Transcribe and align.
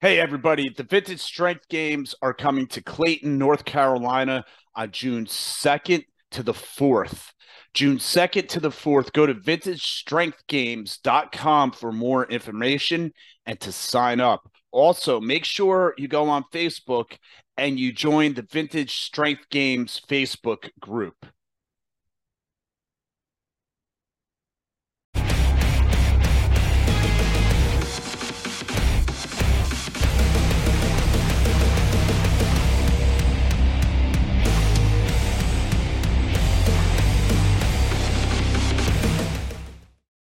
Hey, 0.00 0.20
everybody. 0.20 0.68
The 0.68 0.84
Vintage 0.84 1.18
Strength 1.18 1.68
Games 1.68 2.14
are 2.22 2.32
coming 2.32 2.68
to 2.68 2.80
Clayton, 2.80 3.36
North 3.36 3.64
Carolina 3.64 4.44
on 4.76 4.92
June 4.92 5.26
2nd 5.26 6.04
to 6.30 6.44
the 6.44 6.52
4th. 6.52 7.32
June 7.74 7.98
2nd 7.98 8.46
to 8.46 8.60
the 8.60 8.70
4th. 8.70 9.12
Go 9.12 9.26
to 9.26 9.34
vintagestrengthgames.com 9.34 11.72
for 11.72 11.90
more 11.90 12.26
information 12.26 13.12
and 13.44 13.58
to 13.58 13.72
sign 13.72 14.20
up. 14.20 14.48
Also, 14.70 15.20
make 15.20 15.44
sure 15.44 15.94
you 15.98 16.06
go 16.06 16.28
on 16.28 16.44
Facebook 16.52 17.16
and 17.56 17.80
you 17.80 17.92
join 17.92 18.34
the 18.34 18.42
Vintage 18.42 19.00
Strength 19.00 19.50
Games 19.50 20.00
Facebook 20.08 20.70
group. 20.78 21.26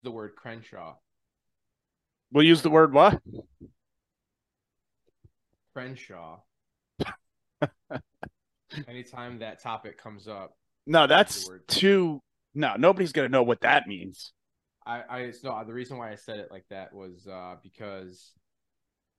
The 0.03 0.11
word 0.11 0.35
Crenshaw. 0.35 0.95
We'll 2.31 2.45
use 2.45 2.61
the 2.61 2.69
word 2.69 2.93
what? 2.93 3.21
Crenshaw. 5.73 6.39
Anytime 8.87 9.39
that 9.39 9.61
topic 9.61 9.97
comes 9.97 10.27
up, 10.27 10.57
No, 10.85 11.07
that's 11.07 11.49
too. 11.67 12.21
No, 12.53 12.75
nobody's 12.77 13.11
going 13.11 13.27
to 13.27 13.31
know 13.31 13.43
what 13.43 13.61
that 13.61 13.87
means. 13.87 14.33
I 14.85 15.01
I 15.09 15.33
no 15.43 15.63
the 15.65 15.73
reason 15.73 15.97
why 15.97 16.11
I 16.11 16.15
said 16.15 16.39
it 16.39 16.51
like 16.51 16.65
that 16.69 16.93
was 16.93 17.27
uh 17.27 17.55
because 17.63 18.33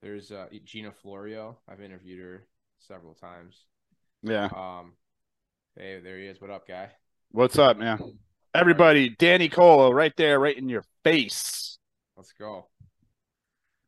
there's 0.03 0.31
uh 0.31 0.47
Gina 0.65 0.93
Florio. 0.93 1.59
I've 1.69 1.81
interviewed 1.81 2.21
her 2.21 2.47
several 2.79 3.15
times. 3.15 3.65
Yeah. 4.23 4.49
Um, 4.55 4.95
hey, 5.77 6.01
there 6.01 6.19
he 6.19 6.27
is. 6.27 6.41
What 6.41 6.51
up, 6.51 6.67
guy? 6.69 6.91
What's 7.31 7.59
up, 7.59 7.79
man? 7.79 8.19
Everybody, 8.55 9.09
Danny 9.09 9.49
Colo 9.49 9.91
right 9.91 10.13
there, 10.17 10.39
right 10.39 10.57
in 10.57 10.69
your 10.69 10.85
face. 11.03 11.77
Let's 12.17 12.33
go. 12.39 12.69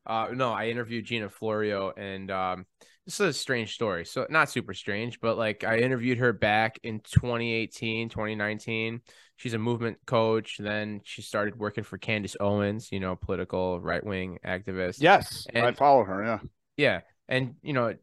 Uh, 0.05 0.28
no, 0.33 0.53
I 0.53 0.67
interviewed 0.67 1.05
Gina 1.05 1.28
Florio, 1.28 1.92
and 1.97 2.28
um, 2.33 2.67
this 3.05 3.20
is 3.20 3.28
a 3.28 3.33
strange 3.33 3.75
story. 3.75 4.05
So 4.05 4.27
not 4.28 4.50
super 4.50 4.75
strange, 4.75 5.20
but 5.20 5.39
like 5.39 5.62
I 5.62 5.78
interviewed 5.78 6.19
her 6.19 6.33
back 6.33 6.81
in 6.83 6.98
2018, 6.98 8.09
2019. 8.09 9.03
She's 9.37 9.55
a 9.55 9.59
movement 9.59 9.98
coach. 10.05 10.56
Then 10.59 11.00
she 11.05 11.22
started 11.22 11.56
working 11.56 11.84
for 11.84 11.97
Candace 11.97 12.37
Owens, 12.41 12.91
you 12.91 12.98
know, 12.98 13.14
political 13.14 13.81
right 13.81 14.05
wing 14.05 14.39
activist. 14.44 14.97
Yes, 14.98 15.47
and, 15.55 15.64
I 15.64 15.72
follow 15.72 16.03
her. 16.03 16.25
Yeah. 16.25 16.39
Yeah, 16.77 17.00
and 17.28 17.55
you 17.62 17.72
know, 17.72 17.94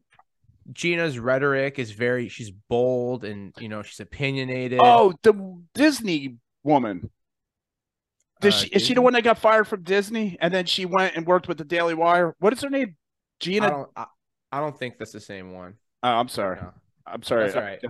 Gina's 0.72 1.18
rhetoric 1.18 1.78
is 1.78 1.90
very. 1.90 2.28
She's 2.28 2.50
bold, 2.50 3.22
and 3.24 3.52
you 3.58 3.68
know, 3.68 3.82
she's 3.82 4.00
opinionated. 4.00 4.80
Oh, 4.82 5.12
the 5.22 5.62
Disney 5.74 6.38
woman. 6.64 7.10
Did 8.40 8.52
Uh, 8.52 8.56
she, 8.56 8.68
is 8.68 8.82
she 8.82 8.94
the 8.94 9.02
one 9.02 9.12
that 9.14 9.22
got 9.24 9.38
fired 9.38 9.66
from 9.68 9.82
Disney 9.82 10.36
and 10.40 10.52
then 10.52 10.66
she 10.66 10.86
went 10.86 11.16
and 11.16 11.26
worked 11.26 11.48
with 11.48 11.58
the 11.58 11.64
Daily 11.64 11.94
Wire? 11.94 12.34
What 12.40 12.52
is 12.52 12.60
her 12.62 12.70
name? 12.70 12.96
I 12.96 12.96
Gina. 13.40 13.70
don't. 13.70 13.90
I, 13.96 14.06
I 14.52 14.60
don't 14.60 14.78
think 14.78 14.98
that's 14.98 15.12
the 15.12 15.20
same 15.20 15.52
one. 15.52 15.74
Oh, 16.02 16.08
I'm 16.10 16.28
sorry. 16.28 16.56
No. 16.60 16.72
I'm 17.06 17.22
sorry. 17.22 17.44
That's 17.44 17.56
all 17.56 17.62
right. 17.62 17.80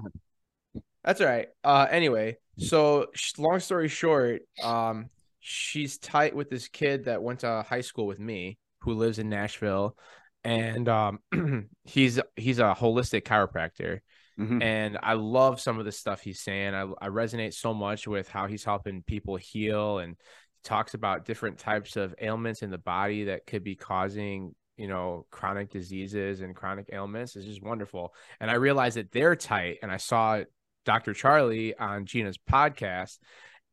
That's 1.05 1.21
all 1.21 1.27
right. 1.27 1.49
Uh, 1.63 1.87
anyway, 1.91 2.39
so 2.59 3.07
long 3.39 3.61
story 3.61 3.89
short, 3.89 4.43
um, 4.63 5.11
she's 5.41 5.99
tight 5.99 6.35
with 6.35 6.49
this 6.51 6.69
kid 6.69 7.05
that 7.05 7.23
went 7.23 7.41
to 7.41 7.65
high 7.69 7.83
school 7.83 8.07
with 8.07 8.19
me, 8.19 8.59
who 8.81 8.95
lives 8.95 9.19
in 9.19 9.29
Nashville, 9.29 9.97
and 10.45 10.89
um, 10.89 11.19
he's 11.85 12.19
he's 12.37 12.59
a 12.59 12.75
holistic 12.79 13.23
chiropractor, 13.23 14.01
Mhm. 14.39 14.63
and 14.63 14.99
I 15.03 15.13
love 15.15 15.61
some 15.61 15.79
of 15.79 15.85
the 15.85 15.93
stuff 15.93 16.21
he's 16.21 16.41
saying. 16.41 16.75
I 16.75 16.83
I 17.01 17.09
resonate 17.09 17.55
so 17.55 17.73
much 17.73 18.07
with 18.07 18.29
how 18.29 18.47
he's 18.47 18.65
helping 18.65 19.03
people 19.03 19.37
heal, 19.37 19.99
and 19.99 20.17
talks 20.65 20.95
about 20.95 21.25
different 21.25 21.59
types 21.59 21.97
of 21.97 22.15
ailments 22.21 22.63
in 22.63 22.71
the 22.71 22.79
body 22.79 23.25
that 23.25 23.47
could 23.47 23.63
be 23.63 23.77
causing 23.77 24.55
you 24.77 24.89
know 24.89 25.27
chronic 25.31 25.71
diseases 25.71 26.41
and 26.41 26.57
chronic 26.57 26.89
ailments. 26.93 27.37
It's 27.37 27.47
just 27.47 27.63
wonderful, 27.63 28.13
and 28.41 28.51
I 28.51 28.55
realized 28.55 28.97
that 28.97 29.13
they're 29.13 29.37
tight, 29.37 29.79
and 29.83 29.93
I 29.93 29.99
saw 29.99 30.43
Dr. 30.85 31.15
Charlie 31.15 31.77
on 31.77 32.05
Gina's 32.07 32.39
podcast, 32.39 33.19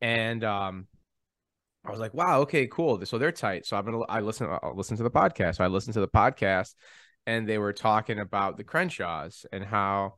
and 0.00 0.44
um, 0.44 0.86
I 1.84 1.90
was 1.90 1.98
like, 1.98 2.14
wow, 2.14 2.40
okay, 2.42 2.68
cool. 2.68 3.04
So 3.04 3.18
they're 3.18 3.32
tight. 3.32 3.66
So 3.66 3.76
I'm 3.76 3.84
gonna 3.84 4.00
I 4.02 4.20
listen 4.20 4.46
I'll 4.62 4.74
listen 4.76 4.96
to 4.98 5.02
the 5.02 5.10
podcast. 5.10 5.56
So 5.56 5.64
I 5.64 5.66
listened 5.66 5.94
to 5.94 6.00
the 6.00 6.08
podcast, 6.08 6.74
and 7.26 7.48
they 7.48 7.58
were 7.58 7.72
talking 7.72 8.20
about 8.20 8.56
the 8.56 8.64
Crenshaws 8.64 9.44
and 9.52 9.64
how, 9.64 10.14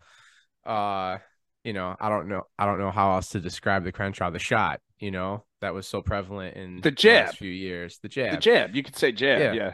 uh, 0.66 1.18
you 1.64 1.72
know, 1.72 1.96
I 2.00 2.08
don't 2.08 2.28
know, 2.28 2.42
I 2.58 2.66
don't 2.66 2.78
know 2.78 2.90
how 2.90 3.14
else 3.14 3.30
to 3.30 3.40
describe 3.40 3.84
the 3.84 3.92
Crenshaw, 3.92 4.30
the 4.30 4.38
shot, 4.38 4.80
you 4.98 5.10
know, 5.10 5.44
that 5.60 5.72
was 5.74 5.86
so 5.86 6.02
prevalent 6.02 6.56
in 6.56 6.80
The 6.82 6.90
jab. 6.90 7.26
last 7.26 7.38
few 7.38 7.50
years. 7.50 7.98
The 8.02 8.08
jab. 8.08 8.32
The 8.32 8.36
jab. 8.38 8.74
You 8.76 8.82
could 8.82 8.96
say 8.96 9.12
jab. 9.12 9.40
Yeah. 9.40 9.52
Yeah. 9.52 9.72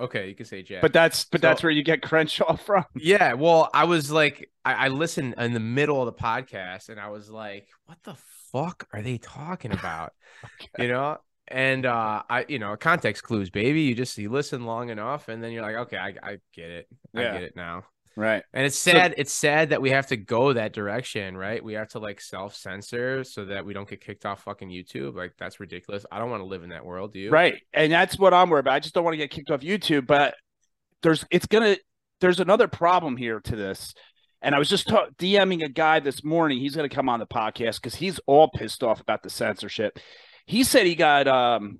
Okay, 0.00 0.28
you 0.28 0.34
can 0.34 0.46
say 0.46 0.62
jab. 0.62 0.82
But 0.82 0.92
that's 0.92 1.24
but 1.26 1.40
that's 1.40 1.62
where 1.62 1.70
you 1.70 1.84
get 1.84 2.02
Crenshaw 2.02 2.56
from. 2.66 2.84
Yeah, 2.96 3.34
well, 3.34 3.70
I 3.72 3.84
was 3.84 4.10
like, 4.10 4.50
I, 4.64 4.86
I 4.86 4.88
listened 4.88 5.34
in 5.38 5.52
the 5.54 5.60
middle 5.60 6.00
of 6.02 6.06
the 6.06 6.20
podcast, 6.20 6.88
and 6.88 6.98
I 6.98 7.10
was 7.10 7.30
like, 7.30 7.68
"What 7.86 7.98
the 8.02 8.16
fuck 8.52 8.88
are 8.92 9.02
they 9.02 9.18
talking 9.18 9.70
about?" 9.72 10.12
You 10.78 10.88
know, 10.88 11.18
and 11.46 11.86
uh, 11.86 12.22
I, 12.28 12.44
you 12.48 12.58
know, 12.58 12.76
context 12.76 13.22
clues, 13.22 13.50
baby. 13.50 13.82
You 13.82 13.94
just 13.94 14.18
you 14.18 14.30
listen 14.30 14.66
long 14.66 14.90
enough, 14.90 15.28
and 15.28 15.42
then 15.42 15.52
you're 15.52 15.62
like, 15.62 15.76
"Okay, 15.76 15.96
I, 15.96 16.14
I 16.22 16.38
get 16.52 16.70
it. 16.70 16.88
I 17.14 17.22
get 17.22 17.42
it 17.44 17.56
now." 17.56 17.84
Right. 18.16 18.42
And 18.52 18.64
it's 18.64 18.76
So- 18.78 18.92
sad. 18.92 19.14
it's 19.16 19.32
sad 19.32 19.70
that 19.70 19.82
we 19.82 19.90
have 19.90 20.06
to 20.08 20.16
go 20.16 20.52
that 20.52 20.72
direction, 20.72 21.36
right? 21.36 21.62
We 21.62 21.72
have 21.74 21.88
to 21.90 21.98
like 21.98 22.20
self 22.20 22.54
censor 22.54 23.24
so 23.24 23.44
that 23.46 23.64
we 23.66 23.74
don't 23.74 23.88
get 23.88 24.00
kicked 24.00 24.24
off 24.24 24.44
fucking 24.44 24.68
YouTube. 24.68 25.14
Like 25.16 25.32
that's 25.38 25.58
ridiculous. 25.60 26.06
I 26.12 26.18
don't 26.18 26.30
want 26.30 26.40
to 26.42 26.46
live 26.46 26.62
in 26.62 26.70
that 26.70 26.84
world. 26.84 27.12
Do 27.12 27.18
you? 27.18 27.30
Right. 27.30 27.60
And 27.72 27.92
that's 27.92 28.18
what 28.18 28.32
I'm 28.32 28.50
worried 28.50 28.60
about. 28.60 28.74
I 28.74 28.80
just 28.80 28.94
don't 28.94 29.04
want 29.04 29.14
to 29.14 29.18
get 29.18 29.30
kicked 29.30 29.50
off 29.50 29.60
YouTube, 29.60 30.06
but 30.06 30.34
there's 31.02 31.24
it's 31.30 31.46
gonna 31.46 31.76
there's 32.20 32.40
another 32.40 32.68
problem 32.68 33.16
here 33.16 33.40
to 33.40 33.56
this. 33.56 33.92
And 34.40 34.54
I 34.54 34.58
was 34.58 34.68
just 34.68 34.86
ta- 34.88 35.08
DMing 35.18 35.64
a 35.64 35.68
guy 35.68 36.00
this 36.00 36.22
morning. 36.22 36.58
He's 36.58 36.76
gonna 36.76 36.88
come 36.88 37.08
on 37.08 37.18
the 37.18 37.26
podcast 37.26 37.76
because 37.76 37.94
he's 37.96 38.20
all 38.26 38.48
pissed 38.54 38.82
off 38.84 39.00
about 39.00 39.22
the 39.22 39.30
censorship. 39.30 39.98
He 40.46 40.62
said 40.64 40.86
he 40.86 40.94
got 40.94 41.26
um 41.26 41.78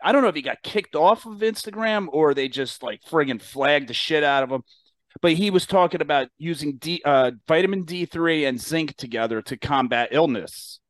I 0.00 0.12
don't 0.12 0.22
know 0.22 0.28
if 0.28 0.36
he 0.36 0.42
got 0.42 0.62
kicked 0.62 0.94
off 0.94 1.26
of 1.26 1.38
Instagram 1.38 2.06
or 2.12 2.32
they 2.32 2.46
just 2.48 2.82
like 2.84 3.00
friggin' 3.10 3.42
flagged 3.42 3.88
the 3.88 3.94
shit 3.94 4.22
out 4.22 4.44
of 4.44 4.50
him. 4.52 4.62
But 5.20 5.32
he 5.32 5.50
was 5.50 5.66
talking 5.66 6.00
about 6.00 6.28
using 6.38 6.76
D, 6.76 7.02
uh, 7.04 7.32
vitamin 7.46 7.84
D3 7.84 8.48
and 8.48 8.60
zinc 8.60 8.96
together 8.96 9.42
to 9.42 9.56
combat 9.56 10.08
illness 10.12 10.80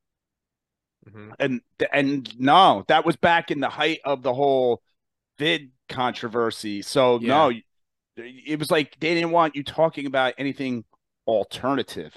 Mhm. 1.09 1.33
and 1.39 1.61
and 1.93 2.39
no, 2.41 2.85
that 2.89 3.07
was 3.07 3.17
back 3.17 3.51
in 3.51 3.61
the 3.61 3.69
height 3.71 4.01
of 4.05 4.23
the 4.23 4.35
whole 4.35 4.83
vid 5.39 5.73
controversy. 5.89 6.83
So 6.83 7.19
no, 7.23 7.53
it 8.17 8.59
was 8.59 8.71
like 8.71 8.99
they 9.01 9.15
didn't 9.15 9.31
want 9.31 9.57
you 9.57 9.65
talking 9.65 10.07
about 10.07 10.35
anything 10.39 10.85
alternative. 11.27 12.15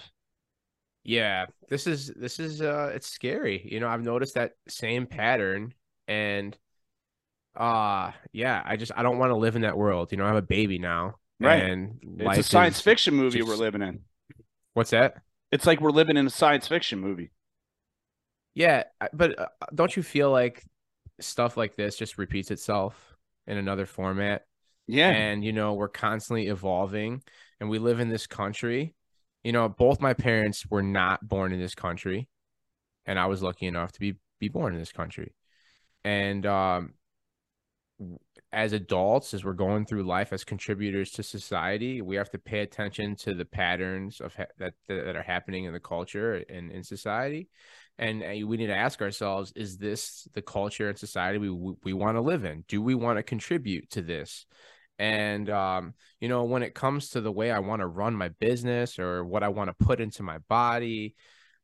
Yeah, 1.04 1.46
this 1.70 1.88
is 1.88 2.08
this 2.16 2.40
is 2.40 2.62
uh 2.62 2.92
it's 2.94 3.08
scary. 3.08 3.68
You 3.72 3.80
know, 3.80 3.88
I've 3.88 4.04
noticed 4.04 4.36
that 4.36 4.54
same 4.68 5.08
pattern 5.08 5.74
and 6.08 6.58
uh 7.56 8.12
yeah, 8.34 8.62
I 8.66 8.78
just 8.78 8.92
I 8.96 9.04
don't 9.04 9.20
want 9.20 9.32
to 9.32 9.36
live 9.38 9.56
in 9.56 9.64
that 9.64 9.78
world. 9.78 10.12
You 10.12 10.18
know, 10.18 10.26
I 10.26 10.28
have 10.30 10.38
a 10.38 10.42
baby 10.42 10.80
now. 10.80 11.16
Right. 11.46 11.64
And 11.64 12.00
It's 12.20 12.40
a 12.40 12.44
science 12.44 12.82
fiction 12.82 13.14
movie 13.16 13.40
just- 13.40 13.50
we're 13.50 13.56
living 13.56 13.82
in. 13.82 14.02
What's 14.74 14.92
that? 14.92 15.22
It's 15.52 15.66
like 15.68 15.82
we're 15.82 15.92
living 15.92 16.16
in 16.18 16.26
a 16.28 16.30
science 16.30 16.68
fiction 16.68 17.00
movie. 17.00 17.32
Yeah, 18.54 18.84
but 19.14 19.38
uh, 19.40 19.48
don't 19.74 19.96
you 19.96 20.04
feel 20.04 20.32
like 20.32 20.64
stuff 21.20 21.58
like 21.58 21.76
this 21.76 21.98
just 21.98 22.18
repeats 22.18 22.52
itself 22.52 23.16
in 23.48 23.58
another 23.58 23.86
format? 23.86 24.44
Yeah. 24.88 25.10
and 25.10 25.46
you 25.46 25.54
know 25.54 25.74
we're 25.74 25.88
constantly 25.88 26.48
evolving 26.48 27.22
and 27.62 27.70
we 27.70 27.80
live 27.80 28.02
in 28.02 28.10
this 28.10 28.28
country 28.28 28.94
you 29.42 29.54
know 29.54 29.70
both 29.70 30.02
my 30.02 30.14
parents 30.14 30.66
were 30.70 30.82
not 30.84 31.26
born 31.26 31.54
in 31.54 31.62
this 31.62 31.76
country 31.76 32.28
and 33.06 33.18
i 33.18 33.28
was 33.28 33.42
lucky 33.42 33.68
enough 33.68 33.94
to 33.94 34.00
be 34.02 34.16
be 34.40 34.50
born 34.50 34.74
in 34.74 34.80
this 34.80 34.92
country 34.92 35.34
and 36.04 36.46
um 36.46 36.94
as 38.54 38.74
adults 38.74 39.34
as 39.34 39.46
we're 39.46 39.54
going 39.54 39.86
through 39.86 40.04
life 40.04 40.34
as 40.34 40.44
contributors 40.44 41.12
to 41.12 41.24
society 41.24 42.02
we 42.02 42.18
have 42.18 42.30
to 42.30 42.38
pay 42.38 42.60
attention 42.60 43.16
to 43.16 43.34
the 43.34 43.46
patterns 43.46 44.20
of 44.20 44.36
ha- 44.36 44.46
that 44.58 44.74
that 44.88 45.16
are 45.16 45.24
happening 45.24 45.66
in 45.66 45.74
the 45.74 45.80
culture 45.80 46.44
and 46.50 46.72
in 46.72 46.84
society. 46.84 47.50
And 47.98 48.24
uh, 48.24 48.48
we 48.48 48.58
need 48.58 48.68
to 48.68 48.76
ask 48.76 49.02
ourselves 49.02 49.54
is 49.56 49.78
this 49.78 50.28
the 50.34 50.42
culture 50.42 50.90
and 50.90 50.98
society 50.98 51.38
we 51.38 51.50
we, 51.50 51.74
we 51.84 51.94
want 51.94 52.18
to 52.18 52.22
live 52.22 52.46
in? 52.46 52.64
Do 52.68 52.82
we 52.82 52.96
want 52.96 53.18
to 53.20 53.24
contribute 53.24 53.90
to 53.92 54.02
this? 54.02 54.46
And 55.00 55.50
um, 55.50 55.94
you 56.20 56.28
know, 56.28 56.44
when 56.44 56.64
it 56.64 56.76
comes 56.76 57.10
to 57.10 57.22
the 57.22 57.32
way 57.32 57.52
I 57.52 57.60
want 57.60 57.82
to 57.82 57.88
run 57.88 58.16
my 58.16 58.30
business 58.30 59.00
or 59.00 59.24
what 59.24 59.44
I 59.44 59.50
want 59.50 59.70
to 59.70 59.86
put 59.86 60.02
into 60.02 60.24
my 60.24 60.40
body, 60.50 61.16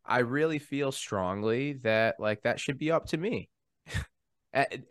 I 0.05 0.19
really 0.19 0.59
feel 0.59 0.91
strongly 0.91 1.73
that 1.83 2.15
like 2.19 2.43
that 2.43 2.59
should 2.59 2.77
be 2.77 2.91
up 2.91 3.07
to 3.07 3.17
me. 3.17 3.49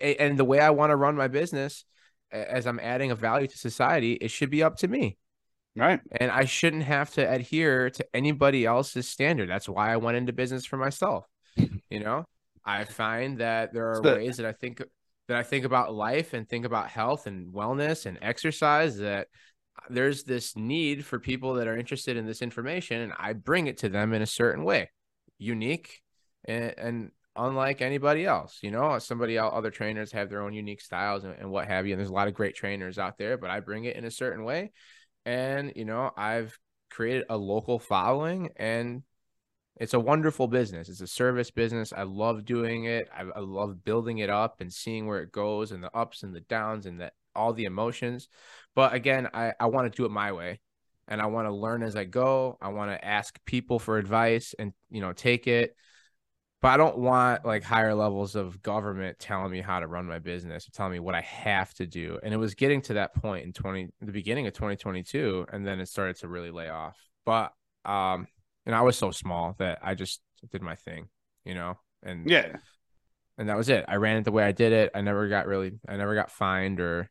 And 0.01 0.39
the 0.39 0.45
way 0.45 0.61
I 0.61 0.71
want 0.71 0.91
to 0.91 0.97
run 0.97 1.17
my 1.17 1.29
business 1.29 1.85
as 2.31 2.67
I'm 2.67 2.81
adding 2.81 3.11
a 3.11 3.15
value 3.15 3.47
to 3.47 3.59
society, 3.59 4.15
it 4.15 4.31
should 4.31 4.51
be 4.51 4.63
up 4.63 4.77
to 4.79 4.89
me. 4.89 5.19
Right. 5.77 6.01
And 6.13 6.31
I 6.31 6.47
shouldn't 6.47 6.85
have 6.85 7.13
to 7.15 7.31
adhere 7.31 7.91
to 7.91 8.07
anybody 8.15 8.65
else's 8.65 9.09
standard. 9.09 9.49
That's 9.49 9.69
why 9.69 9.93
I 9.93 9.99
went 9.99 10.17
into 10.17 10.33
business 10.33 10.65
for 10.65 10.77
myself. 10.77 11.27
You 11.89 12.01
know, 12.01 12.25
I 12.65 12.85
find 12.85 13.39
that 13.39 13.73
there 13.73 13.93
are 13.93 14.03
the- 14.03 14.15
ways 14.17 14.39
that 14.39 14.47
I 14.47 14.53
think 14.53 14.83
that 15.29 15.37
I 15.37 15.45
think 15.45 15.65
about 15.65 15.95
life 15.95 16.35
and 16.35 16.49
think 16.49 16.65
about 16.65 16.89
health 16.89 17.27
and 17.27 17.55
wellness 17.55 18.07
and 18.07 18.19
exercise 18.21 18.99
that 18.99 19.29
there's 19.89 20.25
this 20.25 20.57
need 20.57 21.05
for 21.05 21.19
people 21.21 21.55
that 21.55 21.69
are 21.69 21.77
interested 21.77 22.17
in 22.17 22.27
this 22.27 22.43
information 22.43 23.01
and 23.01 23.12
I 23.19 23.35
bring 23.35 23.69
it 23.69 23.79
to 23.79 23.89
them 23.89 24.12
in 24.12 24.21
a 24.23 24.27
certain 24.27 24.65
way, 24.65 24.91
unique 25.39 26.03
and, 26.45 26.75
and 26.77 27.11
unlike 27.37 27.83
anybody 27.83 28.27
else. 28.27 28.59
You 28.62 28.71
know, 28.71 28.99
somebody 28.99 29.37
else, 29.37 29.53
other 29.55 29.71
trainers 29.71 30.12
have 30.12 30.31
their 30.31 30.43
own 30.43 30.53
unique 30.53 30.81
styles 30.81 31.25
and, 31.25 31.35
and 31.38 31.50
what 31.50 31.69
have 31.69 31.87
you. 31.87 31.93
And 31.93 32.00
there's 32.00 32.11
a 32.11 32.15
lot 32.15 32.29
of 32.29 32.35
great 32.35 32.55
trainers 32.55 32.99
out 32.99 33.19
there, 33.19 33.37
but 33.37 33.50
I 33.50 33.61
bring 33.61 33.85
it 33.85 33.97
in 33.97 34.05
a 34.05 34.11
certain 34.11 34.44
way. 34.44 34.73
And, 35.25 35.73
you 35.77 35.85
know, 35.85 36.11
I've 36.17 36.59
created 36.91 37.25
a 37.29 37.37
local 37.37 37.79
following 37.79 38.50
and 38.56 39.03
it's 39.79 39.94
a 39.94 40.00
wonderful 40.00 40.49
business. 40.49 40.88
It's 40.88 41.03
a 41.03 41.06
service 41.06 41.50
business. 41.50 41.93
I 41.93 42.05
love 42.05 42.44
doing 42.44 42.85
it. 42.85 43.09
I, 43.15 43.23
I, 43.23 43.41
love 43.41 43.85
building 43.85 44.19
it 44.19 44.31
up 44.31 44.61
and 44.61 44.73
seeing 44.73 45.06
where 45.06 45.21
it 45.21 45.31
goes 45.31 45.71
and 45.71 45.85
the 45.85 45.94
ups 45.94 46.23
and 46.23 46.35
the 46.35 46.41
downs 46.41 46.87
and 46.87 46.99
the, 46.99 47.12
all 47.35 47.53
the 47.53 47.67
emotions. 47.67 48.29
But 48.75 48.94
again, 48.94 49.29
I, 49.35 49.53
I 49.61 49.67
want 49.67 49.93
to 49.93 49.97
do 49.97 50.06
it 50.06 50.11
my 50.11 50.33
way 50.33 50.61
and 51.09 51.21
I 51.21 51.27
want 51.27 51.47
to 51.47 51.55
learn 51.55 51.83
as 51.83 51.94
I 51.94 52.05
go. 52.05 52.56
I 52.61 52.69
want 52.69 52.91
to 52.91 53.05
ask 53.05 53.38
people 53.44 53.79
for 53.79 53.99
advice 53.99 54.55
and, 54.59 54.73
you 54.91 55.00
know, 55.00 55.12
take 55.12 55.47
it. 55.47 55.77
But 56.67 56.73
I 56.73 56.77
don't 56.79 56.99
want 56.99 57.45
like 57.45 57.63
higher 57.63 57.95
levels 57.95 58.35
of 58.35 58.61
government 58.61 59.21
telling 59.21 59.53
me 59.53 59.61
how 59.61 59.79
to 59.79 59.87
run 59.87 60.05
my 60.05 60.19
business, 60.19 60.69
telling 60.73 60.91
me 60.91 60.99
what 60.99 61.15
I 61.15 61.21
have 61.21 61.73
to 61.75 61.87
do. 61.87 62.19
And 62.25 62.35
it 62.35 62.39
was 62.39 62.57
getting 62.57 62.83
to 62.83 62.95
that 62.95 63.15
point 63.15 63.45
in 63.45 63.53
20, 63.53 63.91
the 64.01 64.11
beginning 64.11 64.49
of 64.49 64.53
2022. 64.55 65.47
And 65.53 65.65
then 65.65 65.79
it 65.79 65.87
started 65.87 66.17
to 66.17 66.27
really 66.27 66.51
lay 66.51 66.69
off. 66.69 66.99
But, 67.25 67.53
um, 67.85 68.27
and 68.67 68.75
I 68.75 68.81
was 68.81 68.99
so 68.99 69.13
small 69.13 69.55
that 69.61 69.79
I 69.81 69.95
just 69.95 70.21
did 70.51 70.61
my 70.61 70.75
thing, 70.75 71.07
you 71.45 71.55
know, 71.55 71.79
and 72.03 72.29
yeah, 72.29 72.57
and 73.39 73.49
that 73.49 73.57
was 73.57 73.69
it. 73.69 73.85
I 73.87 73.95
ran 73.95 74.17
it 74.17 74.25
the 74.25 74.33
way 74.33 74.43
I 74.43 74.51
did 74.51 74.73
it. 74.73 74.91
I 74.93 75.03
never 75.03 75.29
got 75.29 75.47
really, 75.47 75.71
I 75.89 75.97
never 75.97 76.17
got 76.17 76.33
fined 76.33 76.81
or 76.81 77.09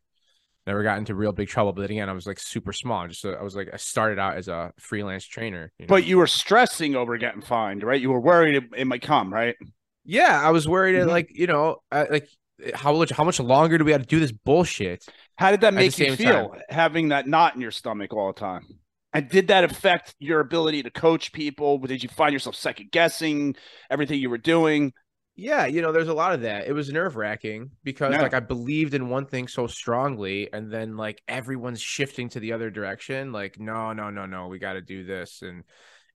never 0.67 0.83
got 0.83 0.97
into 0.97 1.15
real 1.15 1.31
big 1.31 1.47
trouble. 1.47 1.73
But 1.73 1.81
then 1.81 1.91
again, 1.91 2.09
I 2.09 2.13
was 2.13 2.27
like 2.27 2.39
super 2.39 2.73
small. 2.73 3.07
Just 3.07 3.25
I 3.25 3.41
was 3.41 3.55
like, 3.55 3.69
I 3.73 3.77
started 3.77 4.19
out 4.19 4.37
as 4.37 4.47
a 4.47 4.71
freelance 4.79 5.25
trainer. 5.25 5.71
You 5.79 5.85
know? 5.85 5.89
But 5.89 6.05
you 6.05 6.17
were 6.17 6.27
stressing 6.27 6.95
over 6.95 7.17
getting 7.17 7.41
fined, 7.41 7.83
right? 7.83 8.01
You 8.01 8.11
were 8.11 8.19
worried 8.19 8.55
it, 8.55 8.63
it 8.75 8.85
might 8.85 9.01
come, 9.01 9.33
right? 9.33 9.55
Yeah, 10.03 10.39
I 10.41 10.51
was 10.51 10.67
worried. 10.67 10.95
Mm-hmm. 10.95 11.09
like 11.09 11.29
you 11.31 11.47
know, 11.47 11.77
I, 11.91 12.03
like 12.03 12.29
how 12.73 12.93
much 12.93 13.11
how 13.11 13.23
much 13.23 13.39
longer 13.39 13.77
do 13.77 13.85
we 13.85 13.91
have 13.91 14.01
to 14.01 14.07
do 14.07 14.19
this 14.19 14.31
bullshit? 14.31 15.05
How 15.35 15.51
did 15.51 15.61
that 15.61 15.73
make 15.73 15.97
you 15.97 16.15
feel 16.15 16.49
time? 16.49 16.61
having 16.69 17.09
that 17.09 17.27
knot 17.27 17.55
in 17.55 17.61
your 17.61 17.71
stomach 17.71 18.13
all 18.13 18.27
the 18.27 18.39
time? 18.39 18.65
And 19.13 19.29
did 19.29 19.47
that 19.47 19.63
affect 19.63 20.13
your 20.19 20.41
ability 20.41 20.83
to 20.83 20.89
coach 20.89 21.31
people? 21.31 21.77
Did 21.79 22.03
you 22.03 22.09
find 22.09 22.33
yourself 22.33 22.55
second 22.55 22.91
guessing 22.91 23.55
everything 23.89 24.19
you 24.19 24.29
were 24.29 24.37
doing? 24.37 24.91
Yeah, 25.37 25.65
you 25.65 25.81
know, 25.81 25.91
there's 25.91 26.07
a 26.07 26.13
lot 26.13 26.33
of 26.33 26.41
that. 26.41 26.67
It 26.67 26.73
was 26.73 26.89
nerve 26.89 27.17
wracking 27.17 27.71
because 27.83 28.13
yeah. 28.13 28.21
like 28.21 28.33
I 28.33 28.39
believed 28.39 28.93
in 28.93 29.09
one 29.09 29.25
thing 29.25 29.49
so 29.49 29.67
strongly, 29.67 30.51
and 30.53 30.71
then 30.71 30.95
like 30.95 31.21
everyone's 31.27 31.81
shifting 31.81 32.29
to 32.29 32.39
the 32.39 32.53
other 32.53 32.69
direction. 32.69 33.33
Like, 33.33 33.59
no, 33.59 33.91
no, 33.91 34.09
no, 34.09 34.25
no, 34.25 34.47
we 34.47 34.59
got 34.59 34.73
to 34.73 34.81
do 34.81 35.03
this, 35.03 35.41
and 35.41 35.63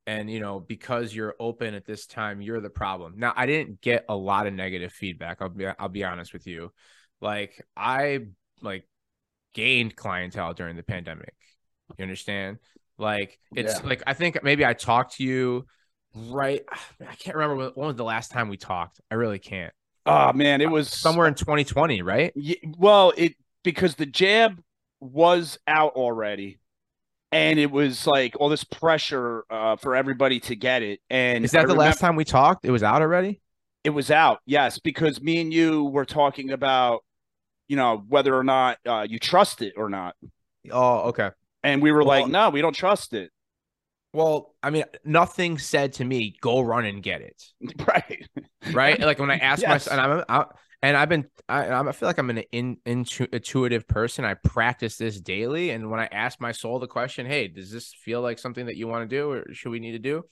and 0.07 0.31
you 0.31 0.41
know, 0.41 0.59
because 0.59 1.15
you're 1.15 1.35
open 1.39 1.75
at 1.75 1.85
this 1.85 2.07
time, 2.07 2.41
you're 2.41 2.63
the 2.63 2.71
problem. 2.71 3.15
Now, 3.19 3.35
I 3.37 3.45
didn't 3.45 3.83
get 3.83 4.07
a 4.09 4.17
lot 4.17 4.47
of 4.47 4.55
negative 4.55 4.93
feedback. 4.93 5.43
I'll 5.43 5.51
be 5.51 5.67
I'll 5.67 5.89
be 5.89 6.05
honest 6.05 6.33
with 6.33 6.47
you. 6.47 6.73
Like, 7.21 7.63
I 7.77 8.21
like 8.63 8.89
gained 9.53 9.97
clientele 9.97 10.55
during 10.55 10.77
the 10.77 10.83
pandemic. 10.83 11.35
You 11.99 12.05
understand? 12.05 12.59
Like 12.99 13.39
it's 13.55 13.81
yeah. 13.81 13.87
like 13.87 14.03
I 14.07 14.15
think 14.15 14.43
maybe 14.43 14.65
I 14.65 14.75
talked 14.75 15.17
to 15.17 15.25
you 15.25 15.67
right. 16.15 16.63
I 17.01 17.15
can't 17.15 17.37
remember 17.37 17.71
when 17.75 17.87
was 17.89 17.97
the 17.97 18.05
last 18.05 18.31
time 18.31 18.49
we 18.49 18.57
talked. 18.57 19.01
I 19.11 19.15
really 19.15 19.39
can't. 19.39 19.73
Oh 20.07 20.33
man, 20.33 20.61
it 20.61 20.71
was 20.71 20.89
somewhere 20.89 21.29
in 21.29 21.35
2020, 21.35 22.03
right? 22.03 22.33
Yeah, 22.35 22.57
well, 22.79 23.13
it 23.17 23.35
because 23.63 23.97
the 23.97 24.07
jab 24.07 24.63
was 25.01 25.59
out 25.67 25.93
already, 25.93 26.59
and 27.33 27.59
it 27.59 27.71
was 27.71 28.07
like 28.07 28.35
all 28.41 28.49
this 28.49 28.65
pressure 28.65 29.45
uh, 29.51 29.77
for 29.77 29.95
everybody 29.95 30.41
to 30.41 30.57
get 30.57 30.83
it. 30.83 31.01
And 31.11 31.45
is 31.45 31.53
that 31.53 31.59
I 31.59 31.63
the 31.63 31.67
remember, 31.69 31.85
last 31.85 32.01
time 32.01 32.17
we 32.17 32.25
talked? 32.25 32.65
It 32.65 32.71
was 32.71 32.83
out 32.83 33.03
already. 33.03 33.41
It 33.85 33.91
was 33.91 34.11
out, 34.11 34.41
yes, 34.47 34.79
because 34.79 35.21
me 35.23 35.41
and 35.41 35.53
you 35.53 35.85
were 35.85 36.05
talking 36.05 36.51
about, 36.51 37.03
you 37.69 37.77
know, 37.77 38.05
whether 38.09 38.35
or 38.35 38.45
not 38.45 38.79
uh, 38.87 39.07
you 39.09 39.19
trust 39.19 39.63
it 39.63 39.75
or 39.77 39.89
not. 39.89 40.17
Oh, 40.71 41.09
okay. 41.09 41.31
And 41.63 41.81
we 41.81 41.93
were 41.93 42.01
well, 42.01 42.23
like, 42.23 42.31
no, 42.31 42.51
we 42.51 42.61
don't 42.61 42.75
trust 42.75 43.13
it. 43.15 43.31
Well, 44.13 44.55
I 44.63 44.71
mean, 44.71 44.85
nothing 45.05 45.59
said 45.59 45.95
to 45.95 46.05
me, 46.05 46.35
go 46.41 46.61
run 46.61 46.85
and 46.85 47.03
get 47.03 47.21
it. 47.21 47.43
Right. 47.87 48.29
Right. 48.73 49.01
Like 49.01 49.19
when 49.19 49.31
I 49.31 49.37
ask 49.37 49.63
yes. 49.63 49.89
my, 49.89 49.93
and 49.93 50.01
I'm, 50.01 50.25
I, 50.29 50.45
and 50.83 50.97
I've 50.97 51.09
been, 51.09 51.27
I, 51.49 51.73
I 51.73 51.93
feel 51.93 52.09
like 52.09 52.19
I'm 52.19 52.31
an 52.31 52.39
in, 52.53 52.77
intu, 52.85 53.27
intuitive 53.33 53.87
person. 53.87 54.25
I 54.25 54.35
practice 54.35 54.97
this 54.97 55.21
daily. 55.21 55.71
And 55.71 55.91
when 55.91 56.01
I 56.01 56.07
ask 56.07 56.41
my 56.41 56.53
soul 56.53 56.79
the 56.79 56.87
question, 56.87 57.27
hey, 57.27 57.49
does 57.49 57.71
this 57.71 57.95
feel 57.95 58.21
like 58.21 58.39
something 58.39 58.67
that 58.67 58.77
you 58.77 58.89
want 58.89 59.09
to 59.09 59.17
do 59.17 59.31
or 59.31 59.55
should 59.55 59.71
we 59.71 59.81
need 59.81 59.93
to 59.93 59.99
do? 59.99 60.25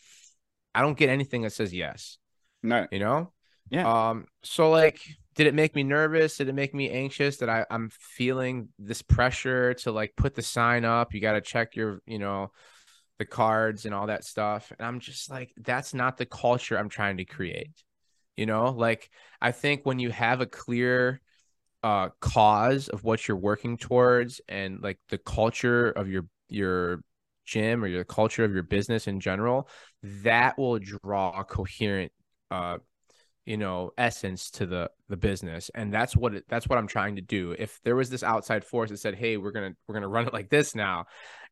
I 0.74 0.82
don't 0.82 0.98
get 0.98 1.08
anything 1.08 1.42
that 1.42 1.52
says 1.52 1.72
yes. 1.72 2.18
No. 2.62 2.86
You 2.90 2.98
know? 2.98 3.32
Yeah. 3.70 4.10
Um, 4.10 4.26
so 4.42 4.70
like, 4.70 5.00
did 5.34 5.46
it 5.46 5.54
make 5.54 5.74
me 5.74 5.84
nervous? 5.84 6.36
Did 6.36 6.48
it 6.48 6.54
make 6.54 6.74
me 6.74 6.90
anxious 6.90 7.38
that 7.38 7.48
I, 7.48 7.64
I'm 7.70 7.90
feeling 7.90 8.68
this 8.78 9.02
pressure 9.02 9.74
to 9.74 9.92
like 9.92 10.14
put 10.16 10.34
the 10.34 10.42
sign 10.42 10.84
up? 10.84 11.14
You 11.14 11.20
got 11.20 11.32
to 11.32 11.40
check 11.40 11.76
your, 11.76 12.02
you 12.06 12.18
know, 12.18 12.50
the 13.18 13.26
cards 13.26 13.84
and 13.84 13.94
all 13.94 14.06
that 14.06 14.24
stuff. 14.24 14.72
And 14.78 14.86
I'm 14.86 15.00
just 15.00 15.30
like, 15.30 15.52
that's 15.58 15.94
not 15.94 16.16
the 16.16 16.26
culture 16.26 16.78
I'm 16.78 16.88
trying 16.88 17.18
to 17.18 17.24
create. 17.24 17.82
You 18.36 18.46
know, 18.46 18.70
like 18.70 19.10
I 19.40 19.52
think 19.52 19.84
when 19.84 19.98
you 19.98 20.10
have 20.10 20.40
a 20.40 20.46
clear 20.46 21.20
uh 21.82 22.08
cause 22.20 22.88
of 22.88 23.04
what 23.04 23.28
you're 23.28 23.36
working 23.36 23.76
towards 23.76 24.40
and 24.48 24.80
like 24.82 24.98
the 25.10 25.18
culture 25.18 25.90
of 25.90 26.08
your 26.08 26.24
your 26.48 27.02
gym 27.46 27.84
or 27.84 27.86
your 27.86 28.04
culture 28.04 28.44
of 28.44 28.52
your 28.52 28.62
business 28.64 29.06
in 29.06 29.20
general, 29.20 29.68
that 30.02 30.58
will 30.58 30.78
draw 30.78 31.42
coherent 31.44 32.12
uh 32.50 32.78
you 33.48 33.56
know 33.56 33.90
essence 33.96 34.50
to 34.50 34.66
the 34.66 34.90
the 35.08 35.16
business. 35.16 35.70
And 35.74 35.92
that's 35.92 36.14
what 36.14 36.34
it, 36.34 36.44
that's 36.48 36.68
what 36.68 36.78
i'm 36.78 36.86
trying 36.86 37.16
to 37.16 37.22
do. 37.22 37.56
If 37.58 37.80
there 37.82 37.96
was 37.96 38.10
this 38.10 38.22
outside 38.22 38.62
force 38.62 38.90
that 38.90 38.98
said 38.98 39.14
hey 39.14 39.38
we're 39.38 39.52
gonna 39.52 39.72
we're 39.86 39.94
gonna 39.94 40.08
run 40.08 40.26
it 40.26 40.34
like 40.34 40.50
this 40.50 40.74
now 40.74 41.06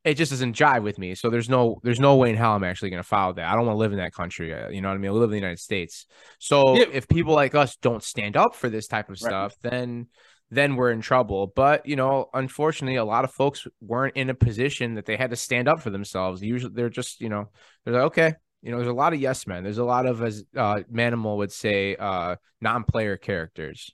it 0.05 0.15
just 0.15 0.31
doesn't 0.31 0.55
jive 0.55 0.83
with 0.83 0.99
me. 0.99 1.15
So 1.15 1.31
there's 1.31 1.49
no 1.49 1.81
there's 1.83 1.99
no 1.99 2.17
way 2.17 2.29
in 2.31 2.37
hell 2.37 2.53
i'm 2.53 2.65
actually 2.65 2.91
gonna 2.91 3.03
follow 3.03 3.33
that. 3.33 3.49
I 3.49 3.55
don't 3.55 3.65
want 3.67 3.77
to 3.77 3.81
live 3.81 3.93
in 3.93 3.99
that 3.99 4.13
country 4.13 4.53
uh, 4.53 4.69
you 4.69 4.83
know 4.83 4.89
what 4.89 4.95
i 4.95 4.99
mean? 4.99 5.11
I 5.11 5.15
live 5.15 5.25
in 5.25 5.31
the 5.31 5.37
united 5.37 5.59
states. 5.59 6.05
So 6.39 6.77
yeah. 6.77 6.85
if 6.93 7.09
people 7.09 7.35
like 7.35 7.55
us 7.55 7.77
don't 7.77 8.03
stand 8.03 8.37
up 8.37 8.55
for 8.55 8.69
this 8.69 8.87
type 8.87 9.09
of 9.09 9.19
stuff 9.19 9.55
right. 9.65 9.71
then 9.73 10.09
then 10.49 10.77
we're 10.77 10.93
in 10.93 11.01
trouble. 11.01 11.51
But 11.57 11.87
you 11.87 11.97
know 11.97 12.27
unfortunately 12.35 12.97
a 12.97 13.07
lot 13.07 13.25
of 13.25 13.33
folks 13.33 13.67
weren't 13.81 14.17
in 14.17 14.29
a 14.29 14.35
position 14.35 14.95
that 14.97 15.07
they 15.07 15.17
had 15.17 15.31
to 15.31 15.37
stand 15.37 15.67
up 15.67 15.81
for 15.81 15.89
themselves. 15.89 16.43
Usually 16.43 16.75
they're 16.75 16.91
just 16.91 17.23
you 17.23 17.31
know 17.31 17.47
they're 17.85 17.95
like 17.95 18.03
okay 18.13 18.35
you 18.63 18.71
know, 18.71 18.79
there's 18.79 18.89
a 18.89 18.95
lot 18.95 19.13
of 19.13 19.21
yes 19.21 19.47
men. 19.47 19.63
There's 19.63 19.79
a 19.79 19.85
lot 19.85 20.07
of, 20.07 20.23
as 20.23 20.45
uh, 20.57 20.81
Manimal 20.93 21.37
would 21.39 21.53
say, 21.53 21.97
uh, 21.97 22.37
non-player 22.61 23.17
characters. 23.17 23.91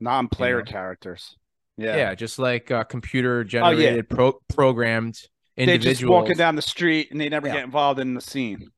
Non-player 0.00 0.58
you 0.58 0.64
know? 0.64 0.70
characters. 0.70 1.36
Yeah, 1.76 1.96
yeah, 1.96 2.14
just 2.14 2.38
like 2.38 2.70
uh, 2.70 2.84
computer 2.84 3.42
generated, 3.42 3.88
oh, 3.88 3.96
yeah. 3.96 4.02
pro- 4.08 4.40
programmed 4.54 5.20
individuals. 5.56 5.84
They 5.84 6.00
just 6.02 6.08
walking 6.08 6.36
down 6.36 6.54
the 6.54 6.62
street 6.62 7.08
and 7.10 7.20
they 7.20 7.28
never 7.28 7.48
yeah. 7.48 7.54
get 7.54 7.64
involved 7.64 7.98
in 7.98 8.14
the 8.14 8.20
scene. 8.20 8.70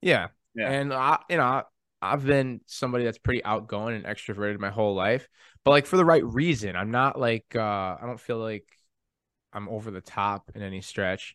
Yeah, 0.00 0.28
yeah. 0.54 0.70
And 0.70 0.94
I, 0.94 1.18
you 1.28 1.36
know, 1.36 1.62
I've 2.00 2.24
been 2.24 2.60
somebody 2.66 3.04
that's 3.04 3.18
pretty 3.18 3.44
outgoing 3.44 3.96
and 3.96 4.04
extroverted 4.04 4.58
my 4.60 4.70
whole 4.70 4.94
life, 4.94 5.28
but 5.64 5.72
like 5.72 5.84
for 5.84 5.96
the 5.96 6.04
right 6.04 6.24
reason. 6.24 6.74
I'm 6.76 6.90
not 6.90 7.18
like 7.18 7.44
uh, 7.54 7.60
I 7.60 8.00
don't 8.04 8.20
feel 8.20 8.38
like 8.38 8.64
I'm 9.52 9.68
over 9.68 9.90
the 9.90 10.00
top 10.00 10.50
in 10.54 10.62
any 10.62 10.80
stretch, 10.80 11.34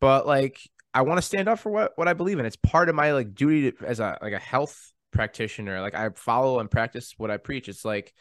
but 0.00 0.26
like 0.26 0.60
I 0.92 1.02
want 1.02 1.18
to 1.18 1.22
stand 1.22 1.48
up 1.48 1.58
for 1.58 1.70
what 1.70 1.92
what 1.96 2.08
I 2.08 2.14
believe 2.14 2.38
in. 2.38 2.46
It's 2.46 2.56
part 2.56 2.88
of 2.88 2.94
my 2.94 3.12
like 3.12 3.34
duty 3.34 3.72
to, 3.72 3.86
as 3.86 4.00
a 4.00 4.18
like 4.20 4.32
a 4.32 4.38
health 4.38 4.92
practitioner. 5.12 5.80
Like 5.80 5.94
I 5.94 6.10
follow 6.10 6.60
and 6.60 6.70
practice 6.70 7.14
what 7.16 7.30
I 7.30 7.36
preach. 7.36 7.68
It's 7.68 7.84
like 7.84 8.12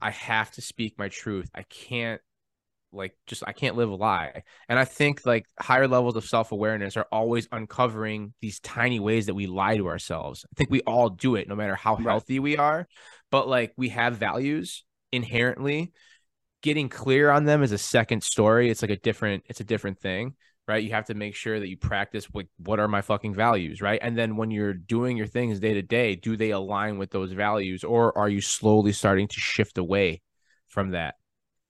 I 0.00 0.10
have 0.10 0.50
to 0.52 0.62
speak 0.62 0.98
my 0.98 1.08
truth. 1.08 1.50
I 1.54 1.62
can't 1.62 2.20
like 2.92 3.16
just 3.26 3.42
I 3.46 3.52
can't 3.52 3.76
live 3.76 3.90
a 3.90 3.94
lie. 3.94 4.42
And 4.68 4.78
I 4.78 4.84
think 4.84 5.26
like 5.26 5.46
higher 5.58 5.88
levels 5.88 6.16
of 6.16 6.24
self-awareness 6.24 6.96
are 6.96 7.06
always 7.10 7.48
uncovering 7.50 8.34
these 8.40 8.60
tiny 8.60 9.00
ways 9.00 9.26
that 9.26 9.34
we 9.34 9.46
lie 9.46 9.76
to 9.76 9.88
ourselves. 9.88 10.44
I 10.44 10.54
think 10.56 10.70
we 10.70 10.82
all 10.82 11.08
do 11.08 11.34
it 11.36 11.48
no 11.48 11.56
matter 11.56 11.74
how 11.74 11.96
right. 11.96 12.04
healthy 12.04 12.38
we 12.38 12.56
are, 12.56 12.86
but 13.30 13.48
like 13.48 13.72
we 13.76 13.88
have 13.90 14.16
values 14.16 14.84
inherently. 15.10 15.92
Getting 16.62 16.88
clear 16.88 17.28
on 17.28 17.44
them 17.44 17.64
is 17.64 17.72
a 17.72 17.78
second 17.78 18.22
story. 18.22 18.70
It's 18.70 18.82
like 18.82 18.90
a 18.92 18.96
different 18.96 19.44
it's 19.48 19.60
a 19.60 19.64
different 19.64 19.98
thing 19.98 20.36
right? 20.72 20.82
You 20.82 20.90
have 20.90 21.06
to 21.06 21.14
make 21.14 21.34
sure 21.34 21.60
that 21.60 21.68
you 21.68 21.76
practice 21.76 22.24
what 22.32 22.46
what 22.58 22.80
are 22.80 22.88
my 22.88 23.02
fucking 23.02 23.34
values, 23.34 23.80
right? 23.80 24.00
And 24.02 24.16
then 24.16 24.36
when 24.36 24.50
you're 24.50 24.74
doing 24.74 25.16
your 25.16 25.26
things 25.26 25.60
day 25.60 25.74
to 25.74 25.82
day, 25.82 26.16
do 26.16 26.36
they 26.36 26.50
align 26.50 26.98
with 26.98 27.10
those 27.10 27.32
values 27.32 27.84
or 27.84 28.16
are 28.16 28.28
you 28.28 28.40
slowly 28.40 28.92
starting 28.92 29.28
to 29.28 29.40
shift 29.40 29.78
away 29.78 30.22
from 30.68 30.90
that? 30.92 31.16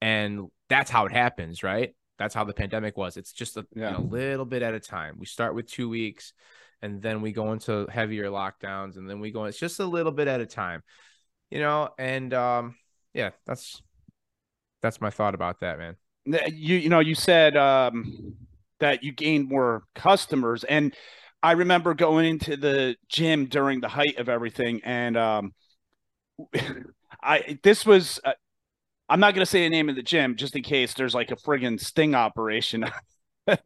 And 0.00 0.49
that's 0.68 0.90
how 0.90 1.06
it 1.06 1.12
happens, 1.12 1.62
right? 1.62 1.94
That's 2.18 2.35
how 2.35 2.44
the 2.44 2.52
pandemic 2.54 2.97
was. 2.97 3.16
It's 3.16 3.32
just 3.32 3.56
a 3.56 3.66
Yeah. 3.75 3.90
you 3.90 3.94
know, 3.99 4.00
little 4.11 4.44
bit 4.47 4.62
at 4.62 4.75
a 4.75 4.80
time. 4.80 5.16
We 5.18 5.26
start 5.26 5.54
with 5.54 5.66
two 5.66 5.88
weeks, 5.88 6.32
and 6.80 7.02
then 7.02 7.21
we 7.21 7.32
go 7.32 7.52
into 7.52 7.87
heavier 7.90 8.26
lockdowns, 8.30 8.97
and 8.97 9.09
then 9.09 9.21
we 9.21 9.30
go. 9.32 9.44
It's 9.44 9.59
just 9.59 9.80
a 9.80 9.87
little 9.87 10.12
bit 10.12 10.28
at 10.28 10.40
a 10.40 10.47
time, 10.47 10.82
you 11.50 11.59
know. 11.61 11.88
And 11.99 12.32
um, 12.35 12.76
yeah, 13.14 13.30
that's 13.47 13.82
that's 14.82 15.00
my 15.00 15.11
thought 15.11 15.35
about 15.35 15.61
that, 15.61 15.78
man. 15.78 15.97
you 16.25 16.76
you 16.76 16.88
know 16.88 17.00
you 17.00 17.14
said 17.14 17.56
um 17.56 18.37
that 18.83 19.03
you 19.03 19.12
gained 19.12 19.49
more 19.49 19.85
customers. 19.95 20.65
And 20.65 20.95
i 21.45 21.53
remember 21.53 21.93
going 21.93 22.25
into 22.25 22.57
the 22.57 22.95
gym 23.09 23.47
during 23.47 23.81
the 23.81 23.89
height 23.89 24.17
of 24.19 24.29
everything 24.29 24.81
and 24.85 25.17
um 25.17 25.53
i 27.23 27.59
this 27.65 27.85
was 27.85 28.21
uh, 28.25 28.33
i'm 29.09 29.19
not 29.19 29.35
going 29.35 29.45
to 29.45 29.51
say 29.51 29.65
the 29.65 29.69
name 29.69 29.89
of 29.89 29.97
the 29.97 30.03
gym 30.05 30.37
just 30.37 30.55
in 30.55 30.62
case 30.62 30.95
there's 30.95 31.15
like 31.15 31.31
a 31.33 31.37
friggin 31.37 31.81
sting 31.81 32.15
operation. 32.15 32.85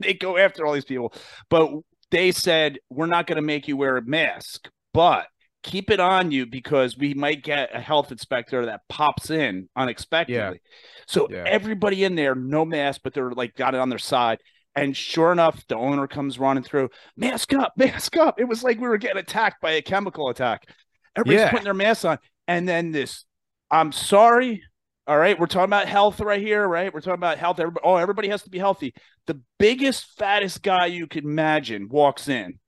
They 0.01 0.15
go 0.15 0.39
after 0.39 0.65
all 0.65 0.73
these 0.73 0.87
people. 0.87 1.13
But 1.51 1.71
they 2.11 2.33
said 2.33 2.79
we're 2.89 3.05
not 3.05 3.27
going 3.27 3.37
to 3.37 3.43
make 3.43 3.69
you 3.69 3.77
wear 3.77 3.99
a 3.99 4.03
mask 4.03 4.71
but 4.95 5.27
keep 5.63 5.91
it 5.91 6.01
on 6.01 6.31
you 6.31 6.47
because 6.47 6.97
we 6.97 7.13
might 7.13 7.43
get 7.43 7.75
a 7.75 7.81
health 7.81 8.11
inspector 8.11 8.65
that 8.67 8.81
pops 8.89 9.29
in 9.31 9.69
unexpectedly. 9.77 10.63
So 11.07 11.29
Yeah. 11.31 11.45
everybody 11.47 12.05
in 12.05 12.15
there, 12.15 12.35
no 12.35 12.65
mask, 12.65 13.03
but 13.05 13.13
they're 13.13 13.33
like 13.33 13.55
got 13.55 13.75
it 13.75 13.81
on 13.81 13.91
their 13.91 13.99
side. 13.99 14.39
And 14.77 14.97
sure 14.97 15.33
enough, 15.33 15.67
the 15.69 15.77
owner 15.77 16.07
comes 16.07 16.39
running 16.39 16.63
through, 16.63 16.91
mask 17.17 17.55
up, 17.55 17.73
mask 17.77 18.17
up. 18.17 18.39
It 18.39 18.45
was 18.45 18.63
like 18.63 18.79
we 18.79 18.89
were 18.89 18.99
getting 18.99 19.19
attacked 19.19 19.61
by 19.61 19.73
a 19.73 19.83
chemical 19.83 20.29
attack. 20.29 20.69
Everybody's 21.17 21.41
Yeah. 21.41 21.51
putting 21.51 21.65
their 21.65 21.75
masks 21.75 22.05
on. 22.05 22.19
And 22.47 22.69
then 22.69 22.93
this, 22.93 23.25
I'm 23.71 23.91
sorry. 23.91 24.63
All 25.07 25.17
right. 25.17 25.39
We're 25.39 25.47
talking 25.47 25.65
about 25.65 25.89
health 25.89 26.21
right 26.21 26.41
here, 26.41 26.67
right? 26.69 26.93
We're 26.93 27.01
talking 27.01 27.15
about 27.15 27.39
health. 27.39 27.59
Everybody, 27.59 27.85
oh, 27.85 27.97
everybody 27.97 28.29
has 28.29 28.43
to 28.43 28.51
be 28.51 28.59
healthy. 28.59 28.93
The 29.27 29.41
biggest, 29.59 30.17
fattest 30.19 30.63
guy 30.63 30.87
you 30.87 31.07
could 31.07 31.25
imagine 31.25 31.89
walks 31.89 32.29
in. 32.29 32.59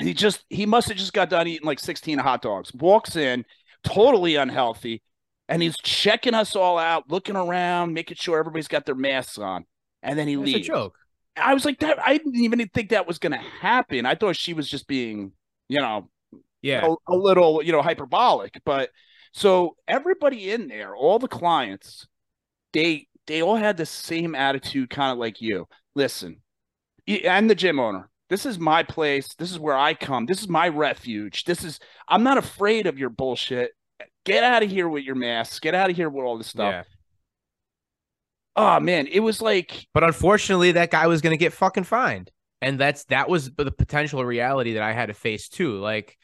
He 0.00 0.14
just, 0.14 0.44
he 0.48 0.66
must 0.66 0.88
have 0.88 0.96
just 0.96 1.12
got 1.12 1.30
done 1.30 1.46
eating 1.48 1.66
like 1.66 1.80
16 1.80 2.18
hot 2.18 2.42
dogs. 2.42 2.72
Walks 2.74 3.16
in, 3.16 3.44
totally 3.84 4.36
unhealthy 4.36 5.02
and 5.48 5.62
he's 5.62 5.76
checking 5.82 6.34
us 6.34 6.54
all 6.54 6.78
out, 6.78 7.04
looking 7.10 7.36
around, 7.36 7.94
making 7.94 8.16
sure 8.20 8.38
everybody's 8.38 8.68
got 8.68 8.84
their 8.84 8.94
masks 8.94 9.38
on, 9.38 9.64
and 10.02 10.18
then 10.18 10.28
he 10.28 10.34
It's 10.34 10.42
a 10.42 10.44
leaves. 10.44 10.66
joke. 10.66 10.96
I 11.36 11.54
was 11.54 11.64
like, 11.64 11.78
that. 11.80 11.98
I 12.04 12.16
didn't 12.18 12.36
even 12.36 12.66
think 12.74 12.90
that 12.90 13.06
was 13.06 13.18
going 13.18 13.32
to 13.32 13.38
happen. 13.38 14.06
I 14.06 14.14
thought 14.16 14.36
she 14.36 14.54
was 14.54 14.68
just 14.68 14.86
being, 14.88 15.32
you 15.68 15.80
know, 15.80 16.08
Yeah, 16.62 16.86
a, 16.86 17.12
a 17.12 17.16
little, 17.16 17.62
you 17.62 17.70
know, 17.72 17.82
hyperbolic. 17.82 18.60
But 18.64 18.90
so 19.32 19.76
everybody 19.86 20.50
in 20.50 20.66
there, 20.68 20.96
all 20.96 21.18
the 21.20 21.28
clients, 21.28 22.06
they 22.72 23.06
they 23.26 23.42
all 23.42 23.56
had 23.56 23.76
the 23.76 23.86
same 23.86 24.34
attitude, 24.34 24.90
kind 24.90 25.12
of 25.12 25.18
like 25.18 25.40
you. 25.40 25.68
Listen, 25.94 26.40
and 27.06 27.48
the 27.48 27.54
gym 27.54 27.78
owner. 27.78 28.10
This 28.30 28.44
is 28.44 28.58
my 28.58 28.82
place. 28.82 29.34
This 29.38 29.50
is 29.50 29.58
where 29.58 29.76
I 29.76 29.94
come. 29.94 30.26
This 30.26 30.40
is 30.42 30.48
my 30.48 30.68
refuge. 30.68 31.44
This 31.44 31.62
is. 31.64 31.78
I'm 32.08 32.22
not 32.24 32.36
afraid 32.38 32.86
of 32.86 32.98
your 32.98 33.10
bullshit. 33.10 33.70
Get 34.24 34.44
out 34.44 34.62
of 34.62 34.70
here 34.70 34.88
with 34.88 35.04
your 35.04 35.14
masks. 35.14 35.60
Get 35.60 35.74
out 35.74 35.88
of 35.88 35.96
here 35.96 36.10
with 36.10 36.24
all 36.24 36.36
this 36.36 36.48
stuff. 36.48 36.72
yeah. 36.72 36.82
Oh 38.60 38.80
man, 38.80 39.06
it 39.06 39.20
was 39.20 39.40
like 39.40 39.86
But 39.94 40.04
unfortunately, 40.04 40.72
that 40.72 40.90
guy 40.90 41.06
was 41.06 41.20
going 41.20 41.32
to 41.32 41.38
get 41.38 41.52
fucking 41.52 41.84
fined, 41.84 42.30
and 42.60 42.78
that's 42.78 43.04
that 43.06 43.28
was 43.28 43.50
the 43.52 43.70
potential 43.70 44.24
reality 44.24 44.74
that 44.74 44.82
I 44.82 44.92
had 44.92 45.06
to 45.06 45.14
face 45.14 45.48
too. 45.48 45.78
Like, 45.78 46.16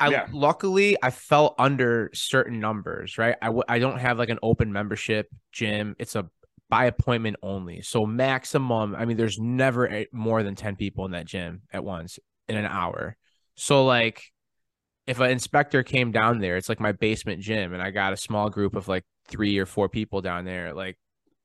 I 0.00 0.10
Yeah. 0.10 0.26
luckily 0.32 0.96
I 1.02 1.10
fell 1.10 1.54
under 1.58 2.10
certain 2.14 2.60
numbers, 2.60 3.18
right? 3.18 3.36
I 3.42 3.46
w- 3.46 3.64
I 3.68 3.78
don't 3.78 3.98
have 3.98 4.18
like 4.18 4.30
an 4.30 4.40
open 4.42 4.72
membership 4.72 5.28
gym. 5.52 5.96
It's 5.98 6.16
a 6.16 6.28
by 6.70 6.86
appointment 6.86 7.36
only, 7.42 7.82
so 7.82 8.06
maximum. 8.06 8.94
I 8.96 9.06
mean, 9.06 9.16
there's 9.16 9.38
never 9.38 9.88
a, 9.88 10.08
more 10.12 10.42
than 10.42 10.56
ten 10.56 10.76
people 10.76 11.06
in 11.06 11.12
that 11.12 11.26
gym 11.26 11.62
at 11.72 11.84
once 11.84 12.18
in 12.48 12.56
an 12.56 12.66
hour. 12.66 13.16
So 13.56 13.84
like, 13.86 14.22
if 15.06 15.20
an 15.20 15.30
inspector 15.30 15.82
came 15.82 16.12
down 16.12 16.38
there, 16.40 16.56
it's 16.56 16.68
like 16.68 16.80
my 16.80 16.92
basement 16.92 17.42
gym, 17.42 17.74
and 17.74 17.82
I 17.82 17.90
got 17.90 18.12
a 18.12 18.16
small 18.16 18.50
group 18.50 18.76
of 18.76 18.88
like 18.88 19.04
three 19.28 19.58
or 19.58 19.66
four 19.66 19.88
people 19.88 20.22
down 20.22 20.44
there. 20.44 20.74
Like, 20.74 20.96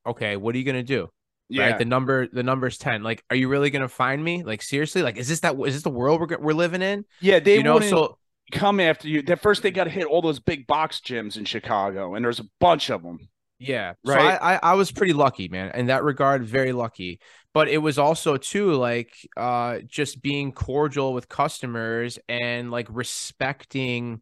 okay, 0.10 0.36
what 0.38 0.56
are 0.56 0.58
you 0.58 0.66
gonna 0.66 0.84
do? 0.84 1.10
yeah. 1.50 1.72
right? 1.72 1.78
The 1.78 1.86
number, 1.86 2.28
the 2.28 2.44
number's 2.44 2.78
ten. 2.78 3.04
Like, 3.04 3.24
are 3.30 3.36
you 3.36 3.50
really 3.50 3.70
gonna 3.72 3.90
find 3.90 4.24
me? 4.24 4.44
Like, 4.44 4.62
seriously? 4.62 5.02
Like, 5.02 5.18
is 5.18 5.28
this 5.28 5.42
that? 5.42 5.56
Is 5.60 5.74
this 5.74 5.84
the 5.84 5.90
world 5.90 6.22
we're 6.22 6.38
we're 6.38 6.54
living 6.54 6.82
in? 6.82 7.06
yeah, 7.20 7.40
they 7.40 7.58
you 7.58 7.64
know, 7.64 7.80
so 7.80 8.18
come 8.52 8.80
after 8.80 9.08
you. 9.08 9.22
That 9.24 9.42
first, 9.42 9.64
they 9.64 9.72
got 9.72 9.86
to 9.86 9.90
hit 9.90 10.06
all 10.06 10.22
those 10.22 10.40
big 10.40 10.68
box 10.68 11.02
gyms 11.04 11.38
in 11.38 11.46
Chicago, 11.46 12.16
and 12.16 12.24
there's 12.24 12.40
a 12.40 12.48
bunch 12.60 12.90
of 12.90 13.02
them. 13.02 13.30
yeah, 13.58 13.94
Right. 14.06 14.20
So 14.20 14.26
I, 14.26 14.56
I, 14.56 14.60
I 14.64 14.74
was 14.76 14.92
pretty 14.92 15.14
lucky, 15.14 15.50
man. 15.50 15.72
In 15.74 15.88
that 15.88 16.04
regard, 16.04 16.46
very 16.46 16.72
lucky. 16.72 17.20
But 17.52 17.68
it 17.68 17.80
was 17.80 17.98
also 17.98 18.38
too 18.38 18.74
like, 18.74 19.12
uh, 19.36 19.80
just 19.88 20.22
being 20.22 20.52
cordial 20.52 21.14
with 21.14 21.28
customers 21.28 22.20
and 22.30 22.70
like 22.70 22.88
respecting 22.92 24.22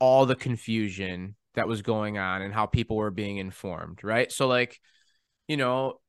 all 0.00 0.24
the 0.24 0.34
confusion 0.34 1.36
that 1.54 1.68
was 1.68 1.82
going 1.82 2.16
on 2.16 2.40
and 2.40 2.54
how 2.54 2.64
people 2.64 2.96
were 2.96 3.10
being 3.10 3.36
informed, 3.36 4.02
right? 4.02 4.32
So 4.32 4.48
like, 4.48 4.80
you 5.48 5.56
know, 5.56 6.00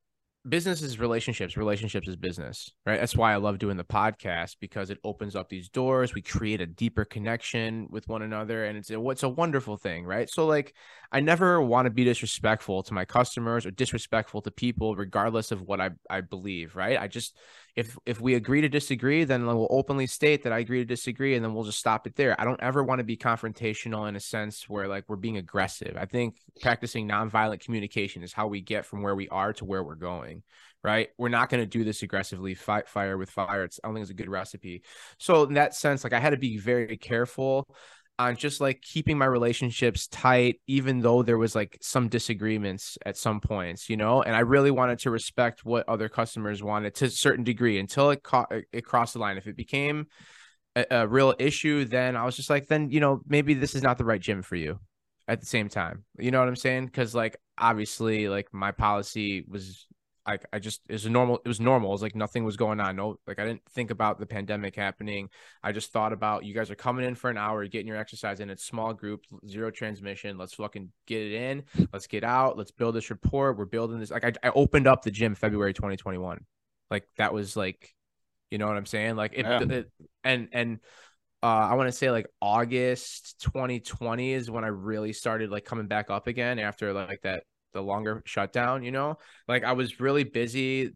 business 0.48 0.82
is 0.82 1.00
relationships. 1.00 1.56
Relationships 1.56 2.08
is 2.08 2.16
business 2.16 2.72
right? 2.86 3.00
That's 3.00 3.16
why 3.16 3.34
i 3.34 3.38
love 3.38 3.60
doing 3.60 3.78
the 3.78 3.84
podcast 3.84 4.58
because 4.60 4.90
it 4.90 5.00
opens 5.04 5.36
up 5.36 5.50
these 5.50 5.70
doors. 5.70 6.14
We 6.14 6.22
create 6.22 6.62
a 6.62 6.66
deeper 6.66 7.06
connection 7.06 7.88
with 7.90 8.08
one 8.10 8.22
another 8.22 8.66
and 8.66 8.78
it's 8.78 8.90
a, 8.92 9.10
it's 9.10 9.24
a 9.24 9.30
wonderful 9.30 9.78
thing 9.78 10.06
right? 10.06 10.30
So 10.30 10.46
like 10.46 10.74
i 11.12 11.20
never 11.20 11.62
want 11.62 11.86
to 11.86 11.92
be 11.92 12.04
disrespectful 12.04 12.84
to 12.84 12.94
my 12.94 13.06
customers 13.06 13.66
or 13.66 13.72
disrespectful 13.72 14.42
to 14.42 14.52
people 14.52 14.96
regardless 14.96 15.52
of 15.52 15.62
what 15.62 15.80
i, 15.80 15.92
I 16.10 16.22
believe 16.22 16.76
right? 16.76 17.00
I 17.00 17.08
just 17.08 17.38
if 17.76 17.98
if 18.06 18.22
we 18.22 18.36
agree 18.36 18.62
to 18.62 18.70
disagree 18.70 19.24
then 19.24 19.46
we'll 19.46 19.68
openly 19.70 20.08
state 20.08 20.44
that 20.44 20.54
i 20.54 20.60
agree 20.60 20.80
to 20.80 20.86
disagree 20.86 21.36
and 21.36 21.44
then 21.44 21.54
we'll 21.54 21.64
just 21.64 21.80
stop 21.80 22.08
it 22.08 22.16
there. 22.16 22.40
I 22.40 22.46
don't 22.46 22.62
ever 22.62 22.84
want 22.84 23.00
to 23.00 23.04
be 23.04 23.18
confrontational 23.18 24.08
in 24.08 24.16
a 24.16 24.20
sense 24.20 24.70
where 24.70 24.88
like 24.88 25.06
we're 25.08 25.16
being 25.16 25.38
aggressive. 25.38 25.98
I 25.98 26.06
think 26.06 26.36
practicing 26.62 27.08
nonviolent 27.08 27.60
communication 27.62 28.24
is 28.24 28.34
how 28.34 28.48
we 28.48 28.62
get 28.62 28.86
from 28.86 29.02
where 29.02 29.16
we 29.16 29.28
are 29.30 29.54
to 29.54 29.66
where 29.66 29.84
we're 29.84 29.96
going 29.96 30.44
right? 30.86 31.12
We're 31.18 31.30
not 31.30 31.50
going 31.50 31.64
to 31.64 31.66
do 31.66 31.86
this 31.86 32.04
aggressively 32.04 32.56
fight 32.56 32.90
fire 32.90 33.18
with 33.18 33.30
fire. 33.30 33.64
It's 33.64 33.80
i 33.82 33.88
don't 33.88 33.96
think 33.96 34.04
it's 34.04 34.12
a 34.12 34.16
good 34.16 34.28
recipe. 34.28 34.84
So 35.18 35.44
in 35.44 35.54
that 35.54 35.76
sense 35.76 36.04
like 36.04 36.14
i 36.14 36.20
had 36.20 36.32
to 36.32 36.38
be 36.38 36.58
very 36.58 36.98
careful 36.98 37.68
on 38.24 38.36
just 38.36 38.62
like 38.62 38.82
keeping 38.82 39.18
my 39.18 39.26
relationships 39.26 40.08
tight 40.08 40.60
even 40.68 41.02
though 41.02 41.24
there 41.24 41.38
was 41.38 41.56
like 41.56 41.78
some 41.82 42.08
disagreements 42.08 42.98
at 43.06 43.18
some 43.18 43.40
points 43.40 43.90
you 43.90 43.98
know? 43.98 44.22
And 44.22 44.36
i 44.36 44.40
really 44.40 44.72
wanted 44.72 45.00
to 45.00 45.12
respect 45.12 45.66
what 45.66 45.88
other 45.88 46.10
customers 46.10 46.64
wanted 46.64 46.96
to 46.96 47.06
a 47.06 47.10
certain 47.10 47.44
degree 47.44 47.80
until 47.80 48.10
it 48.10 48.24
caught 48.24 48.52
it 48.72 48.86
crossed 48.86 49.14
the 49.14 49.20
line. 49.20 49.38
If 49.38 49.48
it 49.48 49.58
became 49.58 50.08
a, 50.76 50.86
a 50.92 51.08
real 51.08 51.36
issue 51.38 51.86
then 51.86 52.16
i 52.16 52.26
was 52.26 52.36
just 52.36 52.50
like 52.50 52.68
then 52.68 52.90
you 52.90 53.00
know 53.00 53.22
maybe 53.28 53.54
this 53.54 53.76
is 53.76 53.84
not 53.84 53.98
the 53.98 54.06
right 54.06 54.22
gym 54.22 54.42
for 54.42 54.56
you 54.56 54.80
at 55.28 55.40
the 55.40 55.46
same 55.46 55.70
time. 55.70 56.04
You 56.18 56.32
know 56.32 56.40
what 56.40 56.48
i'm 56.48 56.56
saying? 56.56 56.88
Because 56.88 57.16
like 57.16 57.38
obviously 57.58 58.30
like 58.30 58.48
my 58.52 58.72
policy 58.72 59.46
was 59.48 59.86
like 60.28 60.46
I 60.54 60.60
just 60.60 60.82
it 60.88 60.94
was 60.94 61.06
a 61.06 61.10
normal 61.10 61.42
it 61.44 61.48
was 61.48 61.60
normal. 61.60 61.90
It 61.90 61.94
was 61.94 62.02
like 62.02 62.16
nothing 62.16 62.44
was 62.46 62.56
going 62.56 62.80
on. 62.80 62.96
No, 62.96 63.20
like 63.28 63.40
I 63.40 63.46
didn't 63.46 63.64
think 63.72 63.92
about 63.92 64.20
the 64.20 64.26
pandemic 64.26 64.76
happening. 64.76 65.30
I 65.62 65.72
just 65.72 65.92
thought 65.92 66.14
about 66.14 66.46
you 66.46 66.54
guys 66.54 66.72
are 66.72 66.76
coming 66.76 67.06
in 67.06 67.16
for 67.16 67.30
an 67.30 67.38
hour, 67.38 67.66
getting 67.68 67.88
your 67.88 67.98
exercise 67.98 68.40
in. 68.40 68.50
It's 68.50 68.64
small 68.64 68.94
group, 68.94 69.22
zero 69.48 69.70
transmission. 69.70 70.38
Let's 70.38 70.54
fucking 70.54 70.90
get 71.08 71.22
it 71.24 71.34
in. 71.34 71.64
Let's 71.92 72.08
get 72.08 72.24
out. 72.24 72.58
Let's 72.58 72.72
build 72.72 72.96
this 72.96 73.10
rapport. 73.10 73.54
We're 73.54 73.66
building 73.66 74.00
this. 74.00 74.12
Like 74.12 74.24
I, 74.24 74.34
I 74.44 74.52
opened 74.56 74.88
up 74.88 75.04
the 75.04 75.12
gym 75.12 75.36
February 75.36 75.74
2021. 75.74 76.46
Like 76.90 77.08
that 77.18 77.34
was 77.34 77.58
like, 77.58 77.94
you 78.50 78.58
know 78.58 78.68
what 78.68 78.78
I'm 78.78 78.86
saying? 78.86 79.16
Like 79.16 79.34
it, 79.34 79.46
Yeah. 79.46 79.62
it 79.62 79.92
and 80.24 80.48
and 80.54 80.80
uh, 81.42 81.68
I 81.72 81.74
want 81.74 81.90
to 81.90 81.92
say 81.92 82.10
like 82.10 82.28
August 82.42 83.42
2020 83.42 84.32
is 84.32 84.50
when 84.50 84.64
I 84.64 84.68
really 84.68 85.12
started 85.12 85.52
like 85.52 85.66
coming 85.66 85.88
back 85.88 86.10
up 86.10 86.28
again 86.28 86.58
after 86.60 86.94
like 86.94 87.20
that 87.24 87.44
the 87.74 87.82
longer 87.82 88.22
shutdown, 88.26 88.84
you 88.84 88.92
know? 88.92 89.18
Like 89.48 89.64
I 89.64 89.74
was 89.74 90.00
really 90.00 90.24
busy. 90.24 90.94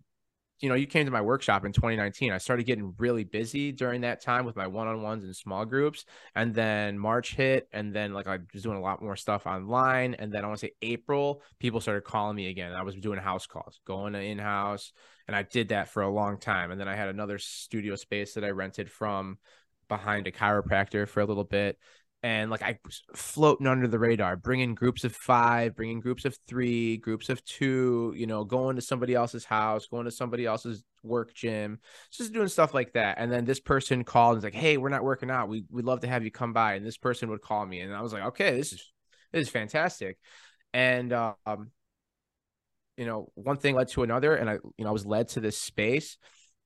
You 0.60 0.69
know, 0.69 0.75
you 0.75 0.88
came 0.88 1.05
to 1.05 1.12
my 1.12 1.22
workshop 1.22 1.65
in 1.65 1.72
2019. 1.72 2.31
I 2.31 2.39
started 2.39 2.65
getting 2.65 2.96
really 2.98 3.24
busy 3.24 3.72
during 3.72 4.01
that 4.01 4.24
time 4.24 4.43
with 4.43 4.55
my 4.55 4.65
one-on-ones 4.65 5.24
and 5.24 5.36
small 5.36 5.65
groups. 5.65 6.05
And 6.34 6.55
then 6.55 6.98
March 6.98 7.36
hit 7.36 7.67
and 7.72 7.93
then 7.93 8.12
like 8.13 8.25
I 8.25 8.39
was 8.53 8.63
doing 8.63 8.77
a 8.77 8.81
lot 8.81 9.01
more 9.01 9.15
stuff 9.15 9.46
online 9.46 10.15
and 10.15 10.31
then 10.31 10.43
I 10.43 10.48
want 10.48 10.60
to 10.60 10.65
say 10.65 10.74
April, 10.81 11.43
people 11.60 11.79
started 11.79 12.05
calling 12.05 12.36
me 12.36 12.50
again. 12.50 12.74
I 12.74 12.81
was 12.81 12.96
doing 12.96 13.19
house 13.19 13.46
calls, 13.46 13.79
going 13.86 14.13
to 14.13 14.19
in-house, 14.19 14.93
and 15.27 15.36
I 15.36 15.43
did 15.43 15.69
that 15.69 15.89
for 15.89 16.01
a 16.01 16.10
long 16.10 16.39
time. 16.39 16.72
And 16.72 16.81
then 16.81 16.88
I 16.88 16.96
had 16.96 17.10
another 17.10 17.38
studio 17.38 17.96
space 17.96 18.34
that 18.34 18.43
I 18.43 18.50
rented 18.50 18.89
from 18.89 19.38
behind 19.88 20.25
a 20.25 20.31
chiropractor 20.31 21.07
for 21.07 21.22
a 21.22 21.25
little 21.25 21.43
bit 21.43 21.77
and 22.24 22.50
like 22.50 22.63
I 22.63 22.79
was 22.83 23.03
floating 23.15 23.67
under 23.67 23.88
the 23.88 24.00
radar, 24.00 24.36
bringing 24.36 24.74
groups 24.74 25.03
of 25.03 25.15
five, 25.15 25.75
bringing 25.75 26.00
groups 26.00 26.25
of 26.25 26.38
three, 26.47 26.97
groups 26.97 27.29
of 27.29 27.43
two, 27.45 28.13
you 28.17 28.25
know, 28.25 28.43
going 28.43 28.75
to 28.75 28.81
somebody 28.81 29.13
else's 29.13 29.45
house, 29.45 29.86
going 29.86 30.05
to 30.05 30.12
somebody 30.12 30.45
else's 30.45 30.83
work 31.03 31.33
gym, 31.36 31.79
just 32.12 32.33
doing 32.33 32.47
stuff 32.47 32.74
like 32.74 32.93
that. 32.93 33.17
And 33.19 33.31
then 33.31 33.45
this 33.45 33.59
person 33.59 34.03
called 34.03 34.31
and 34.33 34.38
was 34.38 34.43
like, 34.43 34.55
"Hey, 34.55 34.77
we're 34.77 34.89
not 34.89 35.03
working 35.03 35.29
out. 35.29 35.47
We 35.47 35.65
we'd 35.69 35.86
love 35.86 36.01
to 36.01 36.07
have 36.07 36.24
you 36.24 36.31
come 36.31 36.53
by." 36.53 36.74
And 36.74 36.86
this 36.86 36.97
person 36.97 37.29
would 37.29 37.41
call 37.41 37.65
me, 37.65 37.81
and 37.81 37.93
I 37.95 38.01
was 38.01 38.13
like, 38.13 38.24
"Okay, 38.24 38.57
this 38.57 38.74
is 38.74 38.91
this 39.31 39.43
is 39.43 39.50
fantastic." 39.50 40.17
And 40.74 41.13
um, 41.13 41.71
you 42.97 43.05
know, 43.05 43.31
one 43.36 43.57
thing 43.57 43.75
led 43.75 43.89
to 43.89 44.03
another, 44.03 44.36
and 44.36 44.50
I, 44.50 44.53
you 44.53 44.83
know, 44.83 44.89
I 44.89 44.91
was 44.91 45.05
led 45.05 45.29
to 45.29 45.39
this 45.39 45.57
space, 45.57 46.17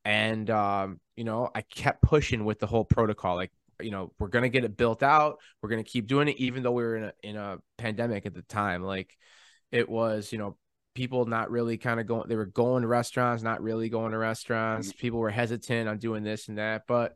and 0.06 0.50
um, 0.50 1.00
you 1.18 1.26
know, 1.26 1.50
I 1.54 1.62
kept 1.62 2.02
pushing 2.02 2.46
with 2.46 2.60
the 2.60 2.68
whole 2.68 2.86
protocol, 2.86 3.36
like 3.36 3.52
you 3.84 3.92
know, 3.92 4.12
we're 4.20 4.28
gonna 4.28 4.50
get 4.50 4.64
it 4.64 4.78
built 4.78 5.04
out, 5.04 5.40
we're 5.62 5.70
gonna 5.70 5.84
keep 5.84 6.08
doing 6.08 6.28
it, 6.28 6.38
even 6.38 6.64
though 6.64 6.72
we 6.72 6.84
were 6.84 6.96
in 6.98 7.04
a 7.04 7.14
in 7.24 7.36
a 7.36 7.58
pandemic 7.78 8.26
at 8.26 8.34
the 8.34 8.44
time, 8.44 8.84
like 8.84 9.16
it 9.72 9.88
was, 9.90 10.32
you 10.32 10.38
know, 10.38 10.58
people 10.94 11.26
not 11.26 11.50
really 11.50 11.78
kind 11.78 12.00
of 12.00 12.06
going, 12.06 12.28
they 12.28 12.36
were 12.36 12.46
going 12.46 12.82
to 12.82 12.88
restaurants, 12.88 13.44
not 13.44 13.62
really 13.62 13.90
going 13.90 14.12
to 14.12 14.18
restaurants, 14.18 14.90
Mm-hmm. 14.90 14.98
people 15.00 15.20
were 15.20 15.30
hesitant 15.30 15.88
on 15.88 15.98
doing 15.98 16.24
this 16.24 16.50
and 16.50 16.58
that, 16.58 16.84
but 16.88 17.16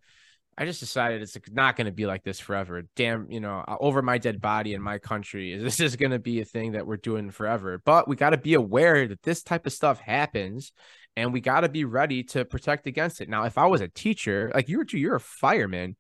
I 0.58 0.64
just 0.64 0.80
decided 0.80 1.22
it's 1.22 1.38
not 1.52 1.76
going 1.76 1.88
to 1.88 1.92
be 1.92 2.06
like 2.06 2.24
this 2.24 2.40
forever. 2.40 2.84
Damn, 2.96 3.30
you 3.30 3.42
know, 3.42 3.62
uh, 3.68 3.76
over 3.82 4.02
my 4.02 4.18
dead 4.18 4.40
body 4.40 4.74
in 4.74 4.82
my 4.82 5.00
country, 5.00 5.52
is 5.52 5.62
this 5.62 5.82
is 5.82 5.98
going 5.98 6.14
to 6.14 6.20
be 6.20 6.40
a 6.40 6.46
thing 6.46 6.72
that 6.72 6.88
we're 6.88 6.96
doing 6.96 7.30
forever? 7.30 7.82
But 7.84 8.08
we 8.08 8.16
got 8.16 8.30
to 8.30 8.38
be 8.38 8.54
aware 8.54 9.06
that 9.06 9.22
this 9.22 9.44
type 9.44 9.66
of 9.66 9.74
stuff 9.74 10.00
happens, 10.00 10.72
and 11.18 11.34
we 11.34 11.42
got 11.42 11.62
to 11.62 11.70
be 11.70 11.84
ready 11.84 12.24
to 12.24 12.46
protect 12.46 12.88
against 12.88 13.20
it. 13.20 13.28
Now, 13.28 13.44
if 13.44 13.58
I 13.58 13.66
was 13.66 13.82
a 13.82 13.90
teacher, 13.90 14.50
like 14.56 14.70
you 14.70 14.78
were, 14.78 14.86
you're 14.92 15.16
a 15.16 15.20
fireman. 15.20 15.98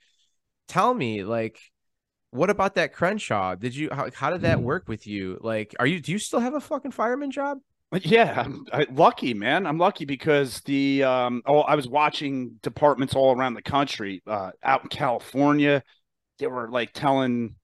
Tell 0.67 0.93
me, 0.93 1.24
like, 1.24 1.60
what 2.31 2.50
about 2.50 2.75
that 2.75 2.93
Crenshaw? 2.93 3.55
Did 3.55 3.75
you 3.75 3.89
how, 3.91 4.10
how 4.13 4.29
did 4.31 4.41
that 4.41 4.62
work 4.62 4.88
with 4.88 5.07
you? 5.07 5.38
Like, 5.41 5.75
are 5.79 5.88
you 5.88 6.00
do 6.01 6.12
you 6.12 6.19
still 6.19 6.39
have 6.39 6.53
a 6.53 6.60
fucking 6.62 6.91
fireman 6.91 7.31
job? 7.31 7.60
Yeah, 8.01 8.43
I'm 8.45 8.65
I, 8.74 8.88
lucky, 8.91 9.34
man. 9.34 9.65
I'm 9.65 9.77
lucky 9.77 10.05
because 10.05 10.60
the 10.62 11.03
um 11.03 11.41
oh 11.45 11.60
I 11.62 11.75
was 11.75 11.88
watching 11.88 12.60
departments 12.62 13.15
all 13.15 13.36
around 13.38 13.53
the 13.53 13.62
country. 13.62 14.22
Uh 14.27 14.51
out 14.63 14.84
in 14.84 14.89
California, 14.89 15.81
they 16.39 16.48
were 16.48 16.69
like 16.69 16.91
telling 16.93 17.55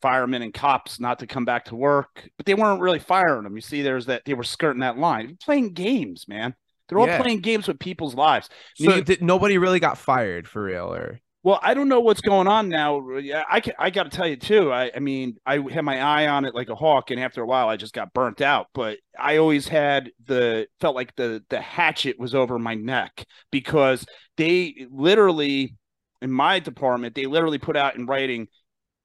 firemen 0.00 0.42
and 0.42 0.54
cops 0.54 1.00
not 1.00 1.18
to 1.18 1.26
come 1.26 1.44
back 1.44 1.66
to 1.66 1.76
work, 1.76 2.28
but 2.36 2.46
they 2.46 2.54
weren't 2.54 2.80
really 2.80 3.00
firing 3.00 3.44
them. 3.44 3.56
You 3.56 3.60
see, 3.60 3.82
there's 3.82 4.06
that 4.06 4.24
they 4.24 4.34
were 4.34 4.44
skirting 4.44 4.80
that 4.80 4.96
line. 4.96 5.36
Playing 5.42 5.74
games, 5.74 6.26
man. 6.28 6.54
They're 6.88 6.98
all 6.98 7.06
Yeah. 7.06 7.20
playing 7.20 7.40
games 7.40 7.68
with 7.68 7.78
people's 7.78 8.14
lives. 8.14 8.48
So 8.76 8.94
You- 8.94 9.02
did, 9.04 9.22
nobody 9.22 9.58
really 9.58 9.80
got 9.80 9.98
fired 9.98 10.48
for 10.48 10.62
real, 10.62 10.94
or 10.94 11.20
Well, 11.48 11.60
I 11.62 11.72
don't 11.72 11.88
know 11.88 12.00
what's 12.00 12.20
going 12.20 12.46
on 12.46 12.68
now. 12.68 13.00
I 13.48 13.62
I 13.78 13.88
got 13.88 14.02
to 14.02 14.10
tell 14.10 14.28
you 14.28 14.36
too. 14.36 14.70
I 14.70 14.90
I 14.94 14.98
mean, 14.98 15.38
I 15.46 15.58
had 15.72 15.82
my 15.82 15.98
eye 15.98 16.26
on 16.26 16.44
it 16.44 16.54
like 16.54 16.68
a 16.68 16.74
hawk, 16.74 17.10
and 17.10 17.18
after 17.18 17.40
a 17.40 17.46
while, 17.46 17.70
I 17.70 17.78
just 17.78 17.94
got 17.94 18.12
burnt 18.12 18.42
out. 18.42 18.66
But 18.74 18.98
I 19.18 19.38
always 19.38 19.66
had 19.66 20.10
the 20.26 20.66
felt 20.78 20.94
like 20.94 21.16
the 21.16 21.42
the 21.48 21.62
hatchet 21.62 22.18
was 22.18 22.34
over 22.34 22.58
my 22.58 22.74
neck 22.74 23.24
because 23.50 24.04
they 24.36 24.88
literally 24.90 25.74
in 26.20 26.30
my 26.30 26.58
department 26.58 27.14
they 27.14 27.24
literally 27.24 27.56
put 27.56 27.78
out 27.78 27.96
in 27.96 28.04
writing, 28.04 28.48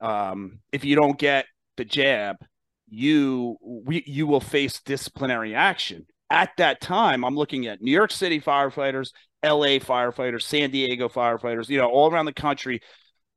um, 0.02 0.60
if 0.74 0.84
you 0.84 0.98
don't 0.98 1.18
get 1.18 1.46
the 1.78 1.86
jab, 1.86 2.36
you 2.90 3.56
we 3.62 4.04
you 4.06 4.28
will 4.28 4.42
face 4.42 4.82
disciplinary 4.82 5.56
action. 5.56 6.08
At 6.30 6.50
that 6.58 6.82
time, 6.82 7.24
I'm 7.24 7.38
looking 7.38 7.68
at 7.68 7.82
New 7.82 7.92
York 7.94 8.12
City 8.12 8.42
firefighters, 8.42 9.12
LA 9.44 9.80
firefighters, 9.80 10.44
San 10.44 10.72
Diego 10.72 11.10
firefighters, 11.10 11.70
you 11.70 11.78
know, 11.78 11.90
all 11.90 12.10
around 12.12 12.26
the 12.26 12.34
country. 12.34 12.82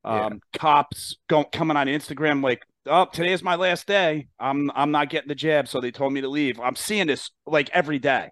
Yeah. 0.05 0.27
Um, 0.27 0.41
cops 0.57 1.17
go, 1.29 1.45
coming 1.45 1.77
on 1.77 1.89
Instagram 1.89 2.43
like, 2.43 2.63
"Oh, 2.87 3.07
today 3.13 3.33
is 3.33 3.43
my 3.43 3.57
last 3.57 3.87
day. 3.89 4.29
I'm 4.39 4.71
I'm 4.75 4.93
not 4.93 5.11
getting 5.11 5.29
the 5.29 5.35
jab, 5.35 5.67
so 5.69 5.81
they 5.81 5.91
told 5.91 6.13
me 6.13 6.21
to 6.21 6.29
leave." 6.29 6.61
I'm 6.61 6.77
seeing 6.77 7.09
this 7.09 7.31
like 7.45 7.69
every 7.71 7.99
day, 7.99 8.31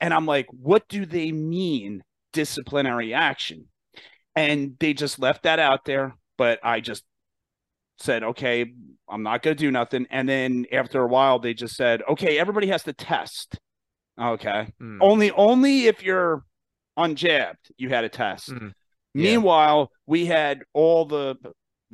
and 0.00 0.12
I'm 0.12 0.26
like, 0.26 0.46
"What 0.50 0.86
do 0.88 1.06
they 1.06 1.32
mean 1.32 2.02
disciplinary 2.34 3.14
action?" 3.14 3.68
And 4.36 4.76
they 4.78 4.92
just 4.94 5.18
left 5.18 5.44
that 5.44 5.58
out 5.58 5.84
there, 5.86 6.14
but 6.36 6.60
I 6.62 6.80
just 6.80 7.04
said, 7.98 8.22
"Okay, 8.22 8.72
I'm 9.08 9.22
not 9.22 9.42
going 9.42 9.56
to 9.56 9.60
do 9.64 9.70
nothing." 9.70 10.06
And 10.10 10.28
then 10.28 10.66
after 10.72 11.02
a 11.02 11.08
while, 11.08 11.38
they 11.38 11.54
just 11.54 11.74
said, 11.74 12.02
"Okay, 12.08 12.38
everybody 12.38 12.66
has 12.68 12.82
to 12.84 12.92
test." 12.92 13.58
Okay, 14.20 14.72
Hmm. 14.78 14.98
only 15.00 15.30
only 15.30 15.86
if 15.86 16.02
you're 16.02 16.44
unjabbed, 16.98 17.70
you 17.76 17.88
had 17.88 18.04
a 18.04 18.08
test. 18.08 18.50
Mm. 18.50 18.72
Yeah. 19.14 19.30
Meanwhile, 19.30 19.90
we 20.06 20.26
had 20.26 20.62
all 20.74 21.04
the 21.06 21.36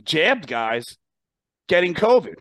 jabbed 0.03 0.47
guys 0.49 0.97
getting 1.69 1.95
COVID. 1.95 2.35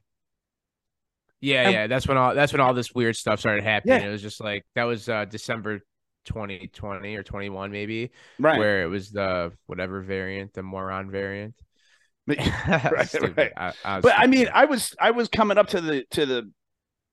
Yeah, 1.42 1.64
And- 1.64 1.74
yeah. 1.74 1.88
That's 1.88 2.08
when 2.08 2.18
all 2.18 2.34
that's 2.34 2.54
when 2.54 2.62
all 2.62 2.74
this 2.74 2.94
weird 2.94 3.16
stuff 3.16 3.40
started 3.40 3.64
happening. 3.64 4.02
Yeah. 4.02 4.08
It 4.08 4.12
was 4.12 4.22
just 4.22 4.42
like 4.42 4.64
that 4.76 4.86
was 4.86 5.10
uh 5.10 5.26
December 5.26 5.80
2020 6.26 7.16
or 7.18 7.24
21 7.24 7.72
maybe, 7.72 8.12
Right. 8.40 8.58
where 8.58 8.84
it 8.84 8.88
was 8.88 9.12
the 9.12 9.52
whatever 9.66 10.02
variant, 10.02 10.54
the 10.54 10.64
moron 10.64 11.12
variant. 11.12 11.56
Right, 12.28 13.14
right. 13.38 13.52
I, 13.58 13.74
I 13.84 14.00
but 14.00 14.14
I 14.18 14.28
mean. 14.28 14.48
I 14.54 14.64
was 14.66 14.96
I 15.02 15.12
was 15.12 15.28
coming 15.28 15.58
up 15.58 15.68
to 15.70 15.82
the 15.82 16.06
to 16.12 16.26
the 16.26 16.50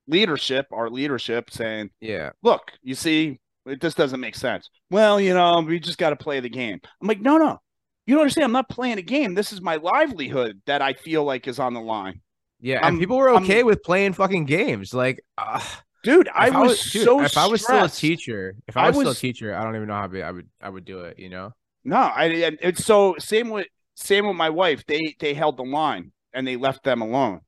leadership, 0.06 0.66
our 0.72 0.88
leadership, 0.88 1.50
saying, 1.50 1.90
yeah, 2.00 2.30
"Look, 2.44 2.70
you 2.84 2.94
see, 2.94 3.39
it, 3.66 3.80
this 3.80 3.94
doesn't 3.94 4.20
make 4.20 4.34
sense." 4.34 4.68
Well, 4.90 5.20
you 5.20 5.34
know, 5.34 5.60
we 5.60 5.80
just 5.80 5.98
got 5.98 6.10
to 6.10 6.16
play 6.16 6.40
the 6.40 6.48
game. 6.48 6.80
I'm 7.00 7.08
like, 7.08 7.20
no, 7.20 7.38
no, 7.38 7.58
you 8.06 8.14
don't 8.14 8.22
understand. 8.22 8.44
I'm 8.44 8.52
not 8.52 8.68
playing 8.68 8.98
a 8.98 9.02
game. 9.02 9.34
This 9.34 9.52
is 9.52 9.60
my 9.60 9.76
livelihood 9.76 10.60
that 10.66 10.82
I 10.82 10.92
feel 10.94 11.24
like 11.24 11.46
is 11.48 11.58
on 11.58 11.74
the 11.74 11.80
line, 11.80 12.20
yeah. 12.60 12.76
I'm- 12.80 12.94
and 12.94 12.98
people 13.00 13.16
were 13.16 13.30
I'm- 13.30 13.42
okay 13.44 13.62
with 13.62 13.82
playing 13.82 14.14
fucking 14.14 14.44
games. 14.46 14.92
Like, 14.94 15.20
uh, 15.38 15.60
dude. 16.02 16.28
I 16.34 16.48
if 16.48 16.54
was, 16.54 16.90
dude, 16.92 17.04
so 17.04 17.22
if 17.22 17.36
I 17.36 17.46
was 17.46 17.62
still 17.62 17.84
a 17.84 17.88
teacher, 17.88 18.54
if 18.66 18.76
I 18.76 18.86
I 18.86 18.88
was, 18.90 18.98
still 18.98 19.12
a 19.12 19.14
teacher, 19.14 19.54
I 19.54 19.62
don't 19.64 19.76
even 19.76 19.88
know 19.88 19.94
how 19.94 20.10
I 20.10 20.30
would 20.30 20.48
I 20.60 20.68
would 20.68 20.84
do 20.84 21.00
it. 21.00 21.18
You 21.18 21.28
know? 21.28 21.52
No, 21.84 21.96
I 21.96 22.26
and 22.26 22.58
it's 22.60 22.84
so 22.84 23.16
same 23.18 23.48
with 23.50 23.66
same 23.96 24.26
with 24.26 24.36
my 24.36 24.50
wife. 24.50 24.84
They 24.86 25.14
they 25.18 25.34
held 25.34 25.56
the 25.56 25.64
line 25.64 26.12
and 26.32 26.46
they 26.46 26.56
left 26.56 26.84
them 26.84 27.00
alone. 27.02 27.40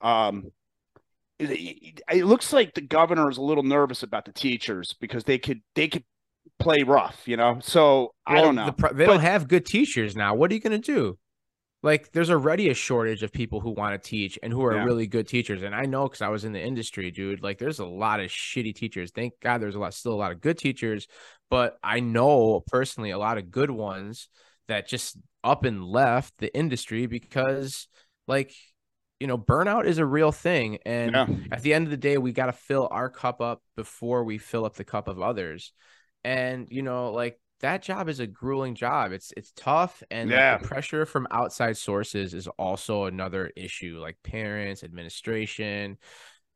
Um, 0.00 0.50
it, 1.40 2.24
looks 2.26 2.52
like 2.52 2.74
the 2.74 2.80
governor 2.80 3.30
is 3.30 3.36
a 3.38 3.42
little 3.42 3.62
nervous 3.62 4.02
about 4.02 4.24
the 4.24 4.32
teachers 4.32 4.94
because 5.00 5.24
they 5.24 5.38
could 5.38 5.60
they 5.74 5.88
could 5.88 6.04
play 6.58 6.82
rough, 6.82 7.22
you 7.26 7.36
know. 7.36 7.58
So 7.62 8.12
I 8.26 8.40
don't 8.40 8.54
know. 8.54 8.66
the 8.66 8.88
they 8.94 9.06
But- 9.06 9.12
don't 9.12 9.20
have 9.20 9.48
good 9.48 9.64
teachers 9.66 10.16
now. 10.16 10.34
What 10.34 10.50
are 10.50 10.54
you 10.54 10.60
going 10.60 10.80
to 10.80 10.92
do? 10.92 11.18
Like, 11.82 12.12
there's 12.12 12.28
already 12.28 12.68
a 12.68 12.74
shortage 12.74 13.22
of 13.22 13.32
people 13.32 13.60
who 13.60 13.70
want 13.70 14.00
to 14.00 14.08
teach 14.08 14.38
and 14.42 14.52
who 14.52 14.62
are 14.66 14.74
Yeah. 14.76 14.84
really 14.84 15.06
good 15.06 15.26
teachers. 15.26 15.62
And 15.62 15.74
I 15.74 15.86
know 15.86 16.02
because 16.02 16.20
I 16.20 16.28
was 16.28 16.44
in 16.44 16.52
the 16.52 16.60
industry, 16.60 17.10
dude. 17.10 17.42
Like, 17.42 17.56
there's 17.56 17.78
a 17.78 17.86
lot 17.86 18.20
of 18.20 18.26
shitty 18.30 18.74
teachers. 18.74 19.10
Thank 19.12 19.32
God 19.40 19.62
there's 19.62 19.76
a 19.76 19.78
lot, 19.78 19.94
still 19.94 20.12
a 20.12 20.20
lot 20.20 20.30
of 20.32 20.42
good 20.42 20.58
teachers. 20.58 21.06
But 21.48 21.78
I 21.82 22.00
know 22.00 22.62
personally 22.66 23.12
a 23.12 23.18
lot 23.18 23.38
of 23.38 23.50
good 23.50 23.70
ones 23.70 24.28
that 24.68 24.88
just 24.88 25.16
up 25.42 25.64
and 25.64 25.82
left 25.82 26.34
the 26.36 26.54
industry 26.54 27.06
because, 27.06 27.88
like, 28.28 28.52
you 29.20 29.26
know, 29.26 29.38
burnout 29.38 29.86
is 29.86 29.98
a 29.98 30.06
real 30.06 30.32
thing. 30.32 30.78
And 30.84 31.12
yeah. 31.12 31.26
at 31.52 31.62
the 31.62 31.74
end 31.74 31.86
of 31.86 31.90
the 31.90 31.96
day, 31.96 32.18
we 32.18 32.32
got 32.32 32.46
to 32.46 32.52
fill 32.52 32.88
our 32.90 33.10
cup 33.10 33.40
up 33.40 33.62
before 33.76 34.24
we 34.24 34.38
fill 34.38 34.64
up 34.64 34.74
the 34.74 34.84
cup 34.84 35.06
of 35.08 35.20
others. 35.20 35.72
And 36.24 36.66
you 36.70 36.82
know, 36.82 37.12
like 37.12 37.38
that 37.60 37.82
job 37.82 38.08
is 38.08 38.20
a 38.20 38.26
grueling 38.26 38.74
job. 38.74 39.12
It's 39.12 39.32
it's 39.36 39.52
tough, 39.54 40.02
and 40.10 40.30
like, 40.30 40.38
Yeah. 40.38 40.58
the 40.58 40.66
pressure 40.66 41.06
from 41.06 41.28
outside 41.30 41.76
sources 41.76 42.34
is 42.34 42.48
also 42.58 43.04
another 43.04 43.52
issue, 43.56 43.98
like 44.00 44.16
parents, 44.24 44.82
administration, 44.82 45.98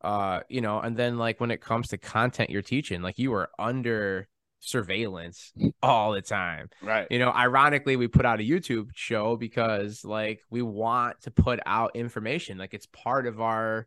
uh, 0.02 0.40
you 0.48 0.60
know, 0.60 0.80
and 0.80 0.96
then 0.96 1.18
like 1.18 1.40
when 1.40 1.50
it 1.50 1.60
comes 1.60 1.88
to 1.88 1.98
content 1.98 2.50
you're 2.50 2.62
teaching, 2.62 3.02
like 3.02 3.18
you 3.18 3.32
are 3.34 3.50
under 3.58 4.28
surveillance 4.64 5.52
all 5.82 6.12
the 6.12 6.22
time. 6.22 6.70
Right. 6.82 7.06
you 7.10 7.18
know 7.18 7.30
ironically 7.30 7.96
we 7.96 8.08
put 8.08 8.26
out 8.26 8.40
a 8.40 8.42
youtube 8.42 8.88
show 8.94 9.36
because 9.36 10.04
like 10.04 10.40
we 10.50 10.62
want 10.62 11.20
to 11.22 11.30
put 11.30 11.60
out 11.66 11.94
information. 11.94 12.58
Like 12.58 12.74
it's 12.74 12.86
part 12.86 13.26
of 13.26 13.40
our 13.40 13.86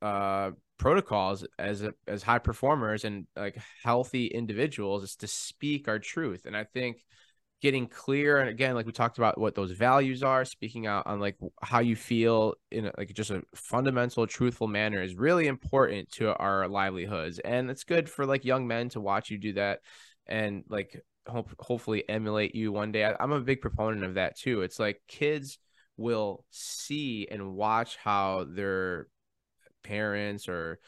uh 0.00 0.52
protocols 0.78 1.44
as 1.58 1.82
a, 1.82 1.92
as 2.06 2.22
high 2.22 2.38
performers 2.38 3.04
and 3.04 3.26
like 3.36 3.58
healthy 3.82 4.26
individuals 4.28 5.02
is 5.02 5.16
to 5.16 5.26
speak 5.26 5.88
our 5.88 5.98
truth. 5.98 6.46
And 6.46 6.56
i 6.56 6.64
think 6.64 7.04
getting 7.60 7.88
clear 7.88 8.38
and 8.38 8.48
again 8.48 8.74
like 8.74 8.86
we 8.86 8.92
talked 8.92 9.18
about 9.18 9.36
what 9.36 9.54
those 9.54 9.72
values 9.72 10.22
are 10.22 10.44
speaking 10.44 10.86
out 10.86 11.06
on 11.06 11.18
like 11.18 11.36
how 11.60 11.80
you 11.80 11.96
feel 11.96 12.54
in 12.70 12.86
a, 12.86 12.92
like 12.96 13.12
just 13.12 13.30
a 13.30 13.42
fundamental 13.54 14.26
truthful 14.26 14.68
manner 14.68 15.02
is 15.02 15.16
really 15.16 15.48
important 15.48 16.08
to 16.10 16.32
our 16.36 16.68
livelihoods 16.68 17.40
and 17.40 17.68
it's 17.68 17.82
good 17.82 18.08
for 18.08 18.24
like 18.24 18.44
young 18.44 18.66
men 18.66 18.88
to 18.88 19.00
watch 19.00 19.30
you 19.30 19.38
do 19.38 19.54
that 19.54 19.80
and 20.26 20.62
like 20.68 21.02
hope, 21.28 21.50
hopefully 21.58 22.08
emulate 22.08 22.54
you 22.54 22.72
one 22.72 22.92
day. 22.92 23.04
I, 23.04 23.16
i'm 23.20 23.32
a 23.32 23.40
big 23.40 23.60
proponent 23.60 24.04
of 24.04 24.14
that 24.14 24.36
too. 24.36 24.62
It's 24.62 24.78
like 24.78 25.00
kids 25.06 25.58
will 25.96 26.44
see 26.50 27.26
and 27.30 27.54
watch 27.54 27.96
how 27.96 28.46
their 28.48 29.08
parents 29.82 30.48
or 30.48 30.78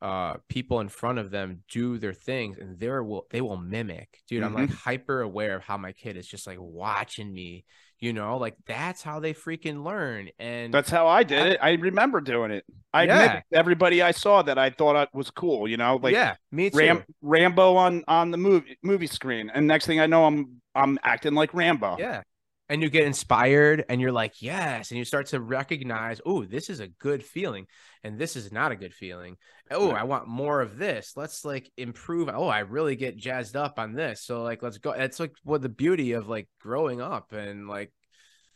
uh 0.00 0.34
people 0.48 0.80
in 0.80 0.88
front 0.88 1.18
of 1.18 1.30
them 1.30 1.62
do 1.68 1.98
their 1.98 2.12
things 2.12 2.56
and 2.58 2.78
they 2.78 2.88
will 2.88 3.26
they 3.30 3.40
will 3.40 3.56
mimic 3.56 4.20
dude 4.28 4.42
i'm 4.44 4.54
like 4.54 4.70
hyper 4.70 5.22
aware 5.22 5.56
of 5.56 5.62
how 5.64 5.76
my 5.76 5.92
kid 5.92 6.16
is 6.16 6.26
just 6.26 6.46
like 6.46 6.58
watching 6.60 7.32
me 7.32 7.64
you 7.98 8.12
know 8.12 8.36
like 8.36 8.54
that's 8.64 9.02
how 9.02 9.18
they 9.18 9.34
freaking 9.34 9.82
learn 9.82 10.28
and 10.38 10.72
That's 10.72 10.88
how 10.88 11.08
I 11.08 11.24
did 11.24 11.46
it. 11.48 11.58
I 11.60 11.72
remember 11.72 12.20
doing 12.20 12.52
it. 12.52 12.64
I 12.92 13.04
Yeah. 13.06 13.18
mimicked 13.18 13.52
everybody 13.52 14.00
I 14.02 14.12
saw 14.12 14.40
that 14.42 14.56
I 14.56 14.70
thought 14.70 14.94
I 14.94 15.08
was 15.12 15.30
cool, 15.30 15.66
you 15.66 15.76
know, 15.76 15.98
like 16.00 16.12
yeah 16.14 16.36
me 16.52 16.70
too 16.70 16.78
Ram- 16.78 17.04
Rambo 17.22 17.74
on 17.74 18.04
on 18.06 18.30
the 18.30 18.36
movie 18.36 18.78
movie 18.84 19.08
screen, 19.08 19.50
and 19.52 19.66
next 19.66 19.86
thing 19.86 19.98
I 19.98 20.06
know, 20.06 20.26
I'm 20.26 20.60
I'm 20.76 20.96
acting 21.02 21.34
like 21.34 21.52
Rambo. 21.52 21.96
yeah 21.98 22.22
and 22.68 22.82
you 22.82 22.90
get 22.90 23.04
inspired 23.04 23.84
and 23.88 24.00
you're 24.00 24.12
like 24.12 24.42
yes 24.42 24.90
and 24.90 24.98
you 24.98 25.04
start 25.04 25.26
to 25.26 25.40
recognize 25.40 26.20
oh 26.26 26.44
this 26.44 26.68
is 26.68 26.80
a 26.80 26.88
good 26.88 27.24
feeling 27.24 27.66
and 28.04 28.18
this 28.18 28.36
is 28.36 28.52
not 28.52 28.72
a 28.72 28.76
good 28.76 28.94
feeling. 28.94 29.36
Oh 29.70 29.90
i 29.90 30.04
want 30.04 30.28
more 30.28 30.60
of 30.60 30.78
this. 30.78 31.12
Let's 31.16 31.44
like 31.44 31.70
improve. 31.76 32.28
Oh 32.28 32.48
i 32.48 32.60
really 32.60 32.96
get 32.96 33.16
jazzed 33.16 33.56
up 33.56 33.78
on 33.78 33.94
this. 33.94 34.22
So 34.22 34.42
like 34.42 34.62
let's 34.62 34.78
go. 34.78 34.92
It's 34.92 35.20
like 35.20 35.32
what 35.42 35.62
the 35.62 35.68
beauty 35.68 36.12
of 36.12 36.28
like 36.28 36.48
growing 36.60 37.00
up 37.00 37.32
and 37.32 37.68
like 37.68 37.92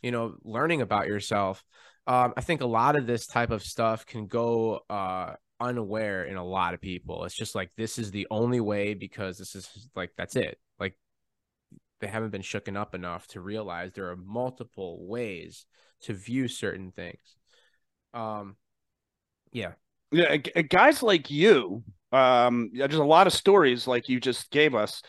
you 0.01 0.11
know 0.11 0.35
learning 0.43 0.81
about 0.81 1.07
yourself. 1.07 1.63
Um 2.07 2.33
i 2.37 2.41
think 2.41 2.61
a 2.61 2.67
lot 2.67 2.95
of 2.95 3.07
this 3.07 3.27
type 3.27 3.51
of 3.51 3.63
stuff 3.63 4.05
can 4.05 4.27
go 4.27 4.81
uh 4.89 5.33
unaware 5.59 6.25
in 6.25 6.35
a 6.35 6.45
lot 6.45 6.73
of 6.73 6.81
people. 6.81 7.23
It's 7.25 7.35
just 7.35 7.55
like 7.55 7.71
this 7.77 7.97
is 7.97 8.11
the 8.11 8.27
only 8.29 8.59
way 8.59 8.93
because 8.93 9.37
this 9.37 9.55
is 9.55 9.89
like 9.95 10.11
that's 10.17 10.35
it 10.35 10.57
they 12.03 12.09
haven't 12.09 12.31
been 12.31 12.41
shooken 12.41 12.75
up 12.75 12.93
enough 12.93 13.27
to 13.27 13.41
realize 13.41 13.91
there 13.93 14.09
are 14.09 14.17
multiple 14.17 15.05
ways 15.07 15.65
to 16.01 16.13
view 16.13 16.47
certain 16.47 16.91
things. 16.91 17.37
Um, 18.13 18.57
yeah, 19.51 19.73
yeah, 20.11 20.37
guys 20.37 21.01
like 21.01 21.31
you. 21.31 21.83
Um, 22.11 22.71
there's 22.73 22.95
a 22.95 23.03
lot 23.03 23.25
of 23.25 23.33
stories 23.33 23.87
like 23.87 24.09
you 24.09 24.19
just 24.19 24.51
gave 24.51 24.75
us 24.75 25.01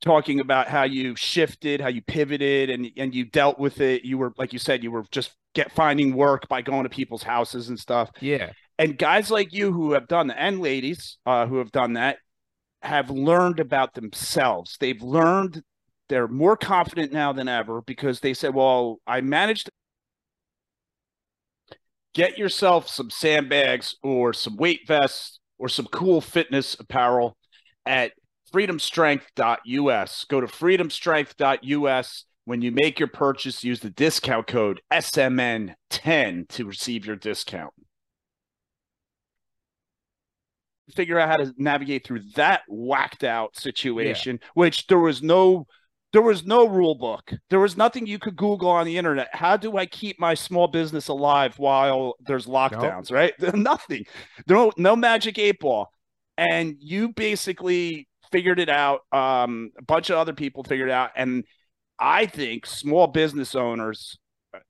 talking 0.00 0.40
about 0.40 0.68
how 0.68 0.84
you 0.84 1.14
shifted, 1.14 1.80
how 1.80 1.88
you 1.88 2.02
pivoted, 2.02 2.70
and 2.70 2.90
and 2.96 3.14
you 3.14 3.24
dealt 3.24 3.58
with 3.58 3.80
it. 3.80 4.04
You 4.04 4.18
were 4.18 4.32
like 4.38 4.52
you 4.52 4.58
said, 4.58 4.82
you 4.82 4.90
were 4.90 5.04
just 5.10 5.34
get 5.54 5.72
finding 5.72 6.14
work 6.14 6.48
by 6.48 6.62
going 6.62 6.84
to 6.84 6.88
people's 6.88 7.22
houses 7.22 7.68
and 7.68 7.78
stuff. 7.78 8.10
Yeah. 8.20 8.52
And 8.78 8.96
guys 8.96 9.30
like 9.30 9.52
you 9.52 9.72
who 9.72 9.92
have 9.92 10.06
done 10.06 10.28
that, 10.28 10.38
and 10.38 10.60
ladies 10.60 11.18
uh, 11.26 11.46
who 11.46 11.58
have 11.58 11.72
done 11.72 11.94
that, 11.94 12.18
have 12.82 13.10
learned 13.10 13.60
about 13.60 13.94
themselves. 13.94 14.76
They've 14.78 15.02
learned 15.02 15.62
they're 16.08 16.28
more 16.28 16.56
confident 16.56 17.12
now 17.12 17.32
than 17.32 17.48
ever 17.48 17.82
because 17.82 18.20
they 18.20 18.34
said, 18.34 18.54
well, 18.54 18.98
I 19.06 19.20
managed 19.20 19.66
to 19.66 19.72
get 22.14 22.38
yourself 22.38 22.88
some 22.88 23.10
sandbags 23.10 23.96
or 24.02 24.32
some 24.32 24.56
weight 24.56 24.80
vests 24.86 25.38
or 25.58 25.68
some 25.68 25.86
cool 25.86 26.20
fitness 26.20 26.76
apparel 26.78 27.36
at 27.84 28.12
freedomstrength.us. 28.52 30.24
Go 30.24 30.40
to 30.40 30.46
freedomstrength.us. 30.46 32.24
When 32.44 32.62
you 32.62 32.72
make 32.72 32.98
your 32.98 33.08
purchase, 33.08 33.62
use 33.62 33.80
the 33.80 33.90
discount 33.90 34.46
code 34.46 34.80
SMN10 34.90 36.48
to 36.48 36.64
receive 36.64 37.04
your 37.04 37.16
discount. 37.16 37.74
Figure 40.94 41.18
out 41.18 41.28
how 41.28 41.36
to 41.36 41.52
navigate 41.58 42.06
through 42.06 42.22
that 42.36 42.62
whacked 42.66 43.22
out 43.22 43.54
situation, 43.54 44.38
yeah. 44.40 44.48
which 44.54 44.86
there 44.86 44.98
was 44.98 45.22
no 45.22 45.66
there 46.12 46.22
was 46.22 46.44
no 46.44 46.66
rule 46.66 46.94
book. 46.94 47.32
There 47.50 47.60
was 47.60 47.76
nothing 47.76 48.06
you 48.06 48.18
could 48.18 48.36
Google 48.36 48.70
on 48.70 48.86
the 48.86 48.96
internet. 48.96 49.28
How 49.32 49.56
do 49.56 49.76
I 49.76 49.86
keep 49.86 50.18
my 50.18 50.34
small 50.34 50.66
business 50.66 51.08
alive 51.08 51.58
while 51.58 52.14
there's 52.20 52.46
lockdowns? 52.46 53.10
Nope. 53.10 53.32
Right? 53.40 53.54
Nothing. 53.54 54.06
No, 54.48 54.72
no 54.76 54.96
magic 54.96 55.38
eight 55.38 55.60
ball. 55.60 55.92
And 56.38 56.76
you 56.78 57.12
basically 57.12 58.08
figured 58.32 58.58
it 58.58 58.68
out. 58.68 59.00
Um, 59.12 59.70
a 59.78 59.82
bunch 59.82 60.10
of 60.10 60.16
other 60.16 60.32
people 60.32 60.64
figured 60.64 60.88
it 60.88 60.92
out, 60.92 61.10
and 61.16 61.44
I 61.98 62.26
think 62.26 62.64
small 62.64 63.08
business 63.08 63.54
owners 63.54 64.18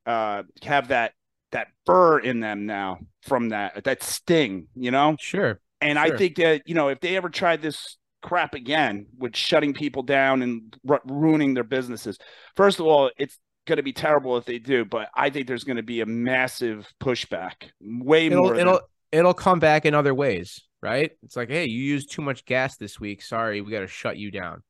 uh, 0.07 0.45
have 0.63 0.89
that 0.89 1.13
that 1.53 1.69
burr 1.87 2.19
in 2.19 2.41
them 2.41 2.67
now 2.67 2.99
from 3.23 3.51
that 3.51 3.85
that 3.85 4.03
sting. 4.03 4.69
You 4.75 4.91
know, 4.91 5.17
sure. 5.21 5.61
And 5.81 5.99
sure. 5.99 6.15
I 6.15 6.17
think 6.17 6.37
that 6.37 6.63
you 6.67 6.75
know 6.75 6.89
if 6.89 7.01
they 7.01 7.17
ever 7.17 7.29
tried 7.29 7.63
this 7.63 7.99
crap 8.23 8.55
again 8.55 9.07
with 9.17 9.37
shutting 9.37 9.73
people 9.73 10.03
down 10.03 10.43
and 10.43 10.77
r- 10.89 11.03
ruining 11.05 11.55
their 11.55 11.65
businesses. 11.65 12.19
First 12.57 12.81
of 12.81 12.87
all, 12.87 13.11
it's 13.17 13.39
going 13.67 13.77
to 13.77 13.83
be 13.83 13.93
terrible 13.93 14.37
if 14.37 14.45
they 14.45 14.59
do, 14.59 14.85
but 14.85 15.09
I 15.15 15.31
think 15.31 15.47
there's 15.47 15.65
going 15.65 15.77
to 15.77 15.83
be 15.83 16.01
a 16.01 16.07
massive 16.07 16.91
pushback, 17.01 17.71
way 17.81 18.27
it'll, 18.27 18.45
more. 18.45 18.57
It'll 18.57 18.75
than... 18.75 18.83
it'll 19.13 19.35
come 19.35 19.59
back 19.59 19.85
in 19.85 19.95
other 19.95 20.15
ways, 20.15 20.63
right? 20.83 21.13
It's 21.23 21.37
like, 21.37 21.51
hey, 21.51 21.67
you 21.67 21.83
used 21.83 22.11
too 22.11 22.23
much 22.23 22.45
gas 22.45 22.77
this 22.77 22.99
week. 22.99 23.23
Sorry, 23.23 23.61
we 23.61 23.71
got 23.71 23.81
to 23.81 23.87
shut 23.87 24.17
you 24.17 24.31
down. 24.31 24.63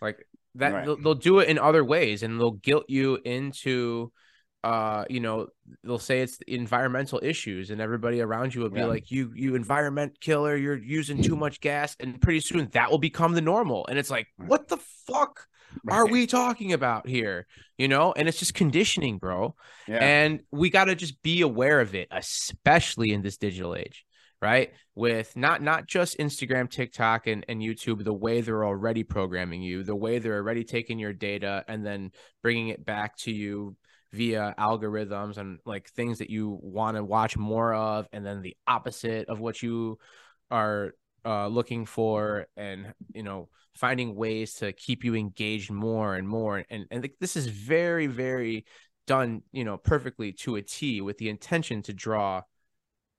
Like 0.00 0.26
that, 0.56 0.72
right. 0.72 0.84
they'll, 0.84 0.96
they'll 0.96 1.14
do 1.14 1.38
it 1.38 1.48
in 1.48 1.58
other 1.58 1.84
ways, 1.84 2.22
and 2.22 2.40
they'll 2.40 2.52
guilt 2.52 2.86
you 2.88 3.18
into 3.24 4.12
uh 4.64 5.04
you 5.10 5.20
know 5.20 5.48
they'll 5.82 5.98
say 5.98 6.20
it's 6.20 6.38
environmental 6.46 7.18
issues 7.22 7.70
and 7.70 7.80
everybody 7.80 8.20
around 8.20 8.54
you 8.54 8.60
will 8.60 8.70
be 8.70 8.80
yeah. 8.80 8.86
like 8.86 9.10
you 9.10 9.32
you 9.34 9.54
environment 9.54 10.18
killer 10.20 10.56
you're 10.56 10.78
using 10.78 11.20
too 11.20 11.36
much 11.36 11.60
gas 11.60 11.96
and 11.98 12.20
pretty 12.20 12.40
soon 12.40 12.68
that 12.72 12.90
will 12.90 12.98
become 12.98 13.34
the 13.34 13.40
normal 13.40 13.86
and 13.88 13.98
it's 13.98 14.10
like 14.10 14.28
what 14.36 14.68
the 14.68 14.78
fuck 15.06 15.48
right. 15.84 15.96
are 15.96 16.06
we 16.06 16.26
talking 16.26 16.72
about 16.72 17.08
here 17.08 17.46
you 17.76 17.88
know 17.88 18.12
and 18.16 18.28
it's 18.28 18.38
just 18.38 18.54
conditioning 18.54 19.18
bro 19.18 19.54
yeah. 19.88 19.98
and 19.98 20.40
we 20.52 20.70
got 20.70 20.84
to 20.84 20.94
just 20.94 21.20
be 21.22 21.40
aware 21.40 21.80
of 21.80 21.94
it 21.94 22.06
especially 22.12 23.12
in 23.12 23.22
this 23.22 23.38
digital 23.38 23.74
age 23.74 24.04
right 24.40 24.72
with 24.94 25.36
not 25.36 25.60
not 25.60 25.86
just 25.86 26.18
instagram 26.18 26.70
tiktok 26.70 27.26
and, 27.26 27.44
and 27.48 27.60
youtube 27.60 28.04
the 28.04 28.12
way 28.12 28.40
they're 28.40 28.64
already 28.64 29.02
programming 29.02 29.62
you 29.62 29.82
the 29.82 29.96
way 29.96 30.18
they're 30.18 30.38
already 30.38 30.64
taking 30.64 30.98
your 30.98 31.12
data 31.12 31.64
and 31.66 31.84
then 31.84 32.10
bringing 32.42 32.68
it 32.68 32.84
back 32.84 33.16
to 33.16 33.32
you 33.32 33.76
via 34.12 34.54
algorithms 34.58 35.38
and 35.38 35.58
like 35.64 35.88
things 35.88 36.18
that 36.18 36.30
you 36.30 36.58
want 36.62 36.96
to 36.96 37.04
watch 37.04 37.36
more 37.36 37.72
of 37.72 38.06
and 38.12 38.24
then 38.24 38.42
the 38.42 38.56
opposite 38.66 39.28
of 39.28 39.40
what 39.40 39.62
you 39.62 39.98
are 40.50 40.92
uh, 41.24 41.46
looking 41.46 41.86
for 41.86 42.46
and 42.56 42.92
you 43.14 43.22
know 43.22 43.48
finding 43.74 44.14
ways 44.14 44.54
to 44.54 44.72
keep 44.72 45.02
you 45.02 45.14
engaged 45.14 45.70
more 45.70 46.14
and 46.14 46.28
more. 46.28 46.64
And 46.68 46.86
and 46.90 47.08
this 47.20 47.36
is 47.36 47.46
very 47.46 48.06
very 48.06 48.66
done 49.06 49.42
you 49.52 49.64
know 49.64 49.76
perfectly 49.76 50.32
to 50.32 50.56
a 50.56 50.62
T 50.62 51.00
with 51.00 51.18
the 51.18 51.28
intention 51.28 51.82
to 51.82 51.92
draw 51.92 52.42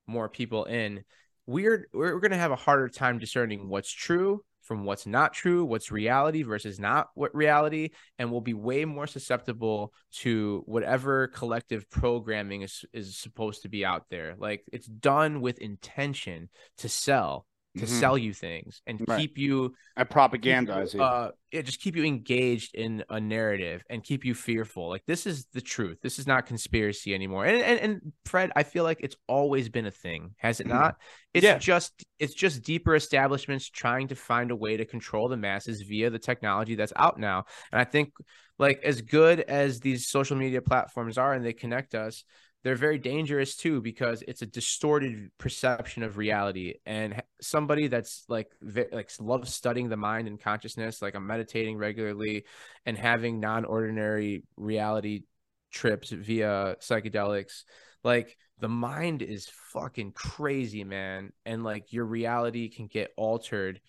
more 0.06 0.28
people 0.28 0.64
in. 0.64 1.04
We're 1.46 1.88
we're 1.92 2.20
going 2.20 2.30
to 2.30 2.36
have 2.36 2.52
a 2.52 2.56
harder 2.56 2.88
time 2.88 3.18
discerning 3.18 3.68
what's 3.68 3.92
true 3.92 4.44
from 4.64 4.84
what's 4.84 5.06
not 5.06 5.32
true, 5.32 5.64
what's 5.64 5.90
reality 5.90 6.42
versus 6.42 6.80
not 6.80 7.08
what 7.14 7.34
reality, 7.34 7.90
and 8.18 8.30
we'll 8.30 8.40
be 8.40 8.54
way 8.54 8.84
more 8.84 9.06
susceptible 9.06 9.92
to 10.12 10.62
whatever 10.66 11.28
collective 11.28 11.88
programming 11.90 12.62
is 12.62 12.84
is 12.92 13.16
supposed 13.16 13.62
to 13.62 13.68
be 13.68 13.84
out 13.84 14.04
there. 14.10 14.34
Like 14.38 14.64
it's 14.72 14.86
done 14.86 15.40
with 15.40 15.58
intention 15.58 16.48
to 16.78 16.88
sell 16.88 17.46
to 17.76 17.84
mm-hmm. 17.84 18.00
sell 18.00 18.16
you 18.16 18.32
things 18.32 18.80
and 18.86 19.00
right. 19.08 19.20
keep 19.20 19.36
you 19.36 19.74
I 19.96 20.04
propagandize 20.04 20.94
you, 20.94 21.02
uh 21.02 21.30
yeah, 21.54 21.62
just 21.62 21.80
keep 21.80 21.94
you 21.94 22.04
engaged 22.04 22.74
in 22.74 23.04
a 23.08 23.20
narrative 23.20 23.84
and 23.88 24.02
keep 24.02 24.24
you 24.24 24.34
fearful. 24.34 24.88
Like 24.88 25.04
this 25.06 25.24
is 25.24 25.46
the 25.52 25.60
truth. 25.60 25.98
This 26.02 26.18
is 26.18 26.26
not 26.26 26.46
conspiracy 26.46 27.14
anymore. 27.14 27.44
And 27.46 27.62
and, 27.62 27.80
and 27.80 28.12
Fred, 28.24 28.50
I 28.56 28.64
feel 28.64 28.82
like 28.82 28.98
it's 29.00 29.16
always 29.28 29.68
been 29.68 29.86
a 29.86 29.90
thing, 29.92 30.34
has 30.38 30.58
it 30.58 30.66
mm-hmm. 30.66 30.76
not? 30.76 30.96
It's 31.32 31.44
yeah. 31.44 31.58
just 31.58 32.04
it's 32.18 32.34
just 32.34 32.62
deeper 32.62 32.96
establishments 32.96 33.70
trying 33.70 34.08
to 34.08 34.16
find 34.16 34.50
a 34.50 34.56
way 34.56 34.76
to 34.76 34.84
control 34.84 35.28
the 35.28 35.36
masses 35.36 35.82
via 35.82 36.10
the 36.10 36.18
technology 36.18 36.74
that's 36.74 36.92
out 36.96 37.20
now. 37.20 37.44
And 37.70 37.80
I 37.80 37.84
think 37.84 38.12
like 38.58 38.80
as 38.82 39.00
good 39.00 39.40
as 39.40 39.80
these 39.80 40.08
social 40.08 40.36
media 40.36 40.60
platforms 40.60 41.18
are 41.18 41.34
and 41.34 41.44
they 41.44 41.52
connect 41.52 41.94
us, 41.94 42.24
they're 42.64 42.74
very 42.74 42.98
dangerous 42.98 43.54
too 43.54 43.80
because 43.80 44.24
it's 44.26 44.42
a 44.42 44.46
distorted 44.46 45.30
perception 45.38 46.02
of 46.02 46.16
reality. 46.16 46.74
And 46.86 47.22
somebody 47.40 47.86
that's 47.86 48.24
like 48.28 48.50
like 48.60 49.12
loves 49.20 49.54
studying 49.54 49.88
the 49.88 49.96
mind 49.96 50.26
and 50.26 50.40
consciousness 50.40 51.02
like 51.02 51.14
i'm 51.14 51.26
meditating 51.26 51.76
regularly 51.76 52.46
and 52.86 52.96
having 52.96 53.38
non-ordinary 53.38 54.44
reality 54.56 55.24
trips 55.70 56.08
via 56.10 56.76
psychedelics 56.80 57.64
like 58.04 58.38
the 58.58 58.68
mind 58.68 59.22
is 59.22 59.50
fucking 59.72 60.12
crazy 60.12 60.84
man. 60.84 61.32
And 61.44 61.64
like 61.64 61.92
your 61.92 62.04
reality 62.04 62.68
can 62.68 62.86
get 62.86 63.12
altered. 63.16 63.80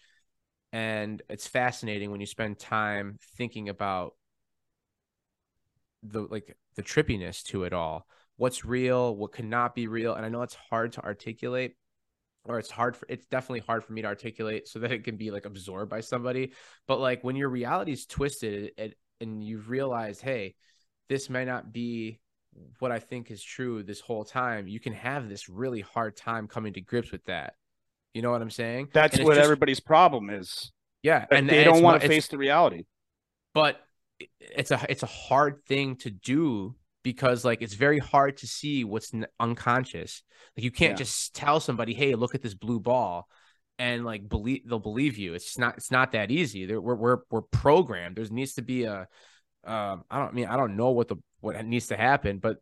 And 0.72 1.22
it's 1.30 1.48
fascinating 1.48 2.12
when 2.12 2.22
you 2.22 2.26
spend 2.26 2.58
time 2.58 3.20
thinking 3.38 3.70
about 3.70 4.16
the 6.04 6.22
like 6.22 6.56
the 6.76 6.84
trippiness 6.84 7.44
to 7.44 7.64
it 7.64 7.74
all 7.74 8.06
what's 8.38 8.65
real, 8.65 9.15
what 9.15 9.32
cannot 9.32 9.76
be 9.76 9.88
real. 9.88 10.13
And 10.13 10.26
I 10.26 10.30
know 10.30 10.41
it's 10.41 10.56
hard 10.56 10.93
to 10.93 11.04
articulate, 11.04 11.76
or 12.43 12.60
it's 12.60 12.71
hard 12.71 12.95
for 12.95 13.06
it's 13.10 13.26
definitely 13.26 13.62
hard 13.62 13.84
for 13.84 13.93
me 13.93 14.02
to 14.02 14.08
articulate 14.08 14.67
so 14.67 14.80
that 14.80 14.91
it 14.91 15.04
can 15.04 15.17
be 15.17 15.32
like 15.32 15.45
absorbed 15.45 15.89
by 15.89 16.02
somebody. 16.02 16.54
But 16.88 17.00
like 17.00 17.24
when 17.24 17.36
your 17.36 17.50
reality 17.50 17.91
is 17.91 18.06
twisted 18.06 18.71
it, 18.78 18.98
and 19.21 19.43
you've 19.43 19.69
realized, 19.69 20.21
hey, 20.21 20.56
this 21.08 21.30
may 21.30 21.45
not 21.45 21.71
be 21.71 22.19
what 22.80 22.91
I 22.91 23.00
think 23.00 23.32
is 23.32 23.43
true 23.43 23.84
this 23.84 24.00
whole 24.00 24.24
time, 24.24 24.67
you 24.67 24.80
can 24.80 24.93
have 24.93 25.30
this 25.30 25.50
really 25.50 25.82
hard 25.82 26.15
time 26.15 26.48
coming 26.48 26.74
to 26.74 26.82
grips 26.82 27.12
with 27.12 27.26
that. 27.26 27.54
You 28.13 28.21
know 28.21 28.32
what 28.32 28.41
I'm 28.41 28.50
saying? 28.50 28.89
That's 28.93 29.19
what 29.19 29.36
just, 29.36 29.43
everybody's 29.43 29.80
problem 29.80 30.30
is. 30.30 30.71
Yeah, 31.04 31.26
and 31.30 31.50
they 31.50 31.63
don't 31.63 31.84
want 31.84 32.02
to 32.02 32.08
face 32.08 32.28
the 32.28 32.38
reality. 32.38 32.86
But 33.54 33.80
it's 34.39 34.71
a 34.71 34.86
it's 34.89 35.04
a 35.04 35.08
hard 35.08 35.65
thing 35.65 35.98
to 35.98 36.10
do 36.10 36.76
because 37.06 37.46
like 37.46 37.62
it's 37.62 37.76
very 37.76 38.00
hard 38.00 38.38
to 38.38 38.48
see 38.48 38.84
what's 38.84 39.12
unconscious. 39.39 40.24
Like 40.58 40.63
you 40.63 40.72
can't 40.72 40.94
yeah. 40.94 41.04
just 41.06 41.36
tell 41.36 41.60
somebody, 41.60 41.94
"Hey, 41.94 42.15
look 42.15 42.34
at 42.34 42.41
this 42.41 42.56
blue 42.56 42.80
ball," 42.80 43.28
and 43.78 44.04
like 44.04 44.28
believe 44.28 44.68
they'll 44.68 44.80
believe 44.80 45.15
you. 45.15 45.36
It's 45.36 45.56
not 45.60 45.78
it's 45.78 45.91
not 45.91 46.13
that 46.13 46.32
easy. 46.32 46.65
we're 46.76 46.96
we're 46.96 47.20
we're 47.30 47.44
programmed. 47.44 48.15
There 48.15 48.26
needs 48.32 48.56
to 48.56 48.63
be 48.63 48.86
a 48.86 49.08
um, 49.63 50.04
I 50.10 50.18
don't 50.18 50.30
I 50.30 50.32
mean 50.32 50.48
I 50.48 50.58
don't 50.58 50.76
know 50.76 50.89
what 50.89 51.08
the 51.08 51.18
what 51.41 51.63
needs 51.63 51.88
to 51.88 51.96
happen, 51.96 52.39
but 52.39 52.58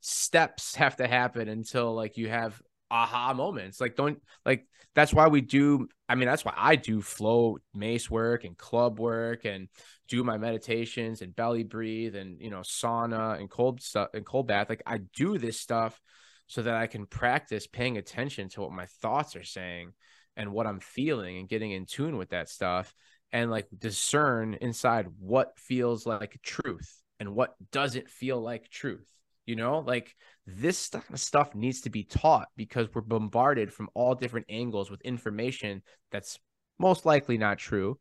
steps 0.00 0.74
have 0.74 0.96
to 0.96 1.06
happen 1.06 1.48
until 1.48 1.94
like 1.94 2.16
you 2.16 2.28
have 2.28 2.60
aha 2.90 3.34
moments. 3.34 3.80
Like 3.80 3.94
don't 3.94 4.20
like 4.44 4.66
that's 4.96 5.14
why 5.14 5.28
we 5.28 5.42
do. 5.42 5.86
I 6.08 6.16
mean, 6.16 6.26
that's 6.26 6.44
why 6.44 6.54
I 6.56 6.74
do 6.74 7.00
flow 7.00 7.58
mace 7.72 8.10
work 8.10 8.42
and 8.42 8.58
club 8.58 8.98
work 8.98 9.44
and 9.44 9.68
do 10.08 10.24
my 10.24 10.38
meditations 10.38 11.22
and 11.22 11.34
belly 11.34 11.64
breathe 11.64 12.14
and 12.14 12.40
you 12.40 12.50
know 12.50 12.60
sauna 12.60 13.38
and 13.38 13.50
cold 13.50 13.82
stuff 13.82 14.08
and 14.14 14.24
cold 14.24 14.46
bath. 14.46 14.68
Like 14.68 14.82
I 14.86 14.98
do 15.14 15.38
this 15.38 15.60
stuff 15.60 16.00
so 16.46 16.62
that 16.62 16.74
I 16.74 16.86
can 16.86 17.06
practice 17.06 17.66
paying 17.66 17.98
attention 17.98 18.48
to 18.50 18.60
what 18.62 18.72
my 18.72 18.86
thoughts 19.02 19.34
are 19.36 19.44
saying 19.44 19.92
and 20.36 20.52
what 20.52 20.66
I'm 20.66 20.80
feeling 20.80 21.38
and 21.38 21.48
getting 21.48 21.72
in 21.72 21.86
tune 21.86 22.16
with 22.16 22.30
that 22.30 22.48
stuff 22.48 22.94
and 23.32 23.50
like 23.50 23.66
discern 23.76 24.54
inside 24.54 25.06
what 25.18 25.58
feels 25.58 26.06
like 26.06 26.38
truth 26.42 27.02
and 27.18 27.34
what 27.34 27.54
doesn't 27.72 28.08
feel 28.08 28.40
like 28.40 28.70
truth. 28.70 29.08
You 29.44 29.56
know, 29.56 29.78
like 29.78 30.14
this 30.46 30.90
stuff 31.14 31.54
needs 31.54 31.82
to 31.82 31.90
be 31.90 32.02
taught 32.02 32.48
because 32.56 32.88
we're 32.92 33.02
bombarded 33.02 33.72
from 33.72 33.88
all 33.94 34.14
different 34.14 34.46
angles 34.48 34.90
with 34.90 35.00
information 35.02 35.82
that's 36.10 36.38
most 36.78 37.06
likely 37.06 37.38
not 37.38 37.58
true. 37.58 37.98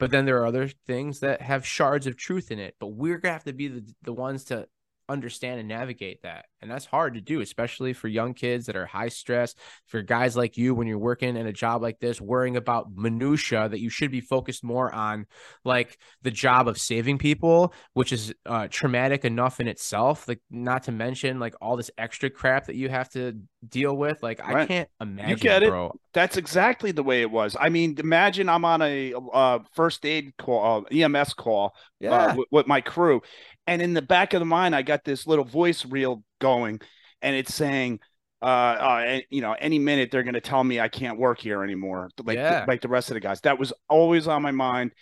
But 0.00 0.10
then 0.10 0.24
there 0.24 0.40
are 0.40 0.46
other 0.46 0.66
things 0.66 1.20
that 1.20 1.42
have 1.42 1.66
shards 1.66 2.06
of 2.06 2.16
truth 2.16 2.50
in 2.50 2.58
it. 2.58 2.74
But 2.80 2.88
we're 2.88 3.18
gonna 3.18 3.34
have 3.34 3.44
to 3.44 3.52
be 3.52 3.68
the, 3.68 3.84
the 4.02 4.14
ones 4.14 4.44
to 4.46 4.66
understand 5.08 5.60
and 5.60 5.68
navigate 5.68 6.22
that. 6.22 6.46
And 6.62 6.70
that's 6.70 6.84
hard 6.84 7.14
to 7.14 7.20
do, 7.20 7.40
especially 7.40 7.92
for 7.92 8.08
young 8.08 8.34
kids 8.34 8.66
that 8.66 8.76
are 8.76 8.86
high 8.86 9.08
stress. 9.08 9.54
For 9.86 10.02
guys 10.02 10.36
like 10.36 10.56
you, 10.56 10.74
when 10.74 10.86
you're 10.86 10.98
working 10.98 11.36
in 11.36 11.46
a 11.46 11.52
job 11.52 11.82
like 11.82 11.98
this, 12.00 12.20
worrying 12.20 12.56
about 12.56 12.92
minutia 12.94 13.68
that 13.68 13.80
you 13.80 13.88
should 13.88 14.10
be 14.10 14.20
focused 14.20 14.62
more 14.62 14.92
on, 14.94 15.26
like 15.64 15.98
the 16.22 16.30
job 16.30 16.68
of 16.68 16.76
saving 16.76 17.18
people, 17.18 17.72
which 17.94 18.12
is 18.12 18.34
uh, 18.44 18.68
traumatic 18.70 19.24
enough 19.24 19.60
in 19.60 19.68
itself. 19.68 20.28
Like, 20.28 20.40
not 20.50 20.84
to 20.84 20.92
mention 20.92 21.40
like 21.40 21.54
all 21.62 21.76
this 21.76 21.90
extra 21.96 22.28
crap 22.28 22.66
that 22.66 22.76
you 22.76 22.88
have 22.88 23.08
to 23.10 23.38
deal 23.66 23.96
with. 23.96 24.22
Like, 24.22 24.40
right. 24.40 24.56
I 24.56 24.66
can't 24.66 24.88
imagine. 25.00 25.30
You 25.30 25.36
get 25.36 25.62
bro. 25.62 25.86
it. 25.86 25.92
That's 26.12 26.36
exactly 26.36 26.92
the 26.92 27.02
way 27.02 27.22
it 27.22 27.30
was. 27.30 27.56
I 27.58 27.68
mean, 27.68 27.96
imagine 27.98 28.48
I'm 28.48 28.64
on 28.64 28.82
a 28.82 29.14
uh, 29.32 29.60
first 29.74 30.04
aid 30.04 30.36
call, 30.36 30.84
uh, 30.90 30.94
EMS 30.94 31.34
call, 31.34 31.66
uh, 31.66 31.70
yeah. 32.00 32.34
with, 32.34 32.48
with 32.50 32.66
my 32.66 32.80
crew, 32.80 33.22
and 33.66 33.80
in 33.80 33.94
the 33.94 34.02
back 34.02 34.34
of 34.34 34.40
the 34.40 34.46
mind, 34.46 34.74
I 34.74 34.82
got 34.82 35.04
this 35.04 35.26
little 35.26 35.44
voice 35.44 35.84
reel 35.84 36.24
going, 36.40 36.80
and 37.22 37.36
it's 37.36 37.54
saying, 37.54 38.00
uh, 38.42 38.44
uh 38.44 39.20
you 39.30 39.40
know, 39.40 39.54
any 39.58 39.78
minute 39.78 40.10
they're 40.10 40.24
going 40.24 40.34
to 40.34 40.40
tell 40.40 40.64
me 40.64 40.80
I 40.80 40.88
can't 40.88 41.18
work 41.18 41.38
here 41.38 41.62
anymore, 41.62 42.10
like 42.24 42.36
yeah. 42.36 42.64
like 42.66 42.80
the 42.80 42.88
rest 42.88 43.10
of 43.10 43.14
the 43.14 43.20
guys. 43.20 43.40
That 43.42 43.58
was 43.58 43.72
always 43.88 44.26
on 44.26 44.42
my 44.42 44.50
mind, 44.50 44.92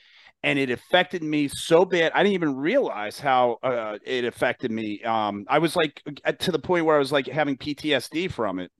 and 0.42 0.58
it 0.58 0.70
affected 0.70 1.22
me 1.22 1.48
so 1.48 1.84
bad. 1.84 2.12
I 2.14 2.22
didn't 2.22 2.34
even 2.34 2.56
realize 2.56 3.18
how 3.18 3.58
uh, 3.62 3.98
it 4.04 4.24
affected 4.24 4.70
me. 4.70 5.02
Um, 5.02 5.46
I 5.48 5.58
was 5.58 5.74
like 5.74 6.02
to 6.40 6.52
the 6.52 6.58
point 6.58 6.84
where 6.84 6.96
I 6.96 6.98
was 6.98 7.12
like 7.12 7.26
having 7.26 7.56
PTSD 7.56 8.30
from 8.30 8.58
it 8.58 8.70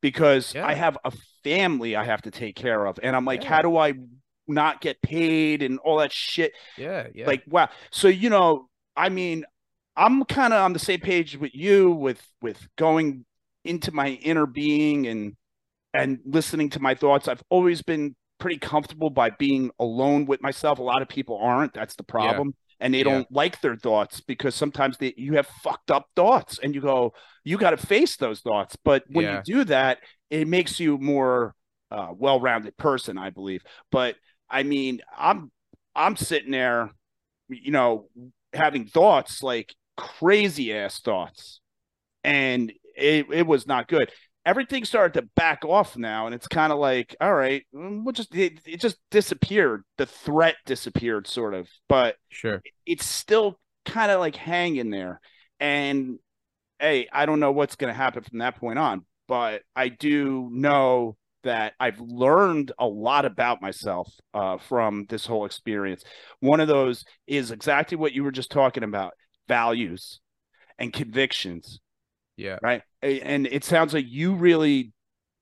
because 0.00 0.54
yeah. 0.54 0.66
I 0.66 0.74
have 0.74 0.98
a 1.04 1.12
family 1.42 1.96
I 1.96 2.04
have 2.04 2.22
to 2.22 2.30
take 2.30 2.56
care 2.56 2.86
of, 2.86 2.98
and 3.02 3.16
I'm 3.16 3.24
like, 3.24 3.42
yeah. 3.42 3.48
how 3.48 3.62
do 3.62 3.76
I 3.76 3.94
not 4.46 4.80
get 4.80 5.00
paid 5.02 5.62
and 5.62 5.78
all 5.80 5.98
that 5.98 6.12
shit? 6.12 6.52
Yeah, 6.76 7.08
yeah. 7.14 7.26
Like 7.26 7.44
wow. 7.48 7.68
So 7.90 8.08
you 8.08 8.30
know, 8.30 8.68
I 8.96 9.08
mean, 9.08 9.44
I'm 9.98 10.24
kind 10.24 10.52
of 10.52 10.62
on 10.62 10.72
the 10.72 10.78
same 10.78 11.00
page 11.00 11.36
with 11.36 11.54
you 11.54 11.90
with 11.90 12.22
with 12.40 12.68
going 12.76 13.26
into 13.64 13.90
my 13.92 14.10
inner 14.10 14.46
being 14.46 15.08
and 15.08 15.36
and 15.92 16.20
listening 16.24 16.70
to 16.70 16.80
my 16.80 16.94
thoughts. 16.94 17.26
I've 17.26 17.42
always 17.50 17.82
been 17.82 18.14
pretty 18.38 18.58
comfortable 18.58 19.10
by 19.10 19.30
being 19.30 19.72
alone 19.80 20.24
with 20.26 20.40
myself. 20.40 20.78
A 20.78 20.82
lot 20.82 21.02
of 21.02 21.08
people 21.08 21.38
aren't. 21.42 21.74
That's 21.74 21.96
the 21.96 22.04
problem. 22.04 22.48
Yeah. 22.48 22.64
And 22.80 22.94
they 22.94 23.02
don't 23.02 23.26
like 23.32 23.60
their 23.60 23.74
thoughts 23.74 24.20
because 24.20 24.54
sometimes 24.54 24.98
they 24.98 25.14
you 25.16 25.34
have 25.34 25.48
fucked 25.64 25.90
up 25.90 26.06
thoughts 26.14 26.60
and 26.62 26.76
you 26.76 26.80
go, 26.80 27.12
you 27.42 27.58
got 27.58 27.70
to 27.70 27.76
face 27.76 28.16
those 28.16 28.38
thoughts. 28.38 28.76
But 28.84 29.02
when 29.08 29.24
yeah. 29.24 29.36
you 29.38 29.42
do 29.56 29.64
that, 29.64 29.98
it 30.30 30.46
makes 30.46 30.78
you 30.78 30.96
more 30.96 31.56
uh, 31.90 32.10
well-rounded 32.12 32.76
person, 32.76 33.18
I 33.18 33.30
believe. 33.30 33.64
But 33.90 34.14
I 34.48 34.62
mean, 34.62 35.00
I'm 35.18 35.50
I'm 35.96 36.14
sitting 36.14 36.52
there, 36.52 36.92
you 37.48 37.72
know, 37.72 38.08
having 38.52 38.86
thoughts 38.86 39.42
like 39.42 39.74
crazy 39.98 40.72
ass 40.72 41.00
thoughts, 41.00 41.60
and 42.24 42.72
it 42.96 43.26
it 43.30 43.46
was 43.46 43.66
not 43.66 43.88
good. 43.88 44.10
Everything 44.46 44.84
started 44.84 45.20
to 45.20 45.28
back 45.36 45.64
off 45.64 45.96
now, 45.98 46.24
and 46.24 46.34
it's 46.34 46.48
kind 46.48 46.72
of 46.72 46.78
like, 46.78 47.14
all 47.20 47.34
right, 47.34 47.66
mm, 47.74 48.04
we'll 48.04 48.12
just 48.12 48.34
it, 48.34 48.60
it 48.64 48.80
just 48.80 48.96
disappeared. 49.10 49.82
The 49.98 50.06
threat 50.06 50.54
disappeared, 50.64 51.26
sort 51.26 51.52
of, 51.52 51.68
but 51.88 52.16
sure, 52.30 52.62
it's 52.86 53.04
still 53.04 53.58
kind 53.84 54.10
of 54.10 54.20
like 54.20 54.36
hanging 54.36 54.90
there. 54.90 55.20
And 55.60 56.18
hey, 56.78 57.08
I 57.12 57.26
don't 57.26 57.40
know 57.40 57.52
what's 57.52 57.76
going 57.76 57.92
to 57.92 57.98
happen 57.98 58.22
from 58.22 58.38
that 58.38 58.56
point 58.56 58.78
on, 58.78 59.04
but 59.26 59.62
I 59.74 59.88
do 59.88 60.48
know 60.52 61.16
that 61.42 61.74
I've 61.80 62.00
learned 62.00 62.72
a 62.78 62.86
lot 62.86 63.24
about 63.24 63.62
myself 63.62 64.12
uh, 64.34 64.58
from 64.58 65.06
this 65.08 65.26
whole 65.26 65.44
experience. 65.44 66.04
One 66.40 66.60
of 66.60 66.68
those 66.68 67.04
is 67.26 67.50
exactly 67.50 67.96
what 67.96 68.12
you 68.12 68.22
were 68.24 68.32
just 68.32 68.50
talking 68.50 68.82
about 68.82 69.12
values 69.48 70.20
and 70.78 70.92
convictions. 70.92 71.80
Yeah. 72.36 72.58
Right. 72.62 72.82
And 73.02 73.46
it 73.46 73.64
sounds 73.64 73.92
like 73.92 74.06
you 74.08 74.34
really 74.34 74.92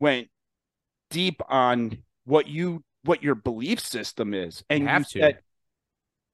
went 0.00 0.28
deep 1.10 1.40
on 1.48 1.98
what 2.24 2.48
you 2.48 2.82
what 3.04 3.22
your 3.22 3.34
belief 3.34 3.78
system 3.80 4.34
is 4.34 4.64
and 4.68 4.82
you 4.82 4.88
have 4.88 5.02
you 5.02 5.20
said, 5.20 5.36
to 5.36 5.42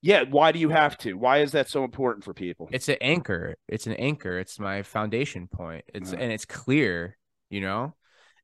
yeah 0.01 0.23
why 0.23 0.53
do 0.53 0.59
you 0.59 0.71
have 0.71 0.97
to? 0.99 1.15
Why 1.15 1.39
is 1.39 1.53
that 1.53 1.69
so 1.69 1.85
important 1.85 2.25
for 2.25 2.33
people? 2.33 2.69
It's 2.73 2.89
an 2.89 2.97
anchor. 3.01 3.57
It's 3.69 3.87
an 3.87 3.95
anchor. 3.95 4.39
It's 4.39 4.59
my 4.59 4.83
foundation 4.83 5.49
point. 5.49 5.85
It's 5.93 6.13
and 6.13 6.33
it's 6.33 6.45
clear 6.45 7.19
you 7.51 7.61
know? 7.61 7.95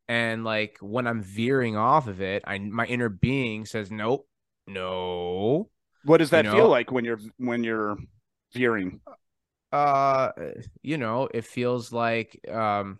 And 0.09 0.45
like 0.45 0.79
when 0.81 1.07
i'm 1.07 1.23
veering 1.23 1.77
off 1.77 2.07
of 2.07 2.21
it 2.21 2.43
i 2.47 2.59
my 2.59 2.87
inner 2.87 3.09
being 3.09 3.67
says 3.67 3.91
nope. 3.91 4.27
No. 4.67 5.71
What 6.05 6.19
does 6.19 6.31
that 6.31 6.45
you 6.45 6.51
know? 6.51 6.57
feel 6.57 6.69
like 6.69 6.93
when 6.93 7.05
you're 7.05 7.21
when 7.39 7.65
you're 7.65 7.97
veering 8.53 9.01
uh 9.73 10.31
you 10.83 10.97
know 10.97 11.29
it 11.33 11.45
feels 11.45 11.93
like 11.93 12.41
um 12.51 12.99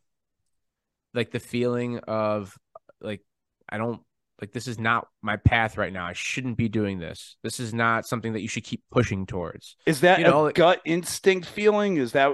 like 1.15 1.31
the 1.31 1.41
feeling 1.41 1.99
of 2.01 2.55
like 3.01 3.23
i 3.69 3.79
don't 3.79 4.03
like 4.41 4.53
this 4.53 4.69
is 4.69 4.79
not 4.79 5.09
my 5.21 5.37
path 5.37 5.77
right 5.77 5.93
now. 5.93 6.07
I 6.07 6.13
shouldn't 6.13 6.57
be 6.57 6.69
doing 6.69 6.99
this. 6.99 7.37
This 7.43 7.59
is 7.59 7.75
not 7.75 8.07
something 8.07 8.35
that 8.35 8.41
you 8.41 8.49
should 8.49 8.65
keep 8.65 8.83
pushing 8.91 9.27
towards. 9.27 9.77
Is 9.85 10.01
that 10.03 10.19
you 10.19 10.25
know, 10.25 10.43
a 10.43 10.45
like, 10.45 10.55
gut 10.55 10.81
instinct 10.85 11.47
feeling? 11.47 11.97
Is 11.97 12.13
that 12.13 12.33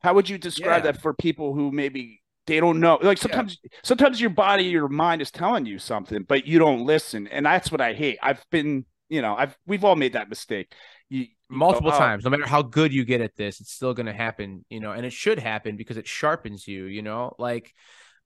how 0.00 0.14
would 0.14 0.28
you 0.28 0.38
describe 0.38 0.84
yeah. 0.84 0.92
that 0.92 1.00
for 1.00 1.14
people 1.14 1.54
who 1.54 1.72
maybe 1.72 2.20
they 2.46 2.60
don't 2.60 2.80
know? 2.80 2.98
Like 3.00 3.18
sometimes 3.18 3.58
yeah. 3.62 3.70
sometimes 3.82 4.20
your 4.20 4.30
body 4.30 4.64
your 4.64 4.88
mind 4.88 5.22
is 5.22 5.30
telling 5.30 5.64
you 5.64 5.78
something 5.78 6.24
but 6.28 6.46
you 6.46 6.58
don't 6.58 6.84
listen 6.84 7.26
and 7.28 7.46
that's 7.46 7.72
what 7.72 7.80
i 7.80 7.94
hate. 7.94 8.18
I've 8.22 8.44
been 8.50 8.84
you 9.08 9.22
know 9.22 9.34
i've 9.34 9.56
we've 9.66 9.84
all 9.84 9.96
made 9.96 10.12
that 10.12 10.28
mistake 10.28 10.70
you, 11.10 11.26
multiple 11.48 11.92
oh, 11.92 11.98
times 11.98 12.24
no 12.24 12.30
matter 12.30 12.46
how 12.46 12.62
good 12.62 12.92
you 12.92 13.04
get 13.04 13.20
at 13.20 13.36
this 13.36 13.60
it's 13.60 13.72
still 13.72 13.94
going 13.94 14.06
to 14.06 14.12
happen 14.12 14.64
you 14.68 14.80
know 14.80 14.92
and 14.92 15.06
it 15.06 15.12
should 15.12 15.38
happen 15.38 15.76
because 15.76 15.96
it 15.96 16.06
sharpens 16.06 16.68
you 16.68 16.84
you 16.84 17.02
know? 17.02 17.34
Like 17.38 17.72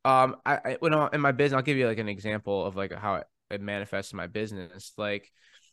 um 0.04 0.36
i, 0.44 0.54
I 0.56 0.76
when 0.80 0.92
I'm 0.92 1.10
in 1.12 1.20
my 1.20 1.32
business 1.32 1.56
i'll 1.56 1.62
give 1.62 1.76
you 1.76 1.86
like 1.86 1.98
an 1.98 2.08
example 2.08 2.66
of 2.66 2.74
like 2.74 2.92
how 2.92 3.16
it, 3.16 3.26
it 3.50 3.60
manifests 3.60 4.12
in 4.12 4.16
my 4.16 4.26
business. 4.26 4.92
Like 4.96 5.30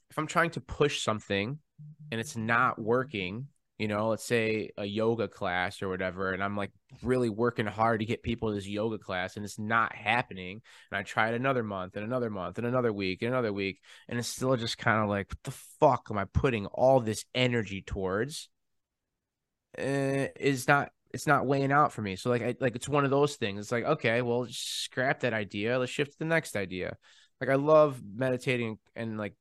if 0.09 0.17
i'm 0.17 0.27
trying 0.27 0.51
to 0.51 0.61
push 0.61 1.01
something 1.01 1.57
and 2.11 2.21
it's 2.21 2.35
not 2.35 2.79
working 2.79 3.47
you 3.79 3.87
know, 3.87 4.09
let's 4.09 4.25
say 4.25 4.71
a 4.77 4.85
yoga 4.85 5.29
class 5.29 5.81
or 5.81 5.87
whatever, 5.87 6.33
and 6.33 6.43
I'm 6.43 6.57
like 6.57 6.71
really 7.01 7.29
working 7.29 7.65
hard 7.65 8.01
to 8.01 8.05
get 8.05 8.21
people 8.21 8.49
to 8.49 8.55
this 8.55 8.67
yoga 8.67 8.97
class 8.97 9.37
and 9.37 9.45
it's 9.45 9.57
not 9.57 9.95
happening. 9.95 10.61
And 10.91 10.99
I 10.99 11.03
try 11.03 11.29
it 11.29 11.35
another 11.35 11.63
month 11.63 11.95
and 11.95 12.03
another 12.03 12.29
month 12.29 12.57
and 12.57 12.67
another 12.67 12.91
week 12.91 13.21
and 13.21 13.31
another 13.31 13.53
week, 13.53 13.79
and 14.09 14.19
it's 14.19 14.27
still 14.27 14.55
just 14.57 14.77
kind 14.77 15.01
of 15.01 15.07
like, 15.07 15.29
what 15.29 15.43
the 15.43 15.57
fuck 15.79 16.07
am 16.11 16.17
I 16.17 16.25
putting 16.25 16.65
all 16.67 16.99
this 16.99 17.23
energy 17.33 17.81
towards? 17.81 18.49
Uh, 19.77 20.27
is 20.35 20.67
not 20.67 20.91
it's 21.11 21.25
not 21.25 21.45
weighing 21.45 21.71
out 21.71 21.93
for 21.93 22.01
me. 22.01 22.17
So 22.17 22.29
like 22.29 22.41
I 22.41 22.55
like 22.59 22.75
it's 22.75 22.89
one 22.89 23.05
of 23.05 23.11
those 23.11 23.37
things. 23.37 23.61
It's 23.61 23.71
like, 23.71 23.85
okay, 23.85 24.21
well, 24.21 24.45
scrap 24.49 25.21
that 25.21 25.33
idea. 25.33 25.79
Let's 25.79 25.91
shift 25.91 26.11
to 26.13 26.19
the 26.19 26.25
next 26.25 26.57
idea. 26.57 26.97
Like 27.39 27.49
I 27.49 27.55
love 27.55 28.01
meditating 28.03 28.77
and 28.95 29.17
like 29.17 29.35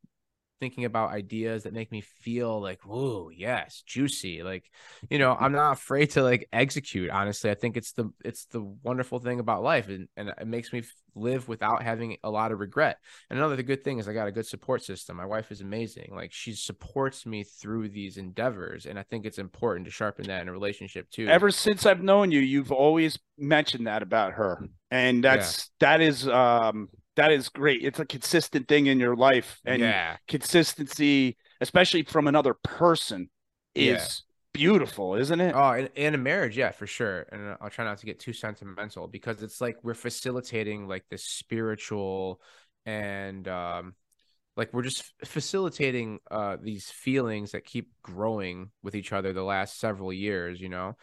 thinking 0.60 0.84
about 0.84 1.12
ideas 1.12 1.62
that 1.62 1.72
make 1.72 1.90
me 1.92 2.00
feel 2.00 2.60
like, 2.60 2.80
whoa, 2.84 3.30
yes, 3.34 3.82
juicy. 3.86 4.42
Like, 4.42 4.70
you 5.10 5.18
know, 5.18 5.36
I'm 5.38 5.52
not 5.52 5.72
afraid 5.72 6.10
to 6.10 6.22
like 6.22 6.48
execute. 6.52 7.10
Honestly, 7.10 7.50
I 7.50 7.54
think 7.54 7.76
it's 7.76 7.92
the 7.92 8.10
it's 8.24 8.46
the 8.46 8.62
wonderful 8.82 9.18
thing 9.18 9.40
about 9.40 9.62
life, 9.62 9.88
and 9.88 10.08
and 10.16 10.28
it 10.28 10.46
makes 10.46 10.72
me 10.72 10.82
live 11.14 11.48
without 11.48 11.82
having 11.82 12.16
a 12.22 12.30
lot 12.30 12.52
of 12.52 12.60
regret. 12.60 12.98
And 13.30 13.38
another 13.38 13.62
good 13.62 13.82
thing 13.84 13.98
is 13.98 14.08
I 14.08 14.12
got 14.12 14.28
a 14.28 14.32
good 14.32 14.46
support 14.46 14.84
system. 14.84 15.16
My 15.16 15.26
wife 15.26 15.50
is 15.50 15.60
amazing. 15.60 16.12
Like 16.14 16.32
she 16.32 16.52
supports 16.54 17.26
me 17.26 17.44
through 17.44 17.88
these 17.88 18.16
endeavors, 18.16 18.86
and 18.86 18.98
I 18.98 19.02
think 19.02 19.26
it's 19.26 19.38
important 19.38 19.86
to 19.86 19.90
sharpen 19.90 20.26
that 20.26 20.42
in 20.42 20.48
a 20.48 20.52
relationship 20.52 21.10
too. 21.10 21.28
Ever 21.28 21.50
since 21.50 21.86
I've 21.86 22.02
known 22.02 22.30
you, 22.30 22.40
you've 22.40 22.72
always 22.72 23.18
mentioned 23.36 23.86
that 23.86 24.02
about 24.02 24.32
her, 24.32 24.64
and 24.90 25.22
that's 25.22 25.70
yeah. 25.80 25.88
that 25.88 26.00
is 26.00 26.28
um 26.28 26.88
that 27.18 27.32
is 27.32 27.50
great. 27.50 27.84
It's 27.84 28.00
a 28.00 28.06
consistent 28.06 28.68
thing 28.68 28.86
in 28.86 29.00
your 29.00 29.16
life, 29.16 29.60
and 29.66 29.80
yeah. 29.80 30.18
consistency, 30.28 31.36
especially 31.60 32.04
from 32.04 32.28
another 32.28 32.54
person, 32.54 33.30
is 33.74 34.24
Yeah. 34.54 34.54
beautiful, 34.54 35.14
isn't 35.16 35.40
it? 35.40 35.54
Oh, 35.54 35.72
in, 35.72 35.86
in 35.94 36.14
a 36.14 36.18
marriage, 36.18 36.56
yeah, 36.58 36.70
for 36.72 36.86
sure. 36.86 37.26
And 37.32 37.56
I'll 37.60 37.70
try 37.70 37.84
not 37.84 37.98
to 37.98 38.06
get 38.06 38.20
too 38.20 38.32
sentimental 38.34 39.08
because 39.08 39.42
it's 39.42 39.60
like 39.60 39.76
we're 39.82 39.94
facilitating 39.94 40.86
like 40.88 41.04
this 41.10 41.24
spiritual 41.24 42.40
and 42.86 43.46
um 43.48 43.94
like 44.56 44.72
we're 44.74 44.82
just 44.82 45.04
facilitating 45.24 46.20
uh 46.30 46.56
these 46.62 46.90
feelings 46.90 47.52
that 47.52 47.64
keep 47.64 47.90
growing 48.02 48.70
with 48.82 48.94
each 48.96 49.12
other 49.12 49.32
the 49.32 49.42
last 49.44 49.78
several 49.80 50.12
years, 50.12 50.60
you 50.60 50.68
know, 50.70 50.96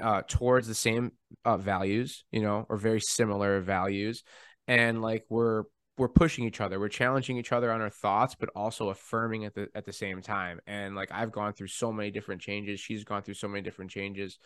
uh 0.00 0.22
towards 0.28 0.68
the 0.68 0.74
same 0.74 1.12
uh 1.44 1.58
values, 1.58 2.24
you 2.32 2.42
know, 2.42 2.66
or 2.68 2.76
very 2.76 3.00
similar 3.00 3.60
values. 3.60 4.24
And 4.68 5.02
like 5.02 5.24
we're 5.28 5.64
we're 5.98 6.08
pushing 6.08 6.44
each 6.44 6.60
other. 6.60 6.78
We're 6.78 6.88
challenging 6.88 7.36
each 7.38 7.52
other 7.52 7.72
on 7.72 7.80
our 7.80 7.90
thoughts 7.90 8.36
but 8.38 8.50
also 8.54 8.90
affirming 8.90 9.44
at 9.44 9.54
the 9.54 9.68
at 9.74 9.84
the 9.84 9.92
same 9.92 10.22
time. 10.22 10.60
And 10.66 10.94
like 10.94 11.10
i've 11.12 11.32
gone 11.32 11.52
through 11.52 11.68
so 11.68 11.92
many 11.92 12.10
different 12.10 12.40
changes. 12.40 12.80
She's 12.80 13.04
gone 13.04 13.22
through 13.22 13.34
so 13.34 13.48
many 13.48 13.62
different 13.62 13.90
changes 13.90 14.38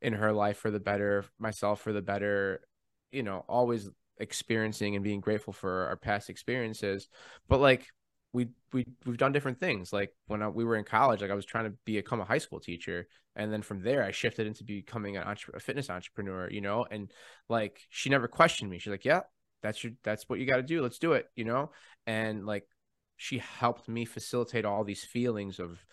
in 0.00 0.14
her 0.14 0.32
life 0.32 0.58
for 0.58 0.70
the 0.70 0.80
better 0.80 1.24
myself 1.38 1.80
for 1.82 1.92
the 1.92 2.02
better 2.02 2.60
you 3.12 3.22
know 3.22 3.44
always 3.48 3.88
experiencing 4.18 4.94
and 4.94 5.04
being 5.04 5.20
grateful 5.20 5.52
for 5.52 5.86
our 5.86 5.96
past 5.96 6.30
experiences. 6.30 7.08
But 7.48 7.60
like 7.60 7.86
we 8.32 8.48
we 8.72 8.86
we've 9.04 9.18
done 9.18 9.32
different 9.32 9.60
things. 9.60 9.92
Like 9.92 10.12
when 10.26 10.42
I, 10.42 10.48
we 10.48 10.64
were 10.64 10.76
in 10.76 10.84
college 10.84 11.20
like 11.20 11.30
i 11.30 11.34
was 11.34 11.46
trying 11.46 11.66
to 11.66 11.76
become 11.84 12.20
a 12.20 12.24
high 12.24 12.38
school 12.38 12.60
teacher. 12.60 13.06
And 13.36 13.52
then 13.52 13.62
from 13.62 13.82
there 13.82 14.02
i 14.04 14.10
shifted 14.10 14.46
into 14.46 14.64
becoming 14.64 15.16
an 15.16 15.24
entre- 15.24 15.54
a 15.56 15.60
fitness 15.60 15.90
entrepreneur 15.90 16.48
you 16.50 16.60
know? 16.60 16.86
And 16.90 17.10
like 17.48 17.80
she 17.90 18.10
never 18.10 18.28
questioned 18.28 18.70
me. 18.70 18.78
She's 18.78 18.90
like 18.90 19.04
yeah 19.04 19.22
that's 19.64 19.82
your 19.82 19.94
that's 20.04 20.28
what 20.28 20.38
you 20.38 20.46
got 20.46 20.56
to 20.56 20.62
do. 20.62 20.82
Let's 20.82 20.98
do 20.98 21.14
it 21.14 21.26
you 21.34 21.44
know? 21.44 21.70
And 22.06 22.46
like 22.46 22.66
she 23.16 23.38
helped 23.38 23.88
me 23.88 24.04
facilitate 24.04 24.64
all 24.64 24.84
these 24.84 25.02
feelings 25.02 25.58
of 25.58 25.84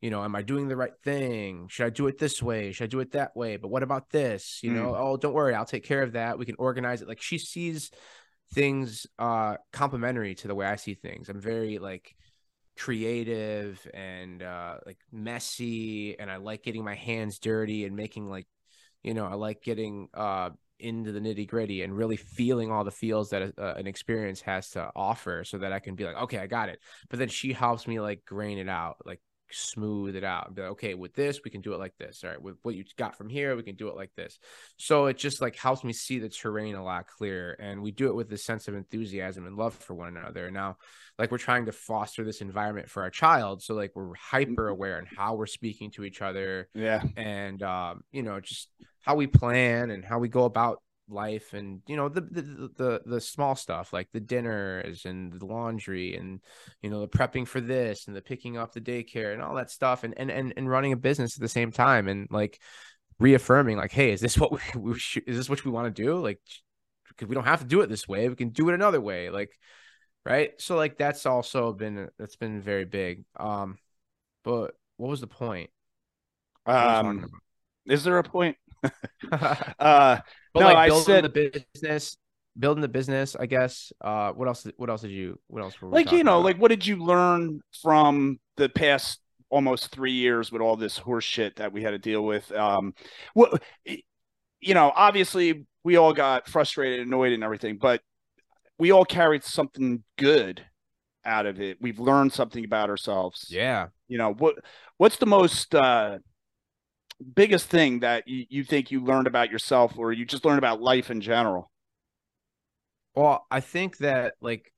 you 0.00 0.10
know 0.10 0.24
am 0.24 0.34
i 0.34 0.42
doing 0.42 0.66
the 0.66 0.76
right 0.76 0.96
thing? 1.04 1.68
Should 1.68 1.86
i 1.86 1.90
do 1.90 2.08
it 2.08 2.18
this 2.18 2.42
way? 2.42 2.72
Should 2.72 2.84
i 2.84 2.88
do 2.88 3.00
it 3.00 3.12
that 3.12 3.36
way? 3.36 3.56
But 3.56 3.68
what 3.68 3.84
about 3.84 4.10
this? 4.10 4.60
You 4.62 4.72
know 4.72 4.94
oh 4.98 5.16
don't 5.16 5.32
worry 5.32 5.54
i'll 5.54 5.64
take 5.64 5.84
care 5.84 6.02
of 6.02 6.12
that. 6.12 6.38
We 6.38 6.44
can 6.44 6.56
organize 6.58 7.00
it. 7.00 7.08
Like 7.08 7.22
she 7.22 7.38
sees 7.38 7.90
things 8.52 9.06
uh 9.18 9.56
complementary 9.72 10.34
to 10.34 10.48
the 10.48 10.54
way 10.56 10.66
i 10.66 10.76
see 10.76 10.94
things. 10.94 11.28
I'm 11.28 11.40
very 11.40 11.78
like 11.78 12.14
creative 12.76 13.86
and 13.94 14.42
uh 14.42 14.78
like 14.86 14.96
messy 15.12 16.18
and 16.18 16.30
i 16.30 16.36
like 16.36 16.62
getting 16.62 16.82
my 16.82 16.94
hands 16.94 17.38
dirty 17.38 17.84
and 17.84 17.94
making 17.94 18.30
like 18.30 18.46
you 19.02 19.12
know 19.12 19.26
i 19.26 19.34
like 19.34 19.62
getting 19.62 20.08
uh 20.14 20.48
into 20.80 21.12
the 21.12 21.20
nitty 21.20 21.48
gritty 21.48 21.82
and 21.82 21.96
really 21.96 22.16
feeling 22.16 22.70
all 22.70 22.84
the 22.84 22.90
feels 22.90 23.30
that 23.30 23.42
a, 23.42 23.76
an 23.76 23.86
experience 23.86 24.40
has 24.42 24.70
to 24.70 24.90
offer 24.96 25.44
so 25.44 25.58
that 25.58 25.72
I 25.72 25.78
can 25.78 25.94
be 25.94 26.04
like, 26.04 26.16
okay, 26.16 26.38
I 26.38 26.46
got 26.46 26.68
it. 26.68 26.80
But 27.08 27.18
then 27.18 27.28
she 27.28 27.52
helps 27.52 27.86
me 27.86 28.00
like 28.00 28.24
grain 28.24 28.58
it 28.58 28.68
out, 28.68 28.96
like 29.04 29.20
smooth 29.52 30.16
it 30.16 30.24
out. 30.24 30.46
and 30.48 30.56
Be 30.56 30.62
like, 30.62 30.70
okay, 30.72 30.94
with 30.94 31.14
this, 31.14 31.40
we 31.44 31.50
can 31.50 31.60
do 31.60 31.74
it 31.74 31.78
like 31.78 31.96
this. 31.98 32.22
All 32.24 32.30
right, 32.30 32.40
with 32.40 32.56
what 32.62 32.74
you 32.74 32.84
got 32.96 33.16
from 33.16 33.28
here, 33.28 33.56
we 33.56 33.62
can 33.62 33.76
do 33.76 33.88
it 33.88 33.96
like 33.96 34.10
this. 34.16 34.38
So 34.76 35.06
it 35.06 35.16
just 35.18 35.40
like 35.40 35.56
helps 35.56 35.84
me 35.84 35.92
see 35.92 36.18
the 36.18 36.28
terrain 36.28 36.74
a 36.74 36.84
lot 36.84 37.06
clearer. 37.06 37.52
And 37.52 37.82
we 37.82 37.90
do 37.90 38.08
it 38.08 38.14
with 38.14 38.28
this 38.28 38.44
sense 38.44 38.68
of 38.68 38.74
enthusiasm 38.74 39.46
and 39.46 39.56
love 39.56 39.74
for 39.74 39.94
one 39.94 40.16
another. 40.16 40.50
Now, 40.50 40.76
like, 41.18 41.30
we're 41.30 41.38
trying 41.38 41.66
to 41.66 41.72
foster 41.72 42.24
this 42.24 42.40
environment 42.40 42.88
for 42.88 43.02
our 43.02 43.10
child. 43.10 43.62
So, 43.62 43.74
like, 43.74 43.92
we're 43.94 44.14
hyper 44.14 44.68
aware 44.68 44.98
and 44.98 45.06
how 45.08 45.34
we're 45.34 45.46
speaking 45.46 45.90
to 45.92 46.04
each 46.04 46.22
other 46.22 46.68
Yeah. 46.74 47.02
and 47.16 47.62
um, 47.62 48.02
you 48.12 48.22
know 48.22 48.40
just 48.40 48.68
how 49.02 49.14
we 49.16 49.26
plan 49.26 49.90
and 49.90 50.04
how 50.04 50.18
we 50.18 50.28
go 50.28 50.44
about 50.44 50.80
life 51.10 51.52
and 51.54 51.82
you 51.86 51.96
know 51.96 52.08
the, 52.08 52.20
the 52.20 52.70
the 52.76 53.02
the 53.06 53.20
small 53.20 53.54
stuff 53.54 53.92
like 53.92 54.08
the 54.12 54.20
dinners 54.20 55.04
and 55.04 55.32
the 55.32 55.44
laundry 55.44 56.16
and 56.16 56.40
you 56.82 56.90
know 56.90 57.00
the 57.00 57.08
prepping 57.08 57.46
for 57.46 57.60
this 57.60 58.06
and 58.06 58.16
the 58.16 58.22
picking 58.22 58.56
up 58.56 58.72
the 58.72 58.80
daycare 58.80 59.32
and 59.32 59.42
all 59.42 59.54
that 59.54 59.70
stuff 59.70 60.04
and 60.04 60.16
and 60.18 60.30
and, 60.30 60.52
and 60.56 60.68
running 60.68 60.92
a 60.92 60.96
business 60.96 61.36
at 61.36 61.40
the 61.40 61.48
same 61.48 61.72
time 61.72 62.08
and 62.08 62.28
like 62.30 62.60
reaffirming 63.18 63.76
like 63.76 63.92
hey 63.92 64.12
is 64.12 64.20
this 64.20 64.38
what 64.38 64.52
we, 64.52 64.80
we 64.80 64.98
should, 64.98 65.22
is 65.26 65.36
this 65.36 65.48
what 65.50 65.64
we 65.64 65.70
want 65.70 65.94
to 65.94 66.02
do? 66.02 66.16
Like 66.18 66.40
because 67.08 67.28
we 67.28 67.34
don't 67.34 67.44
have 67.44 67.60
to 67.60 67.66
do 67.66 67.80
it 67.80 67.88
this 67.88 68.08
way. 68.08 68.28
We 68.28 68.36
can 68.36 68.50
do 68.50 68.68
it 68.68 68.74
another 68.74 69.00
way. 69.00 69.30
Like 69.30 69.50
right? 70.24 70.52
So 70.58 70.76
like 70.76 70.96
that's 70.98 71.26
also 71.26 71.72
been 71.72 72.08
that's 72.18 72.36
been 72.36 72.60
very 72.60 72.84
big. 72.84 73.24
Um 73.38 73.78
but 74.44 74.74
what 74.96 75.10
was 75.10 75.20
the 75.20 75.26
point? 75.26 75.70
What 76.64 76.74
were 76.74 76.80
we 76.80 76.94
talking 76.94 77.22
Um, 77.22 77.30
is 77.86 78.04
there 78.04 78.18
a 78.18 78.22
point? 78.22 78.56
Uh, 79.78 80.18
But 80.52 80.60
No, 80.60 80.66
like 80.66 80.76
I 80.76 80.86
building 80.88 81.04
said- 81.04 81.24
the 81.24 81.64
business, 81.74 82.16
building 82.58 82.82
the 82.82 82.88
business, 82.88 83.36
I 83.38 83.46
guess. 83.46 83.92
Uh, 84.00 84.32
what 84.32 84.48
else? 84.48 84.66
What 84.76 84.90
else 84.90 85.02
did 85.02 85.10
you? 85.12 85.38
What 85.46 85.62
else 85.62 85.80
were 85.80 85.88
we 85.88 85.94
like 85.94 86.12
you 86.12 86.24
know, 86.24 86.34
about? 86.38 86.44
like 86.44 86.56
what 86.58 86.68
did 86.68 86.86
you 86.86 86.96
learn 86.96 87.60
from 87.82 88.38
the 88.56 88.68
past 88.68 89.20
almost 89.48 89.90
three 89.90 90.12
years 90.12 90.50
with 90.52 90.62
all 90.62 90.76
this 90.76 90.96
horse 90.98 91.24
shit 91.24 91.56
that 91.56 91.72
we 91.72 91.82
had 91.82 91.90
to 91.92 91.98
deal 91.98 92.24
with? 92.24 92.50
Um, 92.52 92.94
what 93.34 93.62
you 93.84 94.74
know, 94.74 94.92
obviously 94.94 95.66
we 95.84 95.96
all 95.96 96.12
got 96.12 96.48
frustrated, 96.48 97.06
annoyed, 97.06 97.32
and 97.32 97.42
everything, 97.44 97.78
but 97.78 98.02
we 98.78 98.90
all 98.90 99.04
carried 99.04 99.44
something 99.44 100.02
good 100.18 100.64
out 101.24 101.46
of 101.46 101.60
it. 101.60 101.78
We've 101.80 101.98
learned 101.98 102.32
something 102.32 102.64
about 102.64 102.90
ourselves. 102.90 103.46
yeah. 103.50 103.88
You 104.08 104.18
know 104.18 104.32
what? 104.34 104.56
What's 104.98 105.16
the 105.18 105.26
most 105.26 105.74
uh, 105.74 106.18
biggest 107.34 107.66
thing 107.66 108.00
that 108.00 108.26
you, 108.26 108.46
you 108.48 108.64
think 108.64 108.90
you 108.90 109.04
learned 109.04 109.26
about 109.26 109.50
yourself, 109.50 109.94
or 109.96 110.12
you 110.12 110.24
just 110.24 110.44
learned 110.44 110.58
about 110.58 110.80
life 110.80 111.10
in 111.10 111.20
general? 111.20 111.70
Well, 113.14 113.46
I 113.50 113.60
think 113.60 113.98
that 113.98 114.34
like 114.40 114.72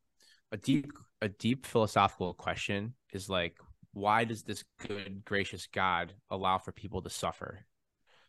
a 0.50 0.56
deep, 0.56 0.92
a 1.20 1.28
deep 1.28 1.66
philosophical 1.66 2.34
question 2.34 2.94
is 3.12 3.28
like, 3.28 3.56
why 3.92 4.24
does 4.24 4.42
this 4.42 4.64
good, 4.86 5.22
gracious 5.24 5.68
God 5.72 6.14
allow 6.30 6.58
for 6.58 6.72
people 6.72 7.02
to 7.02 7.10
suffer? 7.10 7.66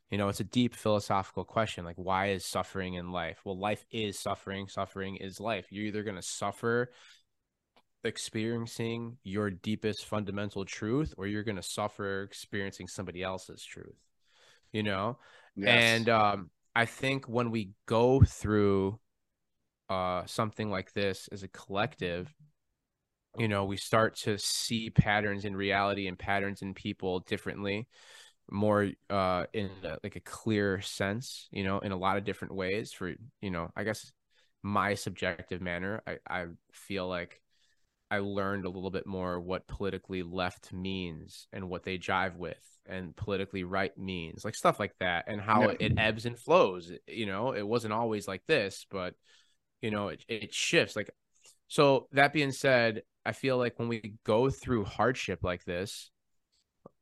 You 0.10 0.18
know, 0.18 0.28
it's 0.30 0.42
a 0.42 0.46
deep 0.46 0.76
philosophical 0.76 1.46
question. 1.46 1.86
Like, 1.86 1.96
why 1.96 2.28
is 2.32 2.46
suffering 2.46 2.96
in 2.96 3.12
life? 3.12 3.40
Well, 3.44 3.58
life 3.58 3.84
is 3.92 4.20
suffering. 4.20 4.68
Suffering 4.68 5.16
is 5.16 5.40
life. 5.40 5.68
You're 5.72 5.86
either 5.86 6.04
going 6.04 6.18
to 6.18 6.22
suffer 6.22 6.92
experiencing 8.04 9.18
your 9.24 9.50
deepest 9.50 10.06
fundamental 10.06 10.66
truth, 10.66 11.14
or 11.18 11.28
you're 11.28 11.44
going 11.44 11.58
to 11.58 11.64
suffer 11.64 12.24
experiencing 12.24 12.88
somebody 12.88 13.24
else's 13.24 13.64
truth. 13.64 13.98
You 14.72 14.84
know, 14.84 15.20
and 15.64 16.10
um, 16.10 16.50
I 16.76 16.86
think 16.86 17.28
when 17.28 17.52
we 17.52 17.72
go 17.86 18.22
through 18.22 19.00
uh, 19.90 20.26
something 20.26 20.72
like 20.72 20.94
this 20.94 21.30
as 21.32 21.44
a 21.44 21.48
collective, 21.48 22.34
you 23.38 23.48
know, 23.48 23.66
we 23.66 23.78
start 23.78 24.16
to 24.16 24.40
see 24.40 24.90
patterns 24.90 25.46
in 25.46 25.56
reality 25.56 26.08
and 26.08 26.18
patterns 26.18 26.64
in 26.64 26.74
people 26.74 27.20
differently, 27.20 27.88
more 28.50 28.90
uh, 29.12 29.46
in 29.54 29.70
a, 29.84 29.98
like 30.04 30.16
a 30.16 30.22
clear 30.22 30.82
sense, 30.82 31.48
you 31.52 31.64
know, 31.64 31.78
in 31.80 31.92
a 31.92 31.98
lot 31.98 32.18
of 32.18 32.24
different 32.24 32.56
ways. 32.56 32.92
For 32.92 33.14
you 33.42 33.52
know, 33.52 33.70
I 33.76 33.84
guess 33.84 34.12
my 34.64 34.96
subjective 34.96 35.62
manner, 35.62 36.02
I, 36.08 36.18
I 36.28 36.46
feel 36.72 37.08
like 37.08 37.43
I 38.14 38.20
learned 38.20 38.66
a 38.66 38.70
little 38.70 38.92
bit 38.92 39.08
more 39.08 39.40
what 39.40 39.66
politically 39.68 40.22
left 40.22 40.72
means 40.72 41.48
and 41.52 41.68
what 41.68 41.84
they 41.84 41.98
jive 41.98 42.36
with 42.38 42.64
and 42.86 43.16
politically 43.16 43.64
right 43.64 43.98
means, 43.98 44.46
like 44.46 44.54
stuff 44.56 44.80
like 44.80 44.94
that, 45.00 45.26
and 45.28 45.42
how 45.42 45.62
Yeah. 45.64 45.76
it 45.80 45.94
ebbs 45.98 46.28
and 46.28 46.38
flows. 46.38 46.92
You 47.08 47.26
know, 47.26 47.54
it 47.54 47.68
wasn't 47.68 47.94
always 47.94 48.28
like 48.28 48.44
this, 48.46 48.86
but 48.92 49.16
you 49.82 49.90
know, 49.90 50.10
it, 50.10 50.24
it 50.28 50.54
shifts. 50.54 50.96
Like, 50.96 51.10
so 51.68 52.08
that 52.12 52.34
being 52.34 52.52
said, 52.52 53.02
I 53.26 53.32
feel 53.32 53.58
like 53.58 53.80
when 53.80 53.88
we 53.88 54.16
go 54.24 54.52
through 54.52 54.86
hardship 54.86 55.40
like 55.44 55.66
this 55.66 56.12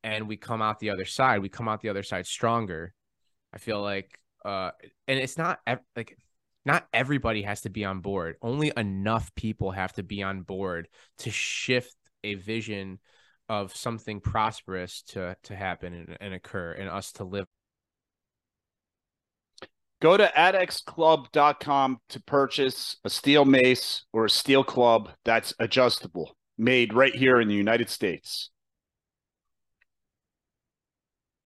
and 0.04 0.30
we 0.30 0.38
come 0.38 0.62
out 0.62 0.80
the 0.80 0.92
other 0.92 1.06
side, 1.06 1.42
we 1.42 1.50
come 1.50 1.68
out 1.68 1.82
the 1.82 1.90
other 1.90 2.04
side 2.04 2.26
stronger. 2.26 2.94
I 3.54 3.58
feel 3.58 3.82
like, 3.82 4.18
uh, 4.46 4.72
and 5.10 5.20
it's 5.20 5.38
not 5.38 5.60
like, 5.96 6.18
not 6.66 6.88
everybody 6.94 7.42
has 7.44 7.62
to 7.62 7.70
be 7.70 7.86
on 7.86 8.02
board. 8.02 8.36
Only 8.42 8.72
enough 8.76 9.34
people 9.36 9.72
have 9.72 9.94
to 9.94 10.04
be 10.04 10.24
on 10.24 10.42
board 10.42 10.88
to 11.20 11.32
shift 11.32 11.96
a 12.24 12.36
vision 12.36 13.00
of 13.50 13.76
something 13.76 14.22
prosperous 14.22 15.02
to 15.02 15.36
to 15.44 15.56
happen 15.56 15.94
and, 15.94 16.18
and 16.22 16.34
occur 16.34 16.72
and 16.74 16.90
us 16.90 17.12
to 17.14 17.24
live 17.24 17.46
Go 20.02 20.18
to 20.18 20.26
adxclub.com 20.36 22.00
to 22.10 22.24
purchase 22.24 22.98
a 23.06 23.10
steel 23.10 23.46
mace 23.46 24.04
or 24.12 24.26
a 24.26 24.30
steel 24.32 24.64
club 24.64 25.12
that's 25.24 25.54
adjustable, 25.60 26.36
made 26.58 26.92
right 26.92 27.14
here 27.14 27.40
in 27.40 27.48
the 27.48 27.54
United 27.54 27.88
States. 27.88 28.50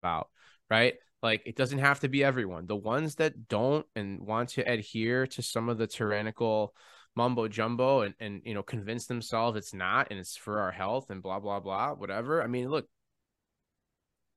about, 0.03 0.29
right? 0.69 0.95
Like 1.23 1.43
it 1.45 1.57
doesn't 1.57 1.79
have 1.79 2.01
to 2.01 2.09
be 2.09 2.25
everyone. 2.25 2.67
The 2.67 2.77
ones 2.77 3.17
that 3.17 3.49
don't 3.49 3.87
and 3.95 4.21
want 4.21 4.51
to 4.51 4.63
adhere 4.63 5.27
to 5.29 5.43
some 5.43 5.69
of 5.69 5.79
the 5.79 5.87
tyrannical 5.87 6.75
mumbo 7.17 7.49
jumbo 7.49 8.03
and 8.03 8.15
and 8.21 8.41
you 8.45 8.55
know 8.55 8.63
convince 8.63 9.07
themselves 9.07 9.57
it's 9.57 9.75
not 9.75 10.07
and 10.11 10.21
it's 10.21 10.37
for 10.37 10.61
our 10.61 10.71
health 10.71 11.11
and 11.11 11.23
blah 11.23 11.41
blah 11.41 11.61
blah 11.61 11.93
whatever. 11.93 12.43
I 12.43 12.47
mean, 12.47 12.71
look, 12.71 12.89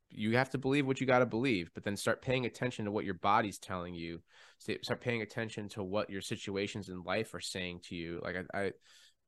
you 0.09 0.37
have 0.37 0.49
to 0.51 0.57
believe 0.57 0.85
what 0.85 1.01
you 1.01 1.07
got 1.07 1.19
to 1.19 1.25
believe, 1.25 1.71
but 1.73 1.83
then 1.83 1.97
start 1.97 2.21
paying 2.21 2.45
attention 2.45 2.85
to 2.85 2.91
what 2.91 3.05
your 3.05 3.15
body's 3.15 3.57
telling 3.57 3.93
you. 3.95 4.21
Start 4.59 5.01
paying 5.01 5.21
attention 5.21 5.69
to 5.69 5.83
what 5.83 6.09
your 6.09 6.21
situations 6.21 6.89
in 6.89 7.03
life 7.03 7.33
are 7.33 7.41
saying 7.41 7.81
to 7.85 7.95
you. 7.95 8.19
Like 8.23 8.35
I, 8.53 8.65
I 8.65 8.71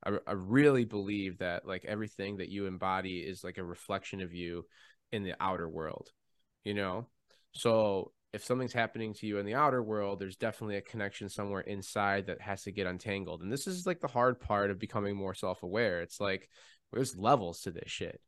I, 0.06 0.34
really 0.34 0.86
believe 0.86 1.40
that 1.40 1.68
like 1.68 1.86
everything 1.86 2.38
that 2.38 2.50
you 2.50 2.68
embody 2.68 3.20
is 3.20 3.44
like 3.44 3.58
a 3.58 3.64
reflection 3.64 4.22
of 4.22 4.34
you 4.34 4.66
in 5.12 5.24
the 5.24 5.34
outer 5.40 5.68
world, 5.68 6.12
you 6.64 6.74
know? 6.74 7.08
So 7.56 8.12
if 8.34 8.44
something's 8.44 8.74
happening 8.74 9.14
to 9.16 9.28
you 9.28 9.38
in 9.38 9.46
the 9.46 9.56
outer 9.56 9.82
world, 9.82 10.20
there's 10.20 10.36
definitely 10.36 10.76
a 10.76 10.82
connection 10.82 11.30
somewhere 11.30 11.62
inside 11.62 12.28
that 12.28 12.42
has 12.42 12.64
to 12.64 12.72
get 12.72 12.86
untangled. 12.86 13.42
And 13.42 13.52
this 13.52 13.66
is 13.66 13.88
like 13.88 14.02
the 14.02 14.08
hard 14.08 14.42
part 14.42 14.72
of 14.72 14.78
becoming 14.78 15.16
more 15.16 15.34
self 15.34 15.64
aware. 15.64 16.02
It's 16.02 16.20
like 16.20 16.50
there's 16.92 17.18
levels 17.18 17.62
to 17.62 17.72
this 17.72 17.90
shit. 17.90 18.20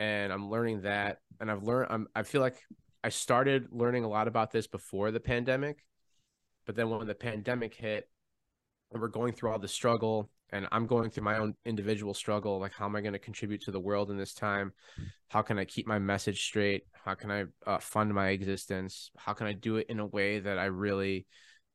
And 0.00 0.32
I'm 0.32 0.50
learning 0.50 0.82
that. 0.82 1.18
And 1.40 1.50
I've 1.50 1.62
learned, 1.62 1.88
I'm, 1.90 2.08
I 2.14 2.24
feel 2.24 2.40
like 2.40 2.58
I 3.02 3.10
started 3.10 3.68
learning 3.70 4.04
a 4.04 4.08
lot 4.08 4.26
about 4.26 4.50
this 4.50 4.66
before 4.66 5.12
the 5.12 5.20
pandemic. 5.20 5.84
But 6.66 6.74
then 6.74 6.90
when 6.90 7.06
the 7.06 7.14
pandemic 7.14 7.74
hit 7.74 8.08
and 8.90 9.00
we're 9.00 9.08
going 9.08 9.32
through 9.34 9.52
all 9.52 9.58
the 9.58 9.68
struggle 9.68 10.30
and 10.50 10.66
I'm 10.72 10.86
going 10.86 11.10
through 11.10 11.24
my 11.24 11.38
own 11.38 11.54
individual 11.64 12.14
struggle. 12.14 12.58
Like, 12.58 12.72
how 12.72 12.86
am 12.86 12.96
I 12.96 13.00
going 13.00 13.12
to 13.12 13.18
contribute 13.18 13.62
to 13.62 13.70
the 13.70 13.80
world 13.80 14.10
in 14.10 14.16
this 14.16 14.34
time? 14.34 14.72
How 15.28 15.42
can 15.42 15.58
I 15.58 15.64
keep 15.64 15.86
my 15.86 15.98
message 15.98 16.44
straight? 16.44 16.84
How 16.92 17.14
can 17.14 17.30
I 17.30 17.44
uh, 17.66 17.78
fund 17.78 18.14
my 18.14 18.28
existence? 18.28 19.10
How 19.16 19.34
can 19.34 19.46
I 19.46 19.52
do 19.52 19.76
it 19.76 19.86
in 19.88 20.00
a 20.00 20.06
way 20.06 20.38
that 20.38 20.58
I 20.58 20.66
really 20.66 21.26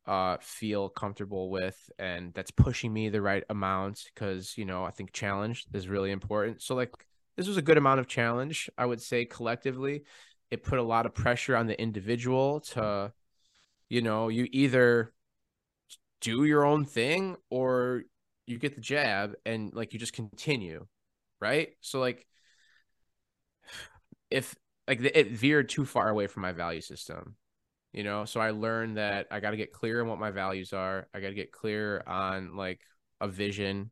uh, 0.06 0.38
feel 0.42 0.90
comfortable 0.90 1.50
with 1.50 1.78
and 1.98 2.34
that's 2.34 2.52
pushing 2.52 2.92
me 2.92 3.10
the 3.10 3.22
right 3.22 3.44
amount? 3.50 4.06
Because, 4.14 4.58
you 4.58 4.66
know, 4.66 4.84
I 4.84 4.92
think 4.92 5.14
challenge 5.14 5.66
is 5.74 5.88
really 5.88 6.12
important. 6.12 6.62
So, 6.62 6.74
like, 6.76 6.92
this 7.38 7.48
was 7.48 7.58
a 7.58 7.62
good 7.62 7.78
amount 7.78 8.00
of 8.00 8.08
challenge, 8.08 8.70
I 8.78 8.86
would 8.86 9.02
say, 9.02 9.26
collectively. 9.26 10.04
It 10.50 10.64
put 10.64 10.80
a 10.80 10.84
lot 10.84 11.06
of 11.06 11.14
pressure 11.14 11.56
on 11.56 11.68
the 11.68 11.80
individual 11.80 12.60
to, 12.60 13.12
you 13.90 14.02
know, 14.02 14.30
you 14.30 14.48
either 14.52 15.14
do 16.22 16.46
your 16.46 16.64
own 16.64 16.86
thing 16.86 17.36
or 17.50 18.04
you 18.46 18.58
get 18.58 18.76
the 18.76 18.82
jab 18.82 19.36
and 19.46 19.74
like 19.74 19.94
you 19.94 20.00
just 20.00 20.14
continue, 20.14 20.86
right? 21.40 21.70
So 21.82 22.00
like 22.00 22.28
if 24.30 24.56
like 24.88 25.02
it 25.02 25.32
veered 25.32 25.70
too 25.70 25.86
far 25.86 26.10
away 26.10 26.28
from 26.28 26.42
my 26.42 26.52
value 26.52 26.82
system, 26.82 27.36
you 27.94 28.04
know, 28.04 28.26
so 28.26 28.40
I 28.40 28.52
learned 28.52 28.98
that 28.98 29.28
I 29.32 29.40
got 29.40 29.52
to 29.52 29.58
get 29.58 29.74
clear 29.74 30.02
on 30.02 30.08
what 30.08 30.20
my 30.20 30.32
values 30.32 30.74
are. 30.74 31.08
I 31.14 31.20
got 31.22 31.30
to 31.30 31.36
get 31.36 31.52
clear 31.52 32.04
on 32.08 32.56
like 32.56 32.82
a 33.22 33.28
vision. 33.28 33.92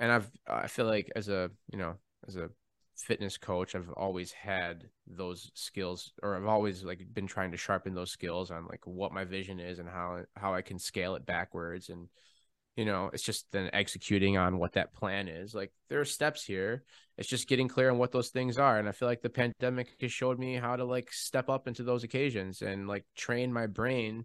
And 0.00 0.12
I've 0.12 0.30
I 0.48 0.66
feel 0.68 0.86
like 0.86 1.10
as 1.16 1.28
a, 1.28 1.50
you 1.72 1.78
know, 1.78 1.96
as 2.28 2.36
a 2.36 2.50
fitness 2.96 3.38
coach, 3.38 3.74
I've 3.74 3.90
always 3.92 4.32
had 4.32 4.88
those 5.06 5.50
skills 5.54 6.12
or 6.22 6.36
I've 6.36 6.46
always 6.46 6.84
like 6.84 7.06
been 7.14 7.26
trying 7.26 7.52
to 7.52 7.56
sharpen 7.58 7.94
those 7.94 8.10
skills 8.12 8.50
on 8.50 8.66
like 8.68 8.86
what 8.86 9.12
my 9.12 9.24
vision 9.24 9.60
is 9.60 9.78
and 9.78 9.88
how 9.88 10.22
how 10.36 10.54
I 10.54 10.62
can 10.62 10.78
scale 10.78 11.16
it 11.16 11.26
backwards 11.26 11.90
and 11.90 12.08
you 12.76 12.84
know 12.84 13.10
it's 13.12 13.22
just 13.22 13.46
then 13.52 13.70
executing 13.72 14.36
on 14.36 14.58
what 14.58 14.72
that 14.72 14.94
plan 14.94 15.28
is. 15.28 15.54
Like 15.54 15.72
there 15.88 16.00
are 16.00 16.04
steps 16.04 16.44
here. 16.44 16.84
It's 17.16 17.28
just 17.28 17.48
getting 17.48 17.68
clear 17.68 17.90
on 17.90 17.98
what 17.98 18.12
those 18.12 18.30
things 18.30 18.58
are. 18.58 18.78
And 18.78 18.88
i 18.88 18.92
feel 18.92 19.08
like 19.08 19.22
the 19.22 19.30
pandemic 19.30 19.88
has 20.00 20.12
showed 20.12 20.38
me 20.38 20.54
how 20.56 20.76
to 20.76 20.84
like 20.84 21.12
step 21.12 21.48
up 21.48 21.68
into 21.68 21.82
those 21.82 22.04
occasions 22.04 22.62
and 22.62 22.88
like 22.88 23.04
train 23.16 23.52
my 23.52 23.66
brain 23.66 24.24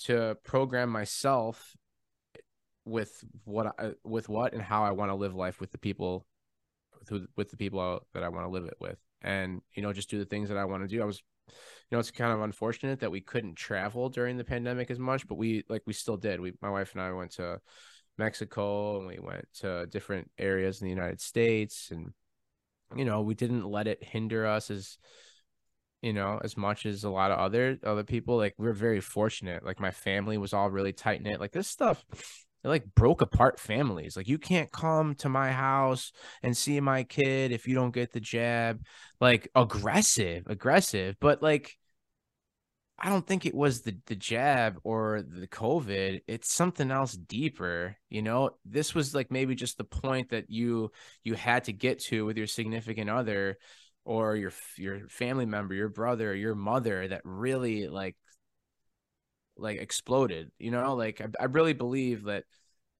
to 0.00 0.36
program 0.44 0.88
myself 0.90 1.76
with 2.84 3.24
what 3.44 3.74
I, 3.78 3.92
with 4.04 4.28
what 4.28 4.52
and 4.54 4.62
how 4.62 4.82
i 4.82 4.90
want 4.90 5.10
to 5.10 5.14
live 5.14 5.36
life 5.36 5.60
with 5.60 5.70
the 5.70 5.78
people 5.78 6.26
with, 7.10 7.26
with 7.36 7.50
the 7.50 7.56
people 7.56 8.00
that 8.12 8.24
i 8.24 8.28
want 8.28 8.44
to 8.44 8.50
live 8.50 8.64
it 8.64 8.76
with. 8.80 8.98
And 9.22 9.60
you 9.74 9.82
know 9.82 9.92
just 9.92 10.10
do 10.10 10.18
the 10.18 10.24
things 10.24 10.48
that 10.48 10.58
i 10.58 10.64
want 10.64 10.82
to 10.82 10.88
do. 10.88 11.02
I 11.02 11.04
was 11.04 11.22
you 11.90 11.96
know, 11.96 11.98
it's 11.98 12.10
kind 12.10 12.32
of 12.32 12.40
unfortunate 12.40 13.00
that 13.00 13.10
we 13.10 13.20
couldn't 13.20 13.56
travel 13.56 14.08
during 14.08 14.36
the 14.36 14.44
pandemic 14.44 14.90
as 14.90 14.98
much, 14.98 15.26
but 15.26 15.36
we 15.36 15.64
like 15.68 15.82
we 15.86 15.92
still 15.92 16.16
did. 16.16 16.40
We 16.40 16.52
my 16.60 16.70
wife 16.70 16.92
and 16.92 17.02
I 17.02 17.12
went 17.12 17.32
to 17.32 17.60
Mexico 18.18 18.98
and 18.98 19.06
we 19.06 19.18
went 19.20 19.46
to 19.60 19.86
different 19.86 20.30
areas 20.38 20.80
in 20.80 20.86
the 20.86 20.94
United 20.94 21.20
States 21.20 21.90
and 21.90 22.12
you 22.94 23.04
know, 23.04 23.22
we 23.22 23.34
didn't 23.34 23.64
let 23.64 23.86
it 23.86 24.04
hinder 24.04 24.46
us 24.46 24.70
as 24.70 24.98
you 26.02 26.12
know, 26.12 26.40
as 26.42 26.56
much 26.56 26.84
as 26.84 27.04
a 27.04 27.10
lot 27.10 27.30
of 27.30 27.38
other 27.38 27.78
other 27.84 28.04
people. 28.04 28.36
Like 28.36 28.54
we're 28.58 28.72
very 28.72 29.00
fortunate. 29.00 29.64
Like 29.64 29.80
my 29.80 29.90
family 29.92 30.36
was 30.38 30.52
all 30.52 30.70
really 30.70 30.92
tight 30.92 31.22
knit. 31.22 31.40
Like 31.40 31.52
this 31.52 31.68
stuff 31.68 32.04
it 32.64 32.68
like 32.68 32.94
broke 32.94 33.22
apart 33.22 33.58
families. 33.58 34.16
Like 34.16 34.28
you 34.28 34.38
can't 34.38 34.70
come 34.70 35.14
to 35.16 35.28
my 35.28 35.50
house 35.52 36.12
and 36.42 36.56
see 36.56 36.80
my 36.80 37.04
kid 37.04 37.52
if 37.52 37.66
you 37.66 37.74
don't 37.74 37.94
get 37.94 38.12
the 38.12 38.20
jab. 38.20 38.84
Like 39.20 39.48
aggressive, 39.54 40.44
aggressive. 40.46 41.16
But 41.20 41.42
like 41.42 41.76
I 42.98 43.08
don't 43.08 43.26
think 43.26 43.46
it 43.46 43.54
was 43.54 43.82
the 43.82 43.96
the 44.06 44.14
jab 44.14 44.78
or 44.84 45.22
the 45.22 45.48
COVID. 45.48 46.20
It's 46.28 46.52
something 46.52 46.90
else 46.92 47.14
deeper. 47.14 47.96
You 48.08 48.22
know, 48.22 48.50
this 48.64 48.94
was 48.94 49.12
like 49.14 49.30
maybe 49.30 49.56
just 49.56 49.76
the 49.76 49.84
point 49.84 50.30
that 50.30 50.48
you 50.48 50.92
you 51.24 51.34
had 51.34 51.64
to 51.64 51.72
get 51.72 51.98
to 52.04 52.24
with 52.24 52.36
your 52.36 52.46
significant 52.46 53.10
other 53.10 53.58
or 54.04 54.36
your 54.36 54.52
your 54.76 55.08
family 55.08 55.46
member, 55.46 55.74
your 55.74 55.88
brother, 55.88 56.32
your 56.34 56.54
mother 56.54 57.08
that 57.08 57.22
really 57.24 57.88
like 57.88 58.16
like 59.62 59.78
exploded. 59.78 60.50
You 60.58 60.70
know, 60.70 60.94
like 60.94 61.20
I, 61.20 61.26
I 61.40 61.44
really 61.46 61.72
believe 61.72 62.24
that 62.24 62.44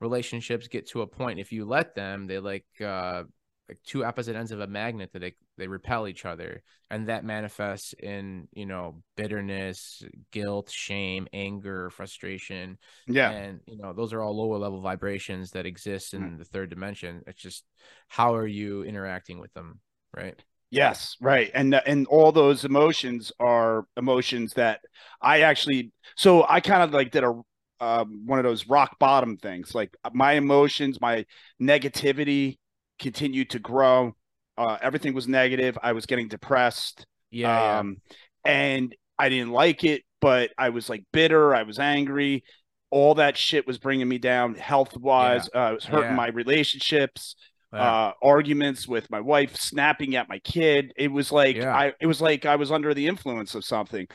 relationships 0.00 0.68
get 0.68 0.88
to 0.90 1.02
a 1.02 1.06
point 1.06 1.38
if 1.38 1.52
you 1.52 1.64
let 1.64 1.94
them, 1.94 2.26
they 2.26 2.38
like 2.38 2.66
uh 2.80 3.24
like 3.68 3.78
two 3.86 4.04
opposite 4.04 4.36
ends 4.36 4.52
of 4.52 4.60
a 4.60 4.66
magnet 4.66 5.10
that 5.12 5.20
they 5.20 5.34
they 5.56 5.66
repel 5.66 6.08
each 6.08 6.26
other 6.26 6.62
and 6.90 7.08
that 7.08 7.24
manifests 7.24 7.94
in 7.94 8.48
you 8.52 8.66
know 8.66 9.02
bitterness 9.16 10.02
guilt 10.30 10.68
shame 10.70 11.26
anger 11.32 11.88
frustration 11.90 12.76
yeah 13.06 13.30
and 13.30 13.60
you 13.66 13.78
know 13.78 13.92
those 13.92 14.12
are 14.12 14.20
all 14.20 14.36
lower 14.36 14.58
level 14.58 14.80
vibrations 14.80 15.52
that 15.52 15.64
exist 15.64 16.12
in 16.12 16.22
mm. 16.22 16.38
the 16.38 16.44
third 16.44 16.70
dimension 16.70 17.22
it's 17.26 17.40
just 17.40 17.64
how 18.08 18.34
are 18.34 18.46
you 18.46 18.82
interacting 18.82 19.38
with 19.38 19.52
them 19.54 19.80
right 20.14 20.42
Yes, 20.72 21.16
right. 21.20 21.50
And 21.52 21.74
and 21.74 22.06
all 22.06 22.32
those 22.32 22.64
emotions 22.64 23.30
are 23.38 23.84
emotions 23.98 24.54
that 24.54 24.80
I 25.20 25.42
actually 25.42 25.92
so 26.16 26.46
I 26.48 26.60
kind 26.60 26.82
of 26.82 26.92
like 26.92 27.10
did 27.10 27.24
a 27.24 27.40
um, 27.78 28.22
one 28.24 28.38
of 28.38 28.44
those 28.44 28.66
rock 28.66 28.98
bottom 28.98 29.36
things. 29.36 29.74
Like 29.74 29.94
my 30.14 30.32
emotions, 30.32 30.98
my 30.98 31.26
negativity 31.60 32.56
continued 32.98 33.50
to 33.50 33.58
grow. 33.58 34.14
Uh, 34.56 34.78
everything 34.80 35.12
was 35.12 35.28
negative. 35.28 35.76
I 35.82 35.92
was 35.92 36.06
getting 36.06 36.28
depressed. 36.28 37.04
Yeah, 37.30 37.78
um, 37.78 37.98
yeah. 38.46 38.52
And 38.52 38.96
I 39.18 39.28
didn't 39.28 39.52
like 39.52 39.84
it, 39.84 40.04
but 40.22 40.52
I 40.56 40.70
was 40.70 40.88
like 40.88 41.04
bitter. 41.12 41.54
I 41.54 41.64
was 41.64 41.78
angry. 41.78 42.44
All 42.90 43.16
that 43.16 43.36
shit 43.36 43.66
was 43.66 43.78
bringing 43.78 44.08
me 44.08 44.16
down 44.16 44.54
health 44.54 44.96
wise. 44.96 45.50
Yeah. 45.54 45.66
Uh, 45.66 45.70
it 45.72 45.74
was 45.74 45.84
hurting 45.84 46.10
yeah. 46.10 46.16
my 46.16 46.28
relationships 46.28 47.36
uh, 47.72 48.12
arguments 48.22 48.86
with 48.86 49.10
my 49.10 49.20
wife, 49.20 49.56
snapping 49.56 50.14
at 50.16 50.28
my 50.28 50.38
kid. 50.40 50.92
It 50.96 51.10
was 51.10 51.32
like 51.32 51.56
yeah. 51.56 51.74
I 51.74 51.92
it 52.00 52.06
was 52.06 52.20
like 52.20 52.44
I 52.44 52.56
was 52.56 52.70
under 52.70 52.92
the 52.94 53.06
influence 53.06 53.54
of 53.54 53.64
something. 53.64 54.06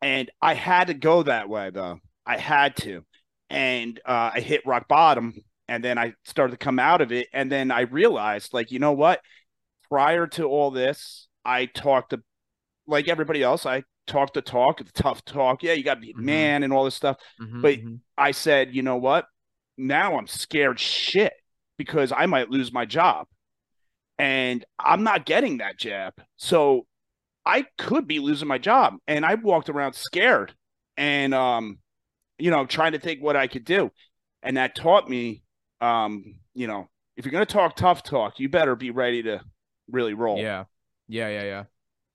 And 0.00 0.30
I 0.40 0.54
had 0.54 0.88
to 0.88 0.94
go 0.94 1.22
that 1.22 1.48
way 1.48 1.70
though. 1.70 1.98
I 2.26 2.36
had 2.36 2.76
to. 2.78 3.04
And 3.50 4.00
uh, 4.04 4.32
I 4.34 4.40
hit 4.40 4.66
rock 4.66 4.88
bottom 4.88 5.34
and 5.68 5.84
then 5.84 5.98
I 5.98 6.14
started 6.24 6.52
to 6.52 6.64
come 6.64 6.78
out 6.78 7.00
of 7.00 7.12
it. 7.12 7.28
And 7.32 7.50
then 7.50 7.70
I 7.70 7.82
realized, 7.82 8.54
like, 8.54 8.70
you 8.70 8.78
know 8.78 8.92
what? 8.92 9.20
Prior 9.88 10.26
to 10.28 10.44
all 10.44 10.70
this, 10.70 11.28
I 11.44 11.66
talked 11.66 12.10
to 12.10 12.22
like 12.86 13.08
everybody 13.08 13.42
else, 13.42 13.66
I 13.66 13.84
talked 14.06 14.34
the 14.34 14.42
talk, 14.42 14.78
the 14.78 14.84
tough 14.92 15.24
talk. 15.24 15.62
Yeah, 15.62 15.74
you 15.74 15.84
got 15.84 15.94
to 15.94 16.00
be 16.00 16.12
mm-hmm. 16.12 16.24
man 16.24 16.62
and 16.62 16.72
all 16.72 16.84
this 16.84 16.94
stuff. 16.94 17.16
Mm-hmm, 17.40 17.62
but 17.62 17.78
mm-hmm. 17.78 17.94
I 18.16 18.30
said, 18.32 18.74
you 18.74 18.82
know 18.82 18.96
what? 18.96 19.26
Now 19.76 20.18
I'm 20.18 20.26
scared 20.26 20.80
shit 20.80 21.32
because 21.82 22.12
I 22.12 22.26
might 22.26 22.50
lose 22.50 22.72
my 22.72 22.84
job. 22.84 23.26
And 24.18 24.64
I'm 24.78 25.02
not 25.02 25.26
getting 25.26 25.58
that 25.58 25.78
jab. 25.78 26.14
So 26.36 26.86
I 27.44 27.64
could 27.76 28.06
be 28.06 28.20
losing 28.20 28.46
my 28.46 28.58
job. 28.58 28.94
And 29.08 29.26
I 29.26 29.34
walked 29.34 29.68
around 29.68 29.94
scared 29.94 30.54
and 30.96 31.34
um, 31.34 31.78
you 32.38 32.50
know, 32.50 32.64
trying 32.64 32.92
to 32.92 33.00
think 33.00 33.20
what 33.20 33.36
I 33.36 33.48
could 33.48 33.64
do. 33.64 33.90
And 34.42 34.56
that 34.56 34.76
taught 34.76 35.08
me 35.08 35.42
um, 35.80 36.36
you 36.54 36.68
know, 36.68 36.88
if 37.16 37.24
you're 37.24 37.32
gonna 37.32 37.46
talk 37.46 37.74
tough 37.74 38.02
talk, 38.02 38.38
you 38.38 38.48
better 38.48 38.76
be 38.76 38.90
ready 38.90 39.24
to 39.24 39.40
really 39.90 40.14
roll. 40.14 40.38
Yeah. 40.38 40.64
Yeah, 41.08 41.28
yeah, 41.28 41.42
yeah. 41.42 41.64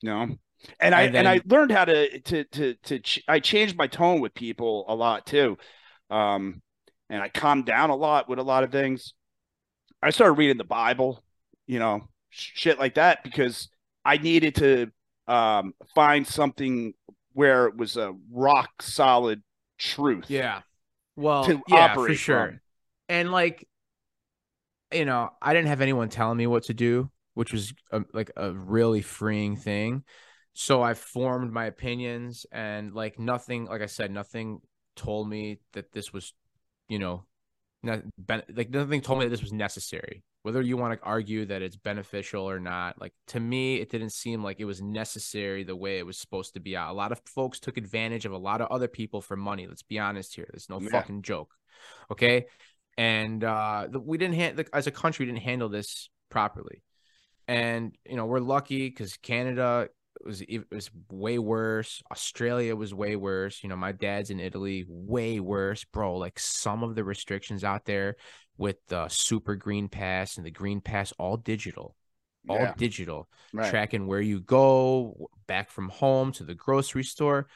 You 0.01 0.09
know? 0.09 0.21
And, 0.21 0.39
and 0.79 0.95
I 0.95 1.07
then... 1.07 1.15
and 1.15 1.27
I 1.27 1.41
learned 1.45 1.71
how 1.71 1.85
to 1.85 2.19
to 2.19 2.43
to 2.45 2.73
to 2.75 2.99
ch- 2.99 3.23
I 3.27 3.39
changed 3.39 3.77
my 3.77 3.87
tone 3.87 4.21
with 4.21 4.33
people 4.33 4.85
a 4.87 4.95
lot 4.95 5.25
too. 5.25 5.57
Um 6.09 6.61
and 7.09 7.21
I 7.21 7.29
calmed 7.29 7.65
down 7.65 7.89
a 7.89 7.95
lot 7.95 8.29
with 8.29 8.39
a 8.39 8.43
lot 8.43 8.63
of 8.63 8.71
things. 8.71 9.13
I 10.01 10.11
started 10.11 10.33
reading 10.33 10.57
the 10.57 10.63
Bible, 10.63 11.23
you 11.65 11.79
know, 11.79 12.07
shit 12.29 12.79
like 12.79 12.95
that 12.95 13.23
because 13.23 13.69
I 14.05 14.17
needed 14.17 14.55
to 14.55 14.91
um, 15.27 15.73
find 15.95 16.25
something 16.25 16.93
where 17.33 17.67
it 17.67 17.75
was 17.77 17.97
a 17.97 18.13
rock 18.31 18.81
solid 18.81 19.43
truth. 19.77 20.25
Yeah. 20.29 20.61
Well, 21.15 21.43
to 21.45 21.61
yeah, 21.67 21.93
for 21.93 22.13
sure. 22.15 22.47
From. 22.47 22.59
And 23.09 23.31
like, 23.31 23.67
you 24.91 25.05
know, 25.05 25.29
I 25.41 25.53
didn't 25.53 25.67
have 25.67 25.81
anyone 25.81 26.09
telling 26.09 26.37
me 26.37 26.47
what 26.47 26.63
to 26.63 26.73
do, 26.73 27.11
which 27.33 27.51
was 27.51 27.73
a, 27.91 28.01
like 28.13 28.31
a 28.35 28.51
really 28.51 29.01
freeing 29.01 29.55
thing. 29.55 30.03
So 30.53 30.81
I 30.81 30.95
formed 30.95 31.53
my 31.53 31.65
opinions, 31.65 32.47
and 32.51 32.91
like 32.91 33.19
nothing, 33.19 33.65
like 33.65 33.83
I 33.83 33.85
said, 33.85 34.09
nothing 34.09 34.61
told 34.95 35.29
me 35.29 35.59
that 35.73 35.91
this 35.91 36.11
was, 36.11 36.33
you 36.89 36.97
know, 36.97 37.26
like 37.83 38.69
nothing 38.69 39.01
told 39.01 39.19
me 39.19 39.25
that 39.25 39.29
this 39.29 39.41
was 39.41 39.53
necessary 39.53 40.23
whether 40.47 40.61
you 40.61 40.77
want 40.77 40.97
to 40.97 41.05
argue 41.05 41.43
that 41.43 41.61
it's 41.61 41.75
beneficial 41.75 42.49
or 42.49 42.57
not. 42.57 43.01
Like 43.01 43.11
to 43.27 43.39
me, 43.41 43.81
it 43.81 43.89
didn't 43.89 44.13
seem 44.13 44.41
like 44.41 44.61
it 44.61 44.65
was 44.65 44.81
necessary 44.81 45.65
the 45.65 45.75
way 45.75 45.97
it 45.97 46.05
was 46.05 46.17
supposed 46.17 46.53
to 46.53 46.61
be. 46.61 46.75
A 46.75 46.89
lot 46.93 47.11
of 47.11 47.19
folks 47.25 47.59
took 47.59 47.75
advantage 47.75 48.25
of 48.25 48.31
a 48.31 48.37
lot 48.37 48.61
of 48.61 48.69
other 48.69 48.87
people 48.87 49.19
for 49.19 49.35
money. 49.35 49.67
Let's 49.67 49.83
be 49.83 49.99
honest 49.99 50.35
here. 50.35 50.47
There's 50.49 50.69
no 50.69 50.79
yeah. 50.79 50.87
fucking 50.89 51.23
joke. 51.23 51.53
Okay. 52.09 52.45
And 52.97 53.43
uh, 53.43 53.89
we 53.91 54.17
didn't 54.17 54.35
hand 54.35 54.65
as 54.71 54.87
a 54.87 54.91
country 54.91 55.25
didn't 55.25 55.41
handle 55.41 55.67
this 55.67 56.09
properly. 56.29 56.81
And 57.49 57.97
you 58.09 58.15
know 58.15 58.25
we're 58.25 58.39
lucky 58.39 58.87
because 58.87 59.17
Canada 59.17 59.89
was 60.23 60.41
it 60.41 60.63
was 60.71 60.89
way 61.11 61.39
worse. 61.39 62.01
Australia 62.11 62.75
was 62.75 62.93
way 62.93 63.15
worse. 63.15 63.63
You 63.63 63.69
know, 63.69 63.75
my 63.75 63.91
dad's 63.91 64.29
in 64.29 64.39
Italy, 64.39 64.85
way 64.87 65.39
worse, 65.39 65.83
bro. 65.85 66.15
Like 66.17 66.39
some 66.39 66.83
of 66.83 66.95
the 66.95 67.03
restrictions 67.03 67.63
out 67.63 67.85
there 67.85 68.15
with 68.57 68.77
the 68.87 69.07
super 69.09 69.55
green 69.55 69.87
pass 69.87 70.37
and 70.37 70.45
the 70.45 70.51
green 70.51 70.81
pass, 70.81 71.13
all 71.19 71.37
digital, 71.37 71.95
all 72.49 72.57
yeah. 72.57 72.73
digital, 72.77 73.27
right. 73.53 73.69
tracking 73.69 74.07
where 74.07 74.21
you 74.21 74.39
go 74.41 75.29
back 75.47 75.69
from 75.69 75.89
home 75.89 76.31
to 76.33 76.43
the 76.43 76.55
grocery 76.55 77.03
store. 77.03 77.47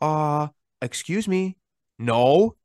Uh, 0.00 0.48
excuse 0.82 1.26
me, 1.26 1.56
no, 1.98 2.56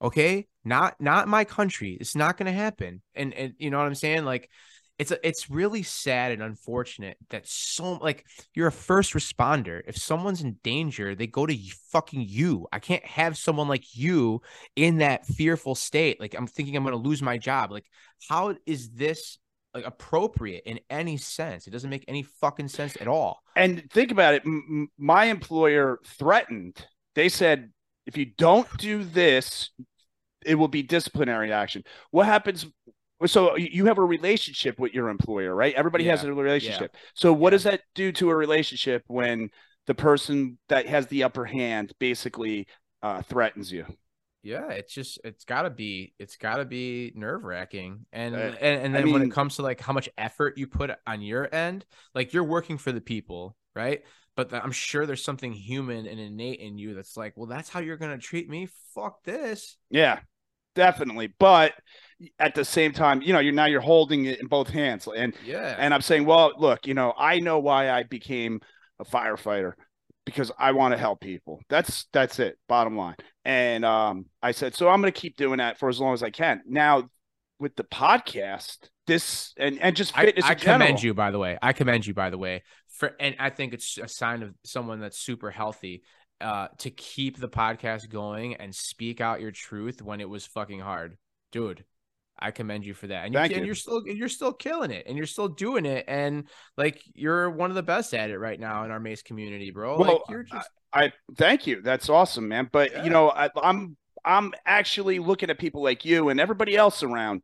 okay, 0.00 0.46
not 0.64 1.00
not 1.00 1.28
my 1.28 1.44
country. 1.44 1.96
It's 2.00 2.16
not 2.16 2.36
gonna 2.36 2.52
happen. 2.52 3.02
And 3.14 3.34
and 3.34 3.54
you 3.58 3.70
know 3.70 3.78
what 3.78 3.86
I'm 3.86 3.94
saying, 3.94 4.24
like 4.24 4.50
it's 4.98 5.10
a, 5.10 5.26
it's 5.26 5.50
really 5.50 5.82
sad 5.82 6.32
and 6.32 6.42
unfortunate 6.42 7.18
that 7.30 7.46
so 7.46 7.94
like 7.94 8.24
you're 8.54 8.68
a 8.68 8.72
first 8.72 9.12
responder. 9.12 9.82
If 9.86 9.96
someone's 9.96 10.42
in 10.42 10.56
danger, 10.62 11.14
they 11.14 11.26
go 11.26 11.46
to 11.46 11.56
fucking 11.90 12.24
you. 12.26 12.66
I 12.72 12.78
can't 12.78 13.04
have 13.04 13.36
someone 13.36 13.68
like 13.68 13.94
you 13.94 14.40
in 14.74 14.98
that 14.98 15.26
fearful 15.26 15.74
state. 15.74 16.20
Like 16.20 16.34
I'm 16.34 16.46
thinking 16.46 16.76
I'm 16.76 16.82
going 16.82 17.00
to 17.00 17.08
lose 17.08 17.22
my 17.22 17.36
job. 17.36 17.70
Like 17.70 17.86
how 18.28 18.54
is 18.64 18.90
this 18.90 19.38
like 19.74 19.84
appropriate 19.84 20.62
in 20.64 20.80
any 20.88 21.18
sense? 21.18 21.66
It 21.66 21.70
doesn't 21.70 21.90
make 21.90 22.04
any 22.08 22.22
fucking 22.22 22.68
sense 22.68 22.96
at 22.98 23.08
all. 23.08 23.42
And 23.54 23.90
think 23.92 24.10
about 24.10 24.34
it. 24.34 24.42
M- 24.46 24.88
my 24.96 25.26
employer 25.26 25.98
threatened. 26.06 26.86
They 27.14 27.28
said 27.28 27.70
if 28.06 28.16
you 28.16 28.24
don't 28.24 28.68
do 28.78 29.04
this, 29.04 29.70
it 30.44 30.54
will 30.54 30.68
be 30.68 30.82
disciplinary 30.82 31.52
action. 31.52 31.82
What 32.12 32.26
happens 32.26 32.66
so 33.24 33.56
you 33.56 33.86
have 33.86 33.98
a 33.98 34.04
relationship 34.04 34.78
with 34.78 34.92
your 34.92 35.08
employer, 35.08 35.54
right? 35.54 35.74
Everybody 35.74 36.04
yeah. 36.04 36.10
has 36.12 36.24
a 36.24 36.32
relationship. 36.32 36.90
Yeah. 36.92 37.00
So 37.14 37.32
what 37.32 37.48
yeah. 37.48 37.56
does 37.56 37.62
that 37.64 37.80
do 37.94 38.12
to 38.12 38.30
a 38.30 38.36
relationship 38.36 39.04
when 39.06 39.50
the 39.86 39.94
person 39.94 40.58
that 40.68 40.86
has 40.86 41.06
the 41.06 41.24
upper 41.24 41.44
hand 41.46 41.92
basically 41.98 42.66
uh, 43.02 43.22
threatens 43.22 43.72
you? 43.72 43.86
Yeah, 44.42 44.68
it's 44.68 44.94
just 44.94 45.18
it's 45.24 45.44
got 45.44 45.62
to 45.62 45.70
be 45.70 46.14
it's 46.20 46.36
got 46.36 46.56
to 46.56 46.64
be 46.64 47.12
nerve 47.16 47.42
wracking, 47.42 48.06
and, 48.12 48.36
uh, 48.36 48.38
and 48.38 48.54
and 48.60 48.94
then 48.94 49.02
I 49.02 49.04
mean, 49.04 49.12
when 49.12 49.22
it 49.22 49.32
comes 49.32 49.56
to 49.56 49.62
like 49.62 49.80
how 49.80 49.92
much 49.92 50.08
effort 50.16 50.56
you 50.56 50.68
put 50.68 50.92
on 51.04 51.20
your 51.20 51.52
end, 51.52 51.84
like 52.14 52.32
you're 52.32 52.44
working 52.44 52.78
for 52.78 52.92
the 52.92 53.00
people, 53.00 53.56
right? 53.74 54.02
But 54.36 54.54
I'm 54.54 54.70
sure 54.70 55.04
there's 55.04 55.24
something 55.24 55.52
human 55.52 56.06
and 56.06 56.20
innate 56.20 56.60
in 56.60 56.78
you 56.78 56.94
that's 56.94 57.16
like, 57.16 57.32
well, 57.36 57.46
that's 57.46 57.68
how 57.68 57.80
you're 57.80 57.96
gonna 57.96 58.18
treat 58.18 58.48
me. 58.48 58.68
Fuck 58.94 59.24
this. 59.24 59.78
Yeah, 59.90 60.20
definitely. 60.76 61.34
But 61.40 61.72
at 62.38 62.54
the 62.54 62.64
same 62.64 62.92
time, 62.92 63.22
you 63.22 63.32
know, 63.32 63.38
you're 63.38 63.52
now 63.52 63.66
you're 63.66 63.80
holding 63.80 64.24
it 64.24 64.40
in 64.40 64.46
both 64.46 64.70
hands. 64.70 65.08
And 65.14 65.34
yeah, 65.44 65.76
and 65.78 65.92
I'm 65.92 66.02
saying, 66.02 66.24
well, 66.24 66.52
look, 66.56 66.86
you 66.86 66.94
know, 66.94 67.12
I 67.16 67.40
know 67.40 67.58
why 67.58 67.90
I 67.90 68.02
became 68.04 68.60
a 68.98 69.04
firefighter 69.04 69.72
because 70.24 70.50
I 70.58 70.72
want 70.72 70.92
to 70.92 70.98
help 70.98 71.20
people. 71.20 71.60
That's 71.68 72.06
that's 72.12 72.38
it, 72.38 72.58
bottom 72.68 72.96
line. 72.96 73.16
And 73.44 73.84
um, 73.84 74.26
I 74.42 74.52
said, 74.52 74.74
so 74.74 74.88
I'm 74.88 75.00
going 75.00 75.12
to 75.12 75.18
keep 75.18 75.36
doing 75.36 75.58
that 75.58 75.78
for 75.78 75.88
as 75.88 76.00
long 76.00 76.14
as 76.14 76.22
I 76.22 76.30
can. 76.30 76.62
Now, 76.66 77.08
with 77.58 77.76
the 77.76 77.84
podcast, 77.84 78.88
this 79.06 79.54
and 79.56 79.80
and 79.80 79.96
just 79.96 80.14
fitness. 80.14 80.44
I, 80.44 80.50
I 80.50 80.54
commend 80.54 81.02
you, 81.02 81.14
by 81.14 81.30
the 81.30 81.38
way. 81.38 81.58
I 81.62 81.72
commend 81.72 82.06
you, 82.06 82.14
by 82.14 82.30
the 82.30 82.38
way. 82.38 82.62
For 82.88 83.14
and 83.20 83.36
I 83.38 83.50
think 83.50 83.72
it's 83.72 83.98
a 83.98 84.08
sign 84.08 84.42
of 84.42 84.54
someone 84.64 85.00
that's 85.00 85.18
super 85.18 85.50
healthy 85.50 86.02
uh, 86.40 86.68
to 86.78 86.90
keep 86.90 87.38
the 87.38 87.48
podcast 87.48 88.10
going 88.10 88.56
and 88.56 88.74
speak 88.74 89.20
out 89.20 89.40
your 89.40 89.52
truth 89.52 90.02
when 90.02 90.20
it 90.20 90.28
was 90.28 90.46
fucking 90.46 90.80
hard, 90.80 91.16
dude. 91.52 91.84
I 92.38 92.50
commend 92.50 92.84
you 92.84 92.94
for 92.94 93.06
that. 93.06 93.24
And, 93.24 93.34
you, 93.34 93.40
you. 93.40 93.56
and 93.56 93.66
you're 93.66 93.74
still 93.74 94.02
you're 94.06 94.28
still 94.28 94.52
killing 94.52 94.90
it 94.90 95.06
and 95.06 95.16
you're 95.16 95.26
still 95.26 95.48
doing 95.48 95.86
it 95.86 96.04
and 96.06 96.44
like 96.76 97.02
you're 97.14 97.50
one 97.50 97.70
of 97.70 97.76
the 97.76 97.82
best 97.82 98.14
at 98.14 98.30
it 98.30 98.38
right 98.38 98.60
now 98.60 98.84
in 98.84 98.90
our 98.90 99.00
Mace 99.00 99.22
community, 99.22 99.70
bro. 99.70 99.98
Well, 99.98 100.12
like 100.12 100.20
you're 100.28 100.42
just 100.42 100.68
I, 100.92 101.04
I 101.04 101.12
thank 101.36 101.66
you. 101.66 101.82
That's 101.82 102.08
awesome, 102.08 102.48
man. 102.48 102.68
But 102.70 102.92
yeah. 102.92 103.04
you 103.04 103.10
know, 103.10 103.30
I, 103.30 103.50
I'm 103.62 103.96
I'm 104.24 104.52
actually 104.66 105.18
looking 105.18 105.50
at 105.50 105.58
people 105.58 105.82
like 105.82 106.04
you 106.04 106.28
and 106.28 106.40
everybody 106.40 106.76
else 106.76 107.02
around 107.02 107.42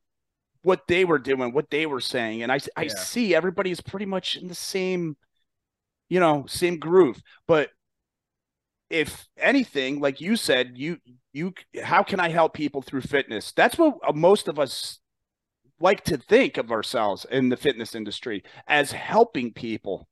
what 0.62 0.86
they 0.88 1.04
were 1.04 1.18
doing, 1.18 1.52
what 1.52 1.70
they 1.70 1.86
were 1.86 2.00
saying, 2.00 2.42
and 2.42 2.52
I 2.52 2.58
I 2.76 2.84
yeah. 2.84 2.94
see 2.96 3.34
everybody's 3.34 3.80
pretty 3.80 4.06
much 4.06 4.36
in 4.36 4.48
the 4.48 4.54
same, 4.54 5.16
you 6.08 6.20
know, 6.20 6.44
same 6.48 6.78
groove. 6.78 7.22
But 7.46 7.70
if 8.92 9.26
anything, 9.38 10.00
like 10.00 10.20
you 10.20 10.36
said, 10.36 10.72
you 10.76 10.98
you 11.32 11.54
how 11.82 12.02
can 12.02 12.20
I 12.20 12.28
help 12.28 12.52
people 12.52 12.82
through 12.82 13.00
fitness? 13.00 13.50
That's 13.52 13.78
what 13.78 13.96
uh, 14.06 14.12
most 14.12 14.48
of 14.48 14.58
us 14.58 15.00
like 15.80 16.04
to 16.04 16.18
think 16.18 16.58
of 16.58 16.70
ourselves 16.70 17.26
in 17.30 17.48
the 17.48 17.56
fitness 17.56 17.94
industry 17.94 18.44
as 18.68 18.92
helping 18.92 19.52
people. 19.52 20.06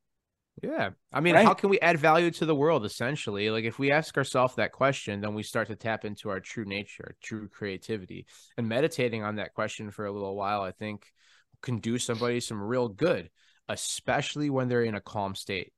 Yeah. 0.62 0.90
I 1.12 1.20
mean, 1.20 1.34
right? 1.34 1.44
how 1.44 1.52
can 1.52 1.68
we 1.68 1.78
add 1.80 1.98
value 1.98 2.30
to 2.32 2.46
the 2.46 2.54
world 2.54 2.86
essentially? 2.86 3.50
Like 3.50 3.64
if 3.64 3.78
we 3.78 3.92
ask 3.92 4.16
ourselves 4.16 4.54
that 4.54 4.72
question, 4.72 5.20
then 5.20 5.34
we 5.34 5.42
start 5.42 5.68
to 5.68 5.76
tap 5.76 6.06
into 6.06 6.30
our 6.30 6.40
true 6.40 6.64
nature, 6.64 7.04
our 7.06 7.16
true 7.22 7.48
creativity. 7.48 8.26
And 8.56 8.66
meditating 8.66 9.22
on 9.22 9.36
that 9.36 9.54
question 9.54 9.90
for 9.90 10.06
a 10.06 10.12
little 10.12 10.34
while, 10.34 10.62
I 10.62 10.72
think 10.72 11.04
can 11.62 11.78
do 11.78 11.98
somebody 11.98 12.40
some 12.40 12.62
real 12.62 12.88
good, 12.88 13.28
especially 13.68 14.48
when 14.48 14.68
they're 14.68 14.84
in 14.84 14.94
a 14.94 15.00
calm 15.02 15.34
state, 15.34 15.72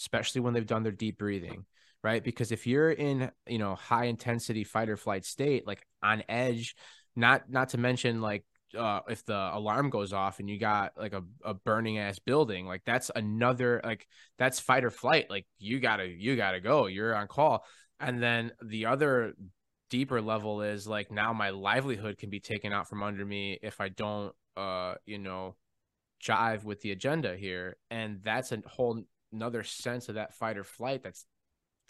especially 0.00 0.40
when 0.40 0.54
they've 0.54 0.66
done 0.66 0.82
their 0.82 0.92
deep 0.92 1.18
breathing 1.18 1.66
right? 2.02 2.22
Because 2.22 2.52
if 2.52 2.66
you're 2.66 2.90
in, 2.90 3.30
you 3.46 3.58
know, 3.58 3.74
high 3.74 4.06
intensity 4.06 4.64
fight 4.64 4.88
or 4.88 4.96
flight 4.96 5.24
state, 5.24 5.66
like 5.66 5.86
on 6.02 6.22
edge, 6.28 6.74
not 7.16 7.50
not 7.50 7.70
to 7.70 7.78
mention 7.78 8.20
like 8.20 8.44
uh, 8.76 9.00
if 9.08 9.24
the 9.24 9.50
alarm 9.52 9.90
goes 9.90 10.12
off 10.12 10.40
and 10.40 10.48
you 10.48 10.58
got 10.58 10.92
like 10.96 11.12
a, 11.12 11.22
a 11.44 11.54
burning 11.54 11.98
ass 11.98 12.18
building, 12.18 12.66
like 12.66 12.82
that's 12.84 13.10
another 13.14 13.80
like 13.84 14.06
that's 14.38 14.60
fight 14.60 14.84
or 14.84 14.90
flight. 14.90 15.30
Like 15.30 15.46
you 15.58 15.80
gotta 15.80 16.06
you 16.06 16.36
gotta 16.36 16.60
go. 16.60 16.86
You're 16.86 17.14
on 17.14 17.28
call. 17.28 17.64
And 18.00 18.22
then 18.22 18.52
the 18.62 18.86
other 18.86 19.34
deeper 19.90 20.20
level 20.20 20.62
is 20.62 20.86
like 20.88 21.10
now 21.10 21.32
my 21.32 21.50
livelihood 21.50 22.18
can 22.18 22.30
be 22.30 22.40
taken 22.40 22.72
out 22.72 22.88
from 22.88 23.02
under 23.02 23.24
me 23.24 23.58
if 23.62 23.80
I 23.80 23.90
don't 23.90 24.34
uh 24.56 24.94
you 25.04 25.18
know 25.18 25.54
jive 26.22 26.64
with 26.64 26.80
the 26.80 26.92
agenda 26.92 27.36
here. 27.36 27.76
And 27.90 28.20
that's 28.22 28.52
a 28.52 28.62
whole 28.66 29.02
another 29.32 29.62
sense 29.62 30.08
of 30.08 30.16
that 30.16 30.34
fight 30.34 30.56
or 30.58 30.64
flight 30.64 31.02
that's 31.02 31.26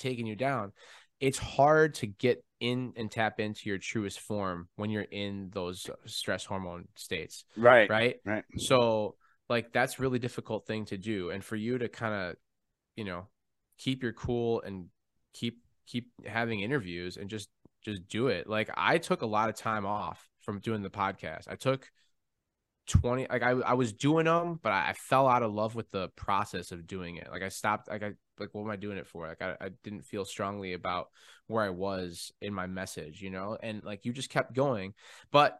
taking 0.03 0.27
you 0.27 0.37
down, 0.37 0.73
it's 1.21 1.39
hard 1.39 1.95
to 1.95 2.07
get 2.07 2.45
in 2.61 2.93
and 2.97 3.11
tap 3.11 3.41
into 3.41 3.69
your 3.69 3.79
truest 3.79 4.21
form 4.21 4.69
when 4.77 4.91
you're 4.91 5.03
in 5.03 5.51
those 5.53 5.89
stress 6.07 6.45
hormone 6.45 6.89
states. 6.97 7.45
Right. 7.57 7.89
Right. 7.89 8.17
Right. 8.25 8.45
So 8.59 9.17
like 9.49 9.73
that's 9.73 9.99
really 9.99 10.19
difficult 10.19 10.67
thing 10.67 10.85
to 10.87 10.99
do. 10.99 11.31
And 11.31 11.45
for 11.45 11.57
you 11.57 11.79
to 11.79 11.89
kind 11.89 12.15
of, 12.15 12.37
you 12.97 13.05
know, 13.05 13.29
keep 13.79 14.03
your 14.03 14.13
cool 14.13 14.63
and 14.63 14.87
keep 15.33 15.59
keep 15.87 16.11
having 16.27 16.61
interviews 16.61 17.17
and 17.17 17.31
just 17.31 17.49
just 17.85 18.09
do 18.09 18.29
it. 18.29 18.49
Like 18.49 18.71
I 18.77 18.99
took 18.99 19.23
a 19.23 19.27
lot 19.27 19.49
of 19.49 19.57
time 19.57 19.87
off 19.87 20.29
from 20.41 20.61
doing 20.61 20.83
the 20.83 20.91
podcast. 20.91 21.49
I 21.49 21.57
took 21.57 21.89
20 22.89 23.29
like 23.31 23.43
I, 23.43 23.51
I 23.51 23.75
was 23.75 23.93
doing 23.93 24.25
them 24.25 24.59
but 24.61 24.73
I, 24.73 24.89
I, 24.91 24.93
fell 24.95 25.29
out 25.29 25.45
of 25.45 25.53
love 25.53 25.77
with 25.77 25.91
the 25.93 26.09
process 26.17 26.73
of 26.73 26.85
doing 26.85 27.17
it 27.17 27.29
like 27.31 27.43
i 27.43 27.49
stopped 27.49 27.89
like 27.89 28.03
i 28.03 28.11
like 28.39 28.51
what 28.53 28.63
am 28.63 28.71
i 28.71 28.77
doing 28.77 28.99
it 28.99 29.07
for? 29.07 29.27
Like 29.27 29.43
I, 29.43 29.57
I 29.61 29.71
didn't 29.83 30.05
feel 30.05 30.25
strongly 30.25 30.73
about 30.73 31.09
where 31.47 31.65
i 31.65 31.71
was 31.71 32.33
in 32.41 32.55
my 32.55 32.67
message 32.67 33.21
you 33.21 33.31
know? 33.31 33.57
And 33.63 33.83
like 33.85 34.05
you 34.05 34.13
just 34.13 34.31
kept 34.31 34.55
going 34.55 34.95
but 35.31 35.59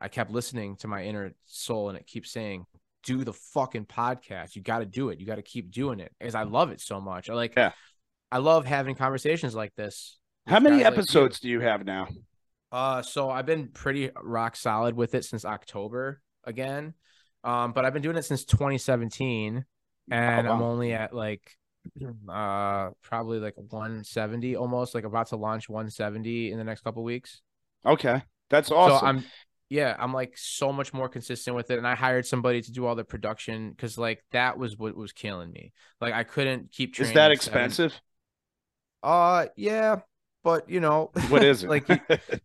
i 0.00 0.08
kept 0.08 0.30
listening 0.30 0.76
to 0.76 0.88
my 0.88 1.04
inner 1.04 1.32
soul 1.46 1.88
and 1.88 1.98
it 1.98 2.06
keeps 2.06 2.30
saying 2.30 2.66
do 3.04 3.22
the 3.22 3.34
fucking 3.34 3.84
podcast. 3.84 4.56
You 4.56 4.62
got 4.62 4.78
to 4.78 4.86
do 4.86 5.10
it. 5.10 5.20
You 5.20 5.26
got 5.26 5.34
to 5.34 5.42
keep 5.42 5.70
doing 5.70 6.00
it. 6.00 6.10
Because 6.18 6.34
i 6.34 6.42
love 6.42 6.70
it 6.70 6.80
so 6.80 7.02
much. 7.02 7.28
I 7.28 7.34
like 7.34 7.54
yeah. 7.54 7.72
I 8.32 8.38
love 8.38 8.64
having 8.64 8.94
conversations 8.94 9.54
like 9.54 9.74
this 9.74 10.18
how 10.46 10.60
many 10.60 10.84
episodes 10.84 11.36
like 11.36 11.40
do 11.40 11.48
you 11.48 11.60
have 11.60 11.84
now? 11.84 12.08
Uh 12.72 13.02
so 13.02 13.30
i've 13.30 13.46
been 13.46 13.68
pretty 13.68 14.10
rock 14.22 14.56
solid 14.56 14.96
with 14.96 15.14
it 15.14 15.24
since 15.24 15.44
october 15.44 16.20
again. 16.46 16.94
Um, 17.42 17.72
but 17.72 17.84
I've 17.84 17.92
been 17.92 18.02
doing 18.02 18.16
it 18.16 18.24
since 18.24 18.44
2017, 18.46 19.64
and 20.10 20.46
oh, 20.46 20.50
wow. 20.50 20.56
I'm 20.56 20.62
only 20.62 20.94
at 20.94 21.14
like 21.14 21.42
uh 22.28 22.90
probably 23.02 23.38
like 23.38 23.56
170 23.56 24.56
almost 24.56 24.94
like 24.94 25.04
about 25.04 25.28
to 25.28 25.36
launch 25.36 25.68
170 25.68 26.52
in 26.52 26.58
the 26.58 26.64
next 26.64 26.82
couple 26.82 27.02
weeks. 27.02 27.42
Okay. 27.84 28.22
That's 28.50 28.70
awesome. 28.70 28.98
So 28.98 29.06
i'm 29.06 29.24
yeah 29.70 29.96
i'm 29.98 30.12
like 30.12 30.34
so 30.36 30.72
much 30.72 30.92
more 30.92 31.08
consistent 31.08 31.56
with 31.56 31.70
it. 31.70 31.78
And 31.78 31.86
i 31.86 31.94
hired 31.94 32.26
somebody 32.26 32.60
to 32.62 32.72
do 32.72 32.86
all 32.86 32.94
the 32.94 33.04
production 33.04 33.70
because 33.70 33.98
like 33.98 34.24
that 34.32 34.58
was 34.58 34.76
what 34.76 34.96
was 34.96 35.12
killing 35.12 35.50
me. 35.50 35.72
Like 36.00 36.14
i 36.14 36.24
couldn't 36.24 36.72
keep 36.72 36.98
is 37.00 37.12
that 37.12 37.30
expensive 37.30 37.92
seven... 37.92 38.02
uh 39.02 39.46
yeah 39.56 40.00
but 40.44 40.68
you 40.68 40.78
know 40.78 41.10
what 41.28 41.42
is 41.42 41.64
it? 41.64 41.70
like 41.70 41.88
you, 41.88 41.98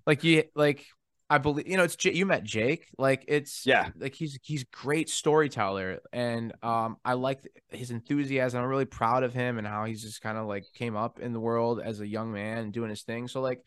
like 0.08 0.24
you 0.24 0.44
like 0.56 0.86
I 1.30 1.38
believe 1.38 1.68
you 1.68 1.78
know 1.78 1.84
it's 1.84 1.96
J- 1.96 2.14
you 2.14 2.26
met 2.26 2.44
Jake 2.44 2.88
like 2.98 3.26
it's 3.28 3.68
Yeah. 3.68 3.90
like 3.98 4.16
he's 4.16 4.40
he's 4.44 4.64
great 4.66 5.10
storyteller 5.10 6.00
and 6.12 6.54
um 6.64 6.98
I 7.06 7.14
like 7.14 7.42
his 7.70 7.92
enthusiasm 7.92 8.62
I'm 8.62 8.68
really 8.70 8.86
proud 8.86 9.24
of 9.24 9.34
him 9.34 9.58
and 9.58 9.68
how 9.68 9.86
he's 9.86 10.02
just 10.02 10.22
kind 10.22 10.38
of 10.38 10.48
like 10.48 10.66
came 10.74 10.96
up 10.96 11.20
in 11.20 11.34
the 11.34 11.40
world 11.40 11.82
as 11.84 12.00
a 12.00 12.08
young 12.08 12.32
man 12.32 12.58
and 12.60 12.74
doing 12.74 12.90
his 12.90 13.04
thing 13.04 13.28
so 13.28 13.42
like 13.42 13.62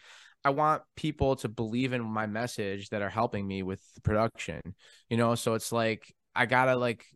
I 0.45 0.51
want 0.51 0.83
people 0.97 1.37
to 1.37 1.49
believe 1.49 1.93
in 1.93 2.03
my 2.03 2.27
message 2.27 2.89
that 2.91 3.03
are 3.03 3.11
helping 3.11 3.47
me 3.47 3.63
with 3.63 3.81
the 3.95 4.01
production 4.01 4.61
you 5.09 5.17
know 5.17 5.35
so 5.37 5.55
it's 5.55 5.71
like 5.73 6.13
I 6.35 6.47
gotta 6.47 6.77
like 6.77 7.07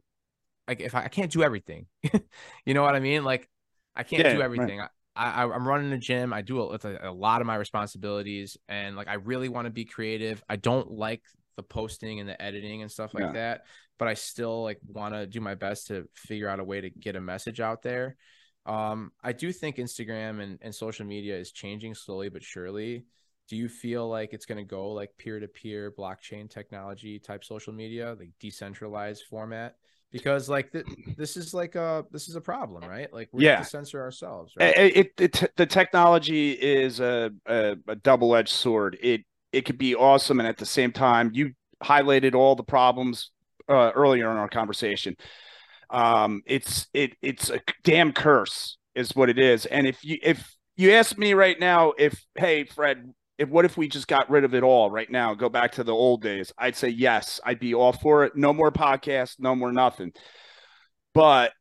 like 0.68 0.80
if 0.80 0.94
I, 0.94 1.04
I 1.04 1.08
can't 1.08 1.30
do 1.32 1.42
everything 1.42 1.86
you 2.64 2.74
know 2.74 2.82
what 2.82 2.94
I 2.96 3.00
mean 3.00 3.24
like 3.24 3.48
I 3.94 4.02
can't 4.02 4.28
Yeah, 4.28 4.28
do 4.28 4.42
everything 4.42 4.80
I, 4.80 4.88
I, 5.16 5.42
I'm 5.44 5.66
running 5.66 5.92
a 5.92 5.98
gym. 5.98 6.32
I 6.32 6.42
do 6.42 6.60
a, 6.60 6.74
it's 6.74 6.84
a, 6.84 6.98
a 7.02 7.12
lot 7.12 7.40
of 7.40 7.46
my 7.46 7.56
responsibilities, 7.56 8.56
and 8.68 8.96
like 8.96 9.08
I 9.08 9.14
really 9.14 9.48
want 9.48 9.66
to 9.66 9.70
be 9.70 9.84
creative. 9.84 10.42
I 10.48 10.56
don't 10.56 10.90
like 10.90 11.22
the 11.56 11.62
posting 11.62 12.20
and 12.20 12.28
the 12.28 12.40
editing 12.40 12.82
and 12.82 12.90
stuff 12.90 13.14
like 13.14 13.24
Yeah. 13.24 13.32
that, 13.32 13.64
but 13.98 14.08
I 14.08 14.14
still 14.14 14.62
like 14.62 14.78
want 14.86 15.14
to 15.14 15.26
do 15.26 15.40
my 15.40 15.54
best 15.54 15.88
to 15.88 16.08
figure 16.14 16.48
out 16.48 16.60
a 16.60 16.64
way 16.64 16.80
to 16.80 16.90
get 16.90 17.16
a 17.16 17.20
message 17.20 17.60
out 17.60 17.82
there. 17.82 18.16
Um, 18.66 19.12
I 19.22 19.32
do 19.32 19.52
think 19.52 19.76
Instagram 19.76 20.40
and, 20.42 20.58
and 20.60 20.74
social 20.74 21.06
media 21.06 21.36
is 21.38 21.52
changing 21.52 21.94
slowly 21.94 22.28
but 22.28 22.42
surely. 22.42 23.06
Do 23.48 23.56
you 23.56 23.68
feel 23.68 24.08
like 24.08 24.32
it's 24.32 24.44
going 24.44 24.58
to 24.58 24.68
go 24.68 24.90
like 24.90 25.16
peer 25.16 25.38
to 25.38 25.46
peer 25.46 25.92
blockchain 25.96 26.50
technology 26.50 27.18
type 27.20 27.44
social 27.44 27.72
media, 27.72 28.16
like 28.18 28.30
decentralized 28.40 29.22
format? 29.30 29.76
Because 30.16 30.48
like 30.48 30.72
th- 30.72 30.86
this 31.16 31.36
is 31.36 31.54
like 31.54 31.74
a 31.74 32.04
this 32.10 32.28
is 32.28 32.36
a 32.36 32.40
problem, 32.40 32.84
right? 32.84 33.12
Like 33.12 33.28
we 33.32 33.44
Yeah. 33.44 33.56
have 33.56 33.64
to 33.64 33.70
censor 33.70 34.00
ourselves, 34.00 34.54
right? 34.56 34.76
It, 34.76 34.96
it, 35.18 35.40
it 35.40 35.52
the 35.56 35.66
technology 35.66 36.52
is 36.52 37.00
a, 37.00 37.30
a, 37.46 37.76
a 37.88 37.96
double 37.96 38.34
edged 38.36 38.50
sword. 38.50 38.96
It 39.00 39.22
it 39.52 39.64
could 39.64 39.78
be 39.78 39.94
awesome, 39.94 40.40
and 40.40 40.48
at 40.48 40.58
the 40.58 40.66
same 40.66 40.92
time, 40.92 41.30
you 41.32 41.52
highlighted 41.82 42.34
all 42.34 42.54
the 42.56 42.64
problems 42.64 43.30
uh, 43.68 43.90
earlier 43.94 44.30
in 44.30 44.36
our 44.36 44.48
conversation. 44.48 45.16
Um, 45.90 46.42
it's 46.46 46.88
it 46.92 47.16
it's 47.22 47.50
a 47.50 47.60
damn 47.84 48.12
curse, 48.12 48.76
is 48.94 49.14
what 49.14 49.30
it 49.30 49.38
is. 49.38 49.66
And 49.66 49.86
if 49.86 50.04
you 50.04 50.18
if 50.22 50.52
you 50.76 50.92
ask 50.92 51.16
me 51.16 51.32
right 51.34 51.58
now, 51.58 51.92
if 51.98 52.20
hey 52.34 52.64
Fred, 52.64 53.12
if 53.38 53.48
what 53.48 53.64
if 53.64 53.76
we 53.76 53.88
just 53.88 54.08
got 54.08 54.30
rid 54.30 54.44
of 54.44 54.54
it 54.54 54.62
all 54.62 54.90
right 54.90 55.10
now, 55.10 55.34
go 55.34 55.48
back 55.48 55.72
to 55.72 55.84
the 55.84 55.92
old 55.92 56.22
days? 56.22 56.52
I'd 56.58 56.76
say 56.76 56.88
yes, 56.88 57.40
I'd 57.44 57.60
be 57.60 57.74
all 57.74 57.92
for 57.92 58.24
it. 58.24 58.36
No 58.36 58.52
more 58.52 58.72
podcasts, 58.72 59.36
no 59.38 59.54
more 59.54 59.72
nothing. 59.72 60.12
But 61.14 61.52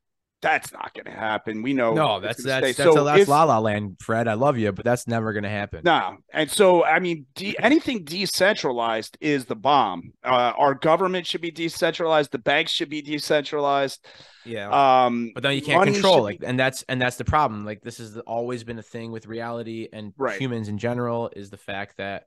that's 0.46 0.72
not 0.72 0.94
going 0.94 1.04
to 1.06 1.10
happen. 1.10 1.62
We 1.62 1.72
know 1.74 1.94
No, 1.94 2.20
that's 2.20 2.42
that's 2.42 2.68
stay. 2.76 2.82
that's, 2.84 2.94
So 2.96 3.04
that's 3.04 3.22
if- 3.22 3.28
La 3.28 3.44
La 3.44 3.58
Land, 3.58 3.96
Fred. 4.00 4.28
I 4.28 4.34
love 4.34 4.56
you, 4.58 4.72
but 4.72 4.84
that's 4.84 5.06
never 5.06 5.32
gonna 5.32 5.48
happen. 5.50 5.80
No, 5.84 6.18
and 6.32 6.50
so 6.50 6.84
I 6.84 6.98
mean, 7.00 7.26
de- 7.34 7.58
anything 7.58 8.04
decentralized 8.04 9.16
is 9.20 9.44
the 9.46 9.56
bomb. 9.56 10.12
Uh, 10.24 10.52
our 10.56 10.74
government 10.74 11.26
should 11.26 11.40
be 11.40 11.50
decentralized. 11.50 12.30
The 12.32 12.38
banks 12.38 12.72
should 12.72 12.88
be 12.90 13.02
decentralized. 13.02 14.04
Yeah. 14.44 14.68
Um, 15.06 15.32
but 15.34 15.42
then 15.42 15.54
you 15.54 15.62
can't 15.62 15.84
control 15.84 16.22
like 16.22 16.40
be- 16.40 16.46
and 16.46 16.58
that's 16.58 16.82
and 16.88 17.00
that's 17.02 17.16
the 17.16 17.24
problem. 17.24 17.64
Like 17.64 17.82
this 17.82 17.98
has 17.98 18.16
always 18.18 18.62
been 18.64 18.78
a 18.78 18.82
thing 18.82 19.10
with 19.12 19.26
reality 19.26 19.88
and 19.92 20.12
Right. 20.16 20.40
humans 20.40 20.68
in 20.68 20.78
general 20.78 21.30
is 21.34 21.50
the 21.50 21.56
fact 21.56 21.96
that 21.98 22.24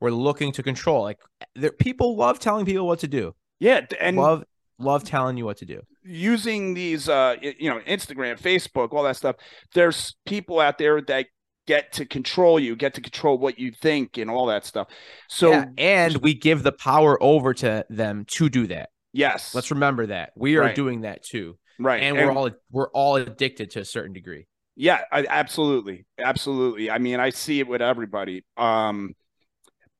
we're 0.00 0.10
looking 0.10 0.52
to 0.52 0.62
control. 0.62 1.02
Like 1.02 1.20
there, 1.54 1.70
people 1.70 2.16
love 2.16 2.38
telling 2.40 2.66
people 2.66 2.86
what 2.86 2.98
to 3.00 3.08
do. 3.08 3.34
yeah, 3.60 3.80
and 4.00 4.16
love 4.16 4.44
love 4.78 5.04
telling 5.04 5.36
you 5.36 5.44
what 5.44 5.58
to 5.58 5.64
do. 5.66 5.80
using 6.02 6.74
these, 6.74 7.08
uh, 7.08 7.36
you 7.40 7.70
know, 7.70 7.80
Instagram, 7.80 8.38
Facebook, 8.40 8.92
all 8.92 9.02
that 9.04 9.16
stuff. 9.16 9.36
There's 9.74 10.16
people 10.26 10.60
out 10.60 10.78
there 10.78 11.00
that 11.02 11.26
get 11.66 11.92
to 11.92 12.04
control 12.04 12.60
you, 12.60 12.76
get 12.76 12.92
to 12.94 13.00
control 13.00 13.38
what 13.38 13.58
you 13.58 13.72
think, 13.72 14.18
and 14.18 14.30
all 14.30 14.46
that 14.46 14.66
stuff. 14.66 14.88
So 15.28 15.50
yeah, 15.50 15.64
and 15.78 16.16
we 16.18 16.34
give 16.34 16.62
the 16.62 16.72
power 16.72 17.16
over 17.22 17.54
to 17.54 17.86
them 17.88 18.24
to 18.28 18.48
do 18.50 18.66
that. 18.66 18.90
yes, 19.12 19.54
Let's 19.54 19.70
remember 19.70 20.06
that 20.06 20.32
we 20.36 20.56
are 20.56 20.62
Right. 20.62 20.74
doing 20.74 21.02
that 21.02 21.22
too, 21.22 21.56
right, 21.78 22.02
and, 22.02 22.16
we're 22.16 22.32
all 22.32 22.50
we're 22.70 22.90
all 22.90 23.16
addicted 23.16 23.70
to 23.70 23.80
a 23.80 23.84
certain 23.84 24.12
degree. 24.12 24.46
Yeah, 24.76 25.02
I, 25.12 25.24
absolutely, 25.28 26.04
absolutely. 26.18 26.90
I 26.90 26.98
mean, 26.98 27.20
I 27.20 27.30
see 27.30 27.60
it 27.60 27.68
with 27.68 27.80
everybody. 27.80 28.44
Um, 28.56 29.14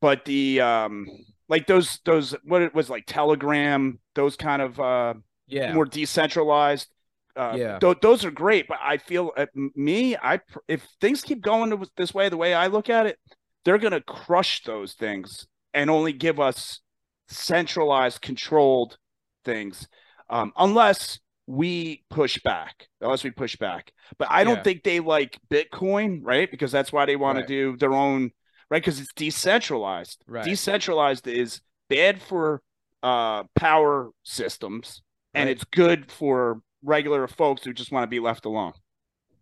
but 0.01 0.25
the 0.27 0.61
um, 0.61 1.07
like 1.49 1.67
those 1.67 2.01
those 2.05 2.35
what 2.45 2.63
it 2.63 2.75
was 2.75 2.89
like 2.91 3.05
Telegram, 3.07 3.99
those 4.15 4.37
kind 4.37 4.63
of 4.63 4.81
uh 4.81 5.15
Yeah, 5.47 5.73
more 5.75 5.85
decentralized. 5.85 6.89
Uh, 7.37 7.57
Yeah. 7.59 7.79
th- 7.81 7.99
those 8.01 8.25
are 8.25 8.31
great, 8.31 8.69
but 8.69 8.79
I 8.81 8.97
feel 8.97 9.33
uh, 9.37 9.47
me, 9.75 10.17
I 10.17 10.37
pr- 10.37 10.61
if 10.69 10.87
things 11.01 11.21
keep 11.23 11.43
going 11.43 11.85
this 11.97 12.15
way, 12.15 12.29
the 12.29 12.37
way 12.37 12.55
I 12.55 12.69
look 12.69 12.89
at 12.89 13.07
it, 13.07 13.19
they're 13.65 13.79
gonna 13.79 14.01
crush 14.01 14.63
those 14.63 14.95
things 14.95 15.47
and 15.73 15.91
only 15.91 16.13
give 16.13 16.39
us 16.39 16.81
centralized, 17.29 18.21
controlled 18.21 18.99
things, 19.45 19.89
um, 20.31 20.53
unless 20.57 21.19
we 21.47 22.05
push 22.09 22.41
back. 22.43 22.87
Unless 23.01 23.25
we 23.25 23.31
push 23.31 23.57
back, 23.57 23.93
but 24.19 24.29
I 24.31 24.45
don't 24.45 24.59
Yeah. 24.59 24.63
think 24.63 24.83
they 24.85 25.01
like 25.01 25.39
Bitcoin, 25.51 26.21
right? 26.23 26.51
Because 26.51 26.73
that's 26.73 26.93
why 26.93 27.05
they 27.05 27.17
want 27.17 27.37
Right. 27.37 27.47
to 27.47 27.47
do 27.73 27.77
their 27.77 27.93
own, 27.93 28.31
right? 28.71 28.83
Because 28.83 29.01
it's 29.01 29.13
decentralized. 29.15 30.25
Right. 30.27 30.45
Decentralized 30.45 31.27
is 31.27 31.61
bad 31.89 32.21
for 32.23 32.63
uh, 33.03 33.45
power 33.55 34.11
systems, 34.23 35.03
and 35.35 35.47
Right. 35.49 35.57
it's 35.57 35.65
good 35.65 36.11
for 36.11 36.61
regular 36.83 37.27
folks 37.29 37.65
who 37.65 37.73
just 37.73 37.93
want 37.93 38.03
to 38.05 38.09
be 38.09 38.21
left 38.21 38.45
alone. 38.45 38.73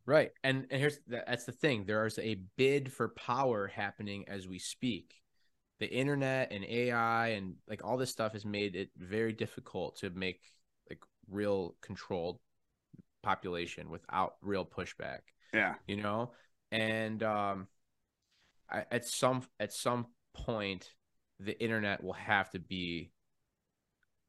Right. 0.05 0.31
And 0.43 0.67
and 0.71 0.81
here's 0.81 0.99
the, 1.07 1.23
that's 1.27 1.45
the 1.45 1.53
thing. 1.53 1.85
There 1.87 2.05
is 2.07 2.19
a 2.19 2.41
bid 2.57 2.93
for 2.93 3.09
power 3.11 3.69
happening 3.69 4.25
as 4.29 4.49
we 4.49 4.59
speak. 4.59 5.15
The 5.79 5.89
internet 5.93 6.53
and 6.53 6.65
AI 6.65 7.29
and 7.29 7.55
like 7.69 7.85
all 7.85 7.97
this 7.97 8.11
stuff 8.11 8.33
has 8.33 8.45
made 8.45 8.75
it 8.77 8.91
very 8.97 9.33
difficult 9.33 9.97
to 9.99 10.11
make 10.11 10.41
like 10.91 11.01
real 11.31 11.77
controlled 11.81 12.39
population 13.23 13.91
without 13.91 14.35
real 14.43 14.65
pushback, 14.65 15.21
Yeah. 15.55 15.75
you 15.87 15.97
know? 15.97 16.33
And 16.73 17.23
um 17.23 17.69
I, 18.71 18.85
at 18.91 19.07
some 19.07 19.43
at 19.61 19.73
some 19.73 20.07
point 20.35 20.89
the 21.39 21.61
internet 21.63 22.03
will 22.03 22.13
have 22.13 22.51
to 22.51 22.59
be 22.59 23.11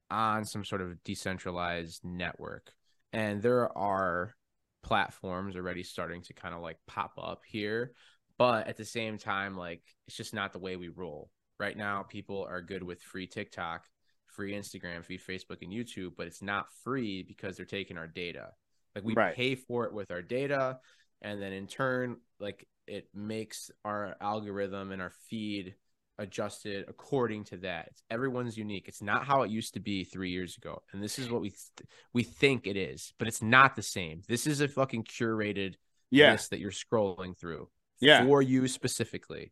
on 0.09 0.45
some 0.45 0.63
sort 0.63 0.81
of 0.81 1.03
decentralized 1.03 2.03
network. 2.03 2.71
And 3.11 3.41
there 3.41 3.75
are 3.77 4.36
platforms 4.84 5.55
already 5.55 5.84
starting 5.84 6.21
to 6.23 6.34
kind 6.34 6.53
of 6.53 6.61
like 6.61 6.77
pop 6.88 7.13
up 7.17 7.41
here. 7.45 7.93
But 8.38 8.67
at 8.67 8.77
the 8.77 8.86
same 8.86 9.17
time, 9.17 9.55
like 9.55 9.84
it's 10.07 10.17
just 10.17 10.34
not 10.34 10.53
the 10.53 10.59
way 10.59 10.75
we 10.75 10.89
roll. 10.89 11.29
Right 11.59 11.77
now, 11.77 12.03
people 12.03 12.45
are 12.49 12.61
good 12.61 12.84
with 12.84 13.01
free 13.01 13.27
TikTok, 13.27 13.86
free 14.27 14.53
Instagram, 14.53 15.05
free 15.05 15.19
Facebook 15.19 15.61
and 15.61 15.71
YouTube, 15.71 16.13
but 16.17 16.27
it's 16.27 16.41
not 16.41 16.65
free 16.84 17.23
because 17.23 17.55
they're 17.55 17.65
taking 17.65 17.97
our 17.97 18.07
data. 18.07 18.49
Like 18.95 19.03
we 19.03 19.13
Right. 19.13 19.36
pay 19.36 19.55
for 19.55 19.86
it 19.86 19.93
with 19.93 20.11
our 20.11 20.21
data. 20.21 20.79
And 21.21 21.41
then 21.41 21.53
in 21.53 21.67
turn, 21.67 22.17
like 22.39 22.67
it 22.88 23.07
makes 23.13 23.71
our 23.86 24.15
algorithm 24.21 24.91
and 24.91 25.01
our 25.01 25.11
feed 25.29 25.75
adjusted 26.19 26.86
according 26.88 27.43
to 27.45 27.57
that. 27.57 27.88
It's, 27.89 28.03
everyone's 28.11 28.57
unique. 28.57 28.86
It's 28.88 29.01
not 29.01 29.25
how 29.25 29.41
it 29.41 29.49
used 29.51 29.73
to 29.73 29.79
be 29.79 30.03
three 30.03 30.29
years 30.31 30.57
ago, 30.57 30.81
and 30.91 31.01
this 31.03 31.17
is 31.17 31.29
what 31.29 31.41
we 31.41 31.49
th- 31.49 31.89
we 32.13 32.23
think 32.23 32.67
it 32.67 32.77
is, 32.77 33.13
but 33.17 33.27
it's 33.27 33.41
not 33.41 33.75
the 33.75 33.81
same. 33.81 34.21
This 34.27 34.45
is 34.47 34.61
a 34.61 34.67
fucking 34.67 35.05
curated 35.05 35.75
Yeah. 36.11 36.31
list 36.34 36.51
that 36.51 36.59
you're 36.59 36.71
scrolling 36.71 37.38
through 37.38 37.69
Yeah. 37.99 38.23
for 38.25 38.41
you 38.41 38.67
specifically. 38.67 39.51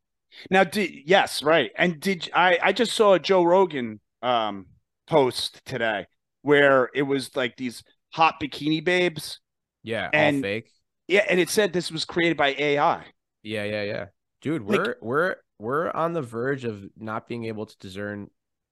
Now, 0.50 0.64
did, 0.64 0.92
yes, 1.06 1.44
right. 1.44 1.72
And 1.76 2.00
did 2.00 2.30
I? 2.34 2.58
I 2.62 2.72
just 2.74 2.94
saw 2.94 3.14
a 3.14 3.20
Joe 3.20 3.44
Rogan 3.44 4.00
um, 4.22 4.68
post 5.08 5.62
today 5.66 6.06
where 6.44 6.90
it 6.94 7.02
was 7.02 7.36
like 7.36 7.58
these 7.58 7.84
hot 8.14 8.36
bikini 8.42 8.84
babes. 8.84 9.40
Yeah, 9.84 10.10
And- 10.14 10.38
all 10.38 10.42
fake. 10.44 10.70
Yeah, 11.08 11.26
and 11.30 11.40
it 11.42 11.50
said 11.50 11.74
this 11.74 11.92
was 11.92 12.06
created 12.06 12.38
by 12.38 12.56
AI. 12.58 13.04
Yeah, 13.44 13.64
yeah, 13.64 13.84
yeah, 13.84 14.06
dude. 14.42 14.64
We're 14.64 14.96
we're 15.02 15.36
we're 15.60 15.92
on 15.92 16.14
the 16.14 16.22
verge 16.22 16.66
of 16.66 16.84
not 16.98 17.28
being 17.28 17.46
able 17.46 17.66
to 17.66 17.78
discern 17.80 18.30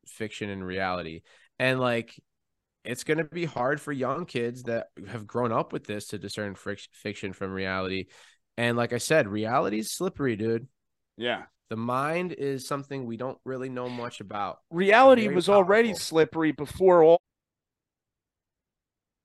fiction 0.07 0.49
and 0.49 0.65
reality, 0.65 1.21
and 1.57 1.79
like 1.79 2.19
it's 2.83 3.03
gonna 3.03 3.23
be 3.23 3.45
hard 3.45 3.81
for 3.81 3.91
young 3.91 4.25
kids 4.25 4.63
that 4.63 4.87
have 5.07 5.27
grown 5.27 5.51
up 5.51 5.73
with 5.73 5.85
this 5.85 6.07
to 6.07 6.17
discern 6.17 6.55
fric- 6.55 6.87
fiction 6.93 7.33
from 7.33 7.51
reality. 7.51 8.05
And 8.57 8.77
like 8.77 8.93
I 8.93 8.97
said, 8.97 9.27
reality 9.27 9.79
is 9.79 9.91
slippery, 9.91 10.35
dude. 10.35 10.67
Yeah. 11.17 11.43
The 11.69 11.75
mind 11.75 12.33
is 12.33 12.67
something 12.67 13.05
we 13.05 13.15
don't 13.15 13.37
really 13.45 13.69
know 13.69 13.89
much 13.89 14.21
about. 14.21 14.57
Reality 14.71 15.27
was 15.27 15.49
already 15.49 15.93
slippery 15.93 16.51
before 16.51 17.03
all. 17.03 17.21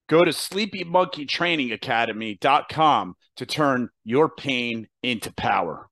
Go 0.09 0.25
to 0.25 0.33
sleepymonkeytrainingacademy.com 0.33 3.15
to 3.37 3.47
turn 3.47 3.89
your 4.05 4.29
pain 4.29 4.89
into 5.03 5.33
power. 5.33 5.89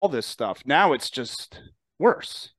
All 0.00 0.08
this 0.08 0.26
stuff. 0.26 0.62
Now 0.64 0.92
it's 0.92 1.10
just 1.10 1.60
worse. 1.98 2.52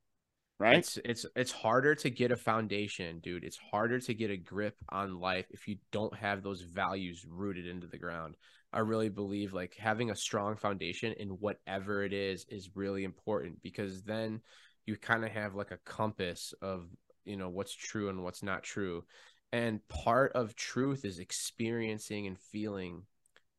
right? 0.59 0.79
It's 0.79 0.97
it's 1.05 1.25
it's 1.35 1.51
harder 1.51 1.95
to 1.95 2.09
get 2.09 2.31
a 2.31 2.35
foundation, 2.37 3.19
dude. 3.19 3.43
It's 3.45 3.57
harder 3.57 3.99
to 4.01 4.13
get 4.13 4.31
a 4.31 4.37
grip 4.37 4.75
on 4.89 5.19
life 5.19 5.45
if 5.51 5.67
you 5.67 5.77
don't 5.91 6.15
have 6.15 6.43
those 6.43 6.61
values 6.61 7.25
rooted 7.27 7.67
into 7.67 7.87
the 7.87 7.97
ground. 7.97 8.35
I 8.73 8.79
really 8.79 9.09
believe 9.09 9.53
like 9.53 9.75
having 9.79 10.11
a 10.11 10.15
strong 10.15 10.57
foundation 10.57 11.13
in 11.13 11.29
whatever 11.29 12.03
it 12.03 12.11
is 12.13 12.45
is 12.49 12.69
really 12.75 13.03
important 13.05 13.61
because 13.63 14.03
then 14.03 14.41
you 14.85 14.97
kind 14.97 15.23
of 15.23 15.31
have 15.31 15.55
like 15.55 15.71
a 15.71 15.77
compass 15.85 16.53
of, 16.61 16.87
you 17.25 17.37
know, 17.37 17.49
what's 17.49 17.73
true 17.73 18.09
and 18.09 18.23
what's 18.23 18.43
not 18.43 18.63
true. 18.63 19.03
And 19.51 19.85
part 19.87 20.33
of 20.33 20.55
truth 20.55 21.05
is 21.05 21.19
experiencing 21.19 22.27
and 22.27 22.37
feeling, 22.37 23.03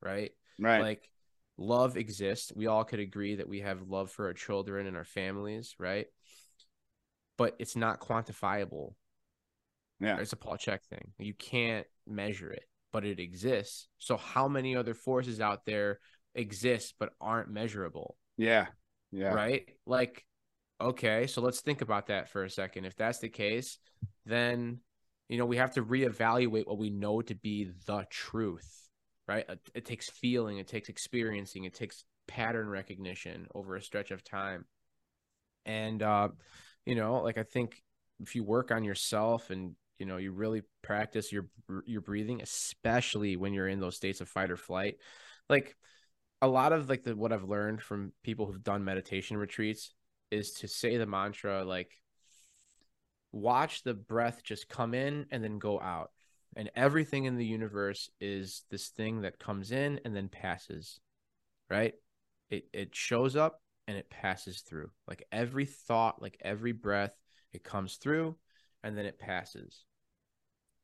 right? 0.02 0.32
right. 0.58 0.80
Like 0.80 1.08
love 1.56 1.96
exists. 1.96 2.52
We 2.54 2.66
all 2.66 2.84
could 2.84 3.00
agree 3.00 3.36
that 3.36 3.48
we 3.48 3.60
have 3.60 3.88
love 3.88 4.10
for 4.10 4.26
our 4.26 4.34
children 4.34 4.86
and 4.86 4.96
our 4.96 5.04
families, 5.04 5.74
right? 5.78 6.06
But 7.36 7.56
it's 7.58 7.76
not 7.76 8.00
quantifiable. 8.00 8.94
yeah. 10.00 10.18
It's 10.18 10.32
a 10.32 10.36
Paul 10.36 10.56
Chek 10.56 10.80
thing. 10.90 11.12
You 11.18 11.34
can't 11.34 11.86
measure 12.06 12.50
it, 12.50 12.64
but 12.92 13.04
it 13.04 13.18
exists. 13.20 13.88
So 13.98 14.16
how 14.16 14.48
many 14.48 14.76
other 14.76 14.94
forces 14.94 15.40
out 15.40 15.64
there 15.64 16.00
exist 16.34 16.94
but 16.98 17.10
aren't 17.20 17.50
measurable? 17.50 18.16
Yeah. 18.36 18.66
Yeah. 19.10 19.32
Right? 19.32 19.68
Like, 19.86 20.24
okay, 20.80 21.26
so 21.26 21.40
let's 21.40 21.60
think 21.60 21.80
about 21.80 22.08
that 22.08 22.28
for 22.28 22.44
a 22.44 22.50
second. 22.50 22.84
If 22.84 22.96
that's 22.96 23.18
the 23.18 23.28
case, 23.28 23.78
then 24.26 24.80
you 25.28 25.38
know, 25.38 25.46
we 25.46 25.58
have 25.58 25.74
to 25.74 25.84
reevaluate 25.84 26.66
what 26.66 26.78
we 26.78 26.90
know 26.90 27.20
to 27.22 27.34
be 27.34 27.70
the 27.86 28.06
truth, 28.10 28.88
right? 29.26 29.44
It, 29.48 29.60
it 29.74 29.84
takes 29.84 30.08
feeling, 30.08 30.58
it 30.58 30.68
takes 30.68 30.88
experiencing, 30.88 31.64
it 31.64 31.74
takes 31.74 32.04
pattern 32.26 32.68
recognition 32.68 33.46
over 33.54 33.76
a 33.76 33.82
stretch 33.82 34.10
of 34.10 34.24
time. 34.24 34.64
And 35.66 36.02
uh, 36.02 36.28
you 36.86 36.94
know, 36.94 37.22
like 37.22 37.38
I 37.38 37.42
think 37.42 37.82
if 38.20 38.34
you 38.34 38.42
work 38.42 38.70
on 38.70 38.84
yourself 38.84 39.50
and 39.50 39.74
you 39.98 40.06
know 40.06 40.16
you 40.16 40.32
really 40.32 40.62
practice 40.82 41.32
your 41.32 41.46
your 41.84 42.00
breathing 42.00 42.40
especially 42.40 43.36
when 43.36 43.52
you're 43.52 43.68
in 43.68 43.80
those 43.80 43.96
states 43.96 44.20
of 44.20 44.28
fight 44.28 44.50
or 44.50 44.56
flight 44.56 44.96
like 45.48 45.76
a 46.40 46.48
lot 46.48 46.72
of 46.72 46.88
like 46.88 47.02
the 47.02 47.16
what 47.16 47.32
i've 47.32 47.48
learned 47.48 47.82
from 47.82 48.12
people 48.22 48.46
who've 48.46 48.62
done 48.62 48.84
meditation 48.84 49.36
retreats 49.36 49.92
is 50.30 50.52
to 50.52 50.68
say 50.68 50.96
the 50.96 51.06
mantra 51.06 51.64
like 51.64 51.90
watch 53.32 53.82
the 53.82 53.94
breath 53.94 54.42
just 54.42 54.68
come 54.68 54.94
in 54.94 55.26
and 55.30 55.42
then 55.42 55.58
go 55.58 55.80
out. 55.80 56.10
And 56.56 56.70
everything 56.74 57.24
in 57.24 57.36
the 57.36 57.44
universe 57.44 58.10
is 58.20 58.64
this 58.70 58.88
thing 58.88 59.22
that 59.22 59.38
comes 59.38 59.70
in 59.70 60.00
and 60.04 60.16
then 60.16 60.28
passes 60.28 61.00
right? 61.70 61.94
It 62.50 62.64
it 62.72 62.94
shows 62.94 63.36
up 63.36 63.60
and 63.86 63.96
it 63.96 64.10
passes 64.10 64.60
through. 64.60 64.90
Like 65.06 65.24
every 65.32 65.66
thought 65.66 66.22
like 66.22 66.38
every 66.40 66.72
breath 66.72 67.12
it 67.52 67.64
comes 67.64 67.96
through 67.96 68.36
and 68.82 68.96
then 68.96 69.06
it 69.06 69.18
passes. 69.18 69.84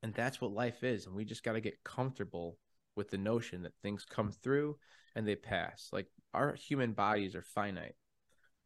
And 0.03 0.13
that's 0.13 0.41
what 0.41 0.53
life 0.53 0.85
is. 0.85 1.07
And 1.07 1.15
we 1.15 1.25
just 1.25 1.45
got 1.45 1.53
to 1.53 1.61
get 1.61 1.83
comfortable 1.85 2.59
with 2.97 3.11
the 3.11 3.19
notion 3.19 3.63
that 3.63 3.73
things 3.83 4.05
come 4.05 4.31
through 4.31 4.77
and 5.17 5.27
they 5.27 5.37
pass. 5.37 5.89
Like 5.93 6.09
our 6.35 6.55
human 6.55 6.93
bodies 6.93 7.35
are 7.35 7.43
finite 7.43 7.95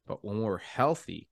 but 0.08 0.24
when 0.24 0.40
we're 0.40 0.58
healthy 0.58 1.28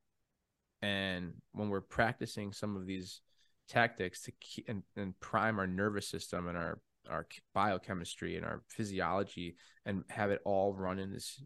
and 0.82 1.32
when 1.52 1.68
we're 1.68 1.80
practicing 1.80 2.52
some 2.52 2.76
of 2.76 2.86
these 2.86 3.20
tactics 3.68 4.22
to 4.22 4.32
keep 4.40 4.68
and, 4.68 4.82
and 4.96 5.18
prime 5.20 5.58
our 5.58 5.66
nervous 5.66 6.08
system 6.08 6.48
and 6.48 6.56
our 6.56 6.80
our 7.08 7.26
biochemistry 7.54 8.36
and 8.36 8.44
our 8.44 8.62
physiology 8.68 9.56
and 9.84 10.02
have 10.08 10.30
it 10.30 10.40
all 10.44 10.74
run 10.74 10.98
in 10.98 11.12
this 11.12 11.40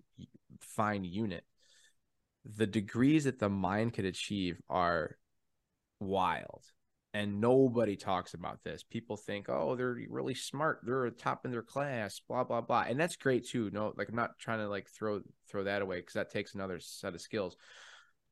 fine 0.60 1.04
unit 1.04 1.44
the 2.44 2.66
degrees 2.66 3.24
that 3.24 3.38
the 3.38 3.48
mind 3.48 3.92
could 3.92 4.04
achieve 4.04 4.60
are 4.68 5.16
wild. 6.00 6.62
And 7.12 7.40
nobody 7.40 7.96
talks 7.96 8.34
about 8.34 8.62
this. 8.62 8.84
People 8.84 9.16
think 9.16 9.48
oh 9.48 9.74
they're 9.74 9.98
really 10.08 10.34
smart. 10.34 10.80
They're 10.84 11.10
top 11.10 11.44
in 11.44 11.50
their 11.50 11.62
class 11.62 12.20
blah 12.28 12.44
blah 12.44 12.60
blah. 12.60 12.84
And 12.88 13.00
that's 13.00 13.16
great 13.16 13.46
too. 13.48 13.68
No 13.72 13.92
like 13.96 14.08
i'm 14.08 14.14
not 14.14 14.38
trying 14.38 14.60
to 14.60 14.68
like 14.68 14.88
throw 14.88 15.20
throw 15.48 15.64
that 15.64 15.82
away 15.82 15.96
because 15.96 16.14
that 16.14 16.30
takes 16.30 16.54
another 16.54 16.78
set 16.78 17.14
of 17.14 17.20
skills 17.20 17.56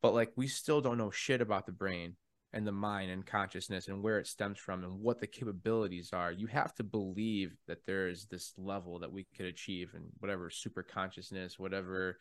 but 0.03 0.14
like 0.14 0.32
we 0.36 0.46
still 0.46 0.80
don't 0.80 0.99
know 0.99 1.11
shit 1.11 1.40
about 1.40 1.66
the 1.66 1.72
brain 1.72 2.16
and 2.53 2.66
the 2.66 2.72
mind 2.72 3.11
and 3.11 3.26
consciousness 3.26 3.88
and 3.88 4.03
where 4.03 4.18
it 4.18 4.26
stems 4.26 4.59
from 4.59 4.82
and 4.82 5.01
what 5.01 5.20
the 5.20 5.26
capabilities 5.26 6.11
are. 6.12 6.32
You 6.32 6.46
have 6.46 6.74
to 6.76 6.82
believe 6.82 7.55
that 7.66 7.84
there 7.86 8.09
is 8.09 8.24
this 8.26 8.55
level 8.57 9.01
that 9.01 9.12
we 9.12 9.26
could 9.36 9.46
achieve 9.46 9.90
and 9.94 10.05
whatever 10.18 10.49
super 10.51 10.82
consciousness 10.82 11.59
whatever 11.59 12.18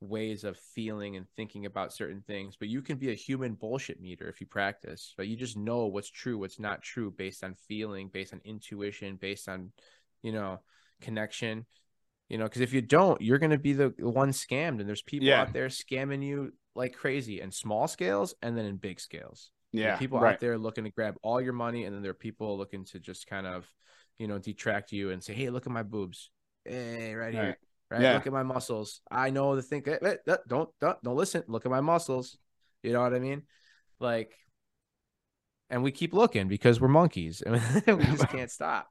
ways 0.00 0.44
of 0.44 0.56
feeling 0.56 1.16
and 1.16 1.26
thinking 1.36 1.66
about 1.66 1.92
certain 1.92 2.22
things. 2.26 2.54
But 2.56 2.68
you 2.68 2.82
can 2.82 2.98
be 2.98 3.10
a 3.10 3.16
human 3.16 3.54
bullshit 3.54 4.00
meter 4.00 4.28
if 4.28 4.40
you 4.40 4.46
practice 4.46 5.12
but 5.16 5.28
you 5.28 5.36
just 5.36 5.56
know 5.56 5.86
what's 5.86 6.10
true 6.10 6.38
what's 6.38 6.60
not 6.60 6.82
true 6.82 7.10
based 7.10 7.44
on 7.44 7.54
feeling 7.66 8.08
based 8.08 8.32
on 8.32 8.40
intuition 8.44 9.16
based 9.16 9.48
on 9.48 9.72
you 10.22 10.32
know 10.32 10.60
connection 11.00 11.66
you 12.28 12.38
know 12.38 12.44
because 12.44 12.60
if 12.60 12.72
you 12.72 12.80
don't 12.82 13.20
you're 13.20 13.38
going 13.38 13.50
to 13.50 13.58
be 13.58 13.72
the 13.72 13.92
one 13.98 14.30
scammed 14.30 14.80
and 14.80 14.88
there's 14.88 15.02
people 15.02 15.28
Yeah. 15.28 15.42
out 15.42 15.52
there 15.52 15.68
scamming 15.68 16.22
you 16.22 16.52
like 16.74 16.94
crazy 16.94 17.40
in 17.40 17.50
small 17.50 17.88
scales 17.88 18.34
and 18.42 18.56
then 18.56 18.64
in 18.64 18.76
big 18.76 19.00
scales 19.00 19.50
Yeah. 19.72 19.96
people 19.96 20.18
right. 20.20 20.34
out 20.34 20.40
there 20.40 20.58
looking 20.58 20.84
to 20.84 20.90
grab 20.90 21.16
all 21.22 21.40
your 21.40 21.52
money 21.52 21.84
and 21.84 21.94
then 21.94 22.02
there 22.02 22.10
are 22.10 22.14
people 22.14 22.56
looking 22.58 22.84
to 22.86 22.98
just 23.00 23.26
kind 23.26 23.46
of 23.46 23.66
you 24.18 24.26
know 24.28 24.38
detract 24.38 24.92
you 24.92 25.10
and 25.10 25.22
say 25.22 25.32
hey 25.32 25.50
look 25.50 25.66
at 25.66 25.72
my 25.72 25.82
boobs 25.82 26.30
hey 26.64 27.14
right 27.14 27.32
here 27.32 27.42
Right. 27.42 27.56
right 27.90 28.02
Yeah. 28.02 28.14
look 28.14 28.26
at 28.26 28.32
my 28.32 28.42
muscles 28.42 29.00
i 29.10 29.30
know 29.30 29.56
the 29.56 29.62
thing 29.62 29.82
eh, 29.86 29.98
eh, 30.02 30.16
eh, 30.26 30.36
don't 30.46 30.68
don't 30.80 31.02
don't 31.02 31.16
listen 31.16 31.42
look 31.48 31.64
at 31.64 31.70
my 31.70 31.80
muscles 31.80 32.36
you 32.82 32.92
know 32.92 33.00
what 33.00 33.14
i 33.14 33.18
mean 33.18 33.42
like 34.00 34.34
and 35.70 35.82
we 35.82 35.90
keep 35.92 36.12
looking 36.14 36.48
because 36.48 36.80
we're 36.80 36.88
monkeys 36.88 37.42
and 37.42 37.54
we 37.98 38.04
just 38.04 38.28
can't 38.36 38.50
stop 38.50 38.88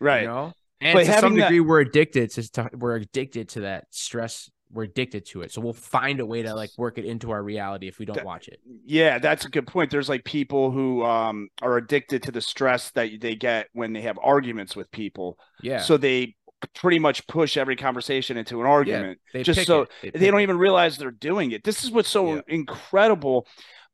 Right. 0.00 0.22
you 0.22 0.28
know 0.28 0.52
and 0.82 0.94
But 0.94 1.00
to 1.00 1.06
some 1.06 1.14
having 1.14 1.34
that- 1.38 1.48
degree 1.48 1.60
we're 1.60 1.80
addicted 1.80 2.30
to 2.30 2.70
we're 2.74 2.96
addicted 2.96 3.48
to 3.50 3.60
that 3.60 3.86
stress 3.90 4.50
we're 4.74 4.84
addicted 4.84 5.26
to 5.26 5.42
it 5.42 5.52
so 5.52 5.60
we'll 5.60 5.74
find 5.74 6.18
a 6.20 6.24
way 6.26 6.40
to 6.42 6.54
like 6.54 6.70
work 6.78 6.96
it 6.96 7.04
into 7.04 7.30
our 7.30 7.42
reality 7.42 7.88
if 7.88 7.98
we 7.98 8.06
don't 8.06 8.16
That- 8.16 8.24
watch 8.24 8.48
it 8.48 8.58
Yeah, 8.86 9.18
that's 9.18 9.44
a 9.44 9.48
good 9.50 9.66
point. 9.66 9.90
There's 9.90 10.08
like 10.08 10.24
people 10.24 10.70
who 10.70 11.04
um 11.04 11.48
are 11.60 11.76
addicted 11.76 12.22
to 12.24 12.32
the 12.32 12.40
stress 12.40 12.90
that 12.92 13.10
they 13.20 13.34
get 13.34 13.68
when 13.74 13.92
they 13.92 14.00
have 14.02 14.18
arguments 14.22 14.74
with 14.74 14.90
people. 14.90 15.38
yeah 15.62 15.80
So 15.80 15.96
they 15.98 16.36
pretty 16.74 16.98
much 17.00 17.26
push 17.26 17.56
every 17.56 17.76
conversation 17.76 18.36
into 18.36 18.60
an 18.60 18.66
argument. 18.66 19.18
they 19.32 19.42
just 19.42 19.66
so 19.66 19.86
it. 20.02 20.14
They 20.14 20.30
don't 20.30 20.40
even 20.42 20.56
realize 20.58 20.96
they're 20.96 21.10
doing 21.10 21.50
it. 21.52 21.64
This 21.64 21.84
is 21.84 21.90
what's 21.90 22.08
so 22.08 22.36
Yeah. 22.36 22.40
incredible. 22.48 23.46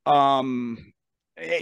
Um 0.06 0.92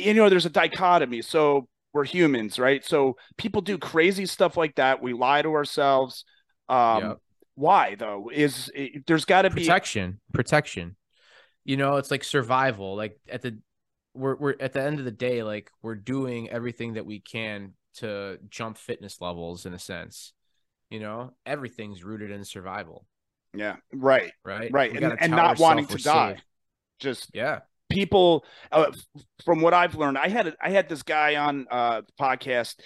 you 0.03 0.15
know, 0.15 0.29
there's 0.29 0.47
a 0.47 0.51
dichotomy. 0.51 1.23
So 1.23 1.69
we're 1.97 2.05
humans, 2.05 2.59
right? 2.59 2.85
So 2.85 3.17
people 3.37 3.63
do 3.63 3.79
crazy 3.79 4.27
stuff 4.27 4.57
like 4.57 4.77
that. 4.77 5.03
We 5.03 5.13
lie 5.13 5.43
to 5.43 5.53
ourselves. 5.55 6.25
Um 6.69 7.03
Yep. 7.03 7.19
why 7.57 7.95
though? 7.97 8.31
Is 8.33 8.71
it, 8.75 9.07
there's 9.07 9.25
got 9.25 9.43
to 9.43 9.51
be 9.51 9.63
protection 9.63 10.21
protection 10.33 10.97
you 11.65 11.77
know 11.77 11.97
it's 11.97 12.11
like 12.11 12.23
survival 12.23 12.97
like 12.97 13.19
at 13.29 13.43
the 13.43 13.59
we're, 14.15 14.37
we're 14.37 14.55
at 14.61 14.73
the 14.73 14.83
end 14.83 14.99
of 14.99 15.05
the 15.05 15.11
day 15.11 15.43
like 15.43 15.71
we're 15.83 15.95
doing 15.95 16.49
everything 16.49 16.95
that 16.95 17.05
we 17.05 17.21
can 17.21 17.73
to 17.95 18.39
jump 18.49 18.79
fitness 18.79 19.21
levels 19.21 19.67
in 19.67 19.75
a 19.75 19.79
sense 19.79 20.33
you 20.91 21.01
know 21.01 21.33
everything's 21.45 22.05
rooted 22.05 22.31
in 22.31 22.45
survival 22.45 23.07
yeah, 23.57 23.77
right. 23.93 24.33
right 24.45 24.71
Right. 24.73 24.95
And, 24.95 25.17
and 25.19 25.31
not 25.31 25.59
wanting 25.59 25.87
to 25.87 25.97
die. 25.97 26.35
safe. 26.35 26.43
Just 26.99 27.31
yeah 27.35 27.61
people 27.89 28.45
uh, 28.73 28.91
from 29.45 29.61
what 29.61 29.75
I've 29.75 29.95
learned, 29.95 30.19
I 30.19 30.29
had 30.29 30.55
I 30.61 30.71
had 30.71 30.89
this 30.89 31.03
guy 31.03 31.37
on 31.37 31.67
uh 31.71 32.03
podcast 32.21 32.77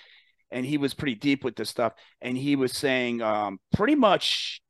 and 0.50 0.66
he 0.66 0.78
was 0.78 0.94
pretty 0.94 1.14
deep 1.14 1.44
with 1.44 1.56
this 1.56 1.70
stuff 1.70 1.92
and 2.20 2.36
he 2.36 2.56
was 2.56 2.72
saying 2.72 3.22
um 3.22 3.58
pretty 3.72 3.94
much 3.94 4.60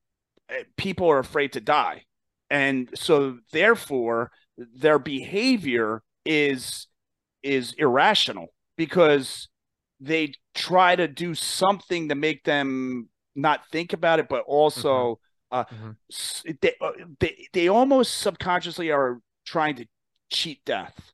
uh, 0.51 0.62
people 0.76 1.11
are 1.11 1.18
afraid 1.18 1.53
to 1.55 1.61
die. 1.61 2.05
And 2.51 2.91
so 2.95 3.39
therefore 3.53 4.31
their 4.57 4.99
behavior 4.99 6.03
is 6.24 6.87
is 7.43 7.72
irrational 7.78 8.49
because 8.76 9.49
they 10.01 10.33
try 10.55 10.97
to 10.97 11.09
do 11.09 11.35
something 11.35 12.09
to 12.09 12.14
make 12.14 12.45
them 12.45 13.09
not 13.35 13.61
think 13.70 13.93
about 13.93 14.18
it 14.18 14.28
but 14.28 14.43
also 14.47 15.18
uh 15.53 15.64
Mhm. 15.72 15.97
they, 16.61 16.74
uh, 16.81 16.93
they 17.20 17.47
they 17.53 17.68
almost 17.68 18.18
subconsciously 18.18 18.91
are 18.91 19.20
trying 19.47 19.76
to 19.76 19.87
cheat 20.31 20.64
death. 20.64 21.12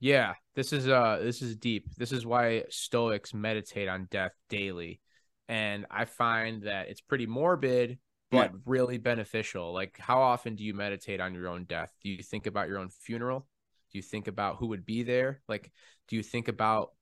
Yeah 0.00 0.34
this 0.54 0.72
is 0.72 0.88
uh 0.88 1.20
this 1.22 1.42
is 1.42 1.56
deep. 1.56 1.94
This 1.96 2.12
is 2.12 2.26
why 2.26 2.64
stoics 2.68 3.32
meditate 3.32 3.88
on 3.88 4.08
death 4.10 4.32
daily. 4.48 5.00
And 5.48 5.86
i 5.90 6.04
find 6.04 6.62
that 6.62 6.88
it's 6.88 7.00
pretty 7.00 7.26
morbid 7.26 7.98
but 8.30 8.50
really 8.64 8.96
beneficial. 8.96 9.74
Like 9.74 9.98
how 9.98 10.20
often 10.22 10.56
do 10.56 10.64
you 10.64 10.72
meditate 10.72 11.20
on 11.20 11.34
your 11.34 11.48
own 11.48 11.64
death? 11.64 11.92
Do 12.02 12.08
you 12.08 12.22
think 12.22 12.46
about 12.46 12.68
your 12.68 12.78
own 12.78 12.88
funeral? 12.88 13.46
Do 13.90 13.98
you 13.98 14.02
think 14.02 14.26
about 14.26 14.56
who 14.56 14.68
would 14.68 14.86
be 14.86 15.02
there? 15.02 15.42
Like 15.48 15.70
do 16.08 16.16
you 16.16 16.22
think 16.22 16.48
about 16.48 16.92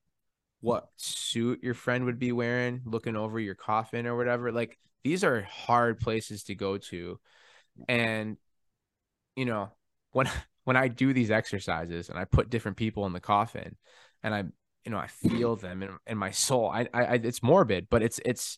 what 0.60 0.88
suit 0.96 1.62
your 1.62 1.74
friend 1.74 2.04
would 2.04 2.18
be 2.18 2.32
wearing 2.32 2.82
looking 2.84 3.16
over 3.16 3.38
your 3.38 3.54
coffin 3.54 4.06
or 4.06 4.16
whatever? 4.16 4.50
Like 4.52 4.78
these 5.04 5.22
are 5.24 5.42
hard 5.42 6.00
places 6.00 6.44
to 6.44 6.54
go 6.54 6.78
to. 6.78 7.18
And 7.88 8.36
you 9.36 9.44
know 9.44 9.70
when 10.12 10.28
when 10.70 10.76
I 10.76 10.86
do 10.86 11.12
these 11.12 11.32
exercises 11.32 12.10
and 12.10 12.16
I 12.16 12.24
put 12.24 12.48
different 12.48 12.76
people 12.76 13.04
in 13.04 13.12
the 13.12 13.18
coffin 13.18 13.74
and 14.22 14.32
I 14.32 14.44
you 14.84 14.92
know 14.92 14.98
I 14.98 15.08
feel 15.08 15.56
them 15.56 15.82
in, 15.82 15.90
in 16.06 16.16
my 16.16 16.30
soul 16.30 16.70
I, 16.70 16.88
I 16.94 17.14
it's 17.14 17.42
morbid 17.42 17.88
but 17.90 18.04
it's 18.04 18.20
it's 18.24 18.56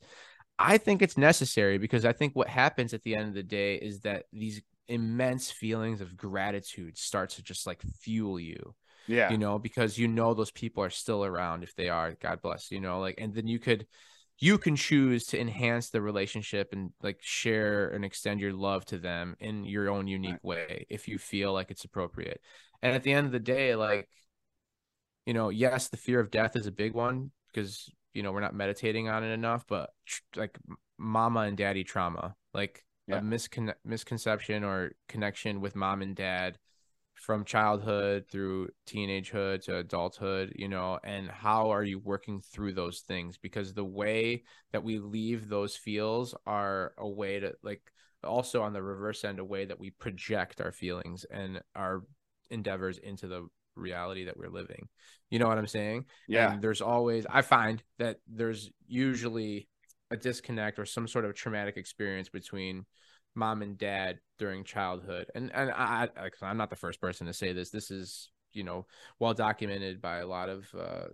I 0.58 0.76
think 0.76 1.00
it's 1.00 1.16
necessary 1.16 1.78
because 1.78 2.04
I 2.04 2.12
think 2.12 2.36
what 2.36 2.48
happens 2.48 2.92
at 2.92 3.02
the 3.02 3.16
end 3.16 3.28
of 3.28 3.34
the 3.34 3.42
day 3.42 3.76
is 3.76 4.00
that 4.00 4.24
these 4.30 4.60
immense 4.88 5.50
feelings 5.50 6.02
of 6.02 6.14
gratitude 6.14 6.98
start 6.98 7.30
to 7.30 7.42
just 7.42 7.66
like 7.66 7.80
fuel 8.02 8.38
you 8.38 8.74
yeah. 9.08 9.30
you 9.30 9.38
know 9.38 9.58
because 9.58 9.96
you 9.96 10.06
know 10.06 10.34
those 10.34 10.50
people 10.50 10.84
are 10.84 10.90
still 10.90 11.24
around 11.24 11.62
if 11.62 11.74
they 11.76 11.88
are 11.88 12.14
god 12.20 12.42
bless 12.42 12.70
you 12.70 12.80
know 12.80 13.00
like 13.00 13.14
and 13.16 13.32
then 13.32 13.46
you 13.46 13.58
could 13.58 13.86
you 14.42 14.58
can 14.58 14.74
choose 14.74 15.24
to 15.26 15.40
enhance 15.40 15.90
the 15.90 16.02
relationship 16.02 16.72
and 16.72 16.90
like 17.00 17.18
share 17.20 17.90
and 17.90 18.04
extend 18.04 18.40
your 18.40 18.52
love 18.52 18.84
to 18.84 18.98
them 18.98 19.36
in 19.38 19.64
your 19.64 19.88
own 19.88 20.08
unique 20.08 20.42
way 20.42 20.84
if 20.90 21.06
you 21.06 21.16
feel 21.16 21.52
like 21.52 21.70
it's 21.70 21.84
appropriate 21.84 22.40
and 22.82 22.92
at 22.92 23.04
the 23.04 23.12
end 23.12 23.24
of 23.24 23.30
the 23.30 23.38
day 23.38 23.76
like 23.76 24.08
you 25.26 25.32
know 25.32 25.48
yes 25.48 25.88
the 25.88 25.96
fear 25.96 26.18
of 26.18 26.32
death 26.32 26.56
is 26.56 26.66
a 26.66 26.72
big 26.72 26.92
one 26.92 27.30
because 27.52 27.88
you 28.14 28.24
know 28.24 28.32
we're 28.32 28.40
not 28.40 28.52
meditating 28.52 29.08
on 29.08 29.22
it 29.22 29.30
enough 29.30 29.64
but 29.68 29.90
like 30.34 30.58
mama 30.98 31.42
and 31.42 31.56
daddy 31.56 31.84
trauma 31.84 32.34
like 32.52 32.84
yeah. 33.06 33.18
a 33.18 33.20
miscon- 33.20 33.74
misconception 33.84 34.64
or 34.64 34.90
connection 35.06 35.60
with 35.60 35.76
mom 35.76 36.02
and 36.02 36.16
dad 36.16 36.58
from 37.22 37.44
childhood 37.44 38.24
through 38.28 38.68
teenagehood 38.84 39.62
to 39.62 39.76
adulthood, 39.76 40.52
you 40.56 40.66
know, 40.66 40.98
and 41.04 41.30
how 41.30 41.70
are 41.70 41.84
you 41.84 42.00
working 42.00 42.40
through 42.40 42.72
those 42.72 42.98
things? 43.06 43.38
Because 43.38 43.72
the 43.72 43.84
way 43.84 44.42
that 44.72 44.82
we 44.82 44.98
leave 44.98 45.48
those 45.48 45.76
feels 45.76 46.34
are 46.46 46.92
a 46.98 47.08
way 47.08 47.38
to 47.38 47.54
like 47.62 47.80
also 48.24 48.62
on 48.62 48.72
the 48.72 48.82
reverse 48.82 49.24
end, 49.24 49.38
a 49.38 49.44
way 49.44 49.64
that 49.64 49.78
we 49.78 49.90
project 49.90 50.60
our 50.60 50.72
feelings 50.72 51.24
and 51.30 51.62
our 51.76 52.02
endeavors 52.50 52.98
into 52.98 53.28
the 53.28 53.46
reality 53.76 54.24
that 54.24 54.36
we're 54.36 54.50
living. 54.50 54.88
You 55.30 55.38
know 55.38 55.46
what 55.46 55.58
I'm 55.58 55.68
saying? 55.68 56.06
Yeah. 56.26 56.54
And 56.54 56.60
there's 56.60 56.80
always 56.80 57.24
I 57.30 57.42
find 57.42 57.80
that 58.00 58.16
there's 58.26 58.68
usually 58.88 59.68
a 60.10 60.16
disconnect 60.16 60.80
or 60.80 60.86
some 60.86 61.06
sort 61.06 61.24
of 61.24 61.34
traumatic 61.34 61.76
experience 61.76 62.28
between 62.28 62.84
mom 63.34 63.62
and 63.62 63.78
dad 63.78 64.18
during 64.38 64.64
childhood. 64.64 65.26
And 65.34 65.50
and 65.54 65.70
I, 65.70 66.08
I 66.16 66.50
am 66.50 66.56
not 66.56 66.70
the 66.70 66.76
first 66.76 67.00
person 67.00 67.26
to 67.26 67.32
say 67.32 67.52
this 67.52 67.70
this 67.70 67.90
is 67.90 68.30
you 68.52 68.64
know 68.64 68.86
well 69.18 69.34
documented 69.34 70.00
by 70.00 70.18
a 70.18 70.26
lot 70.26 70.48
of 70.48 70.66
uh 70.78 71.06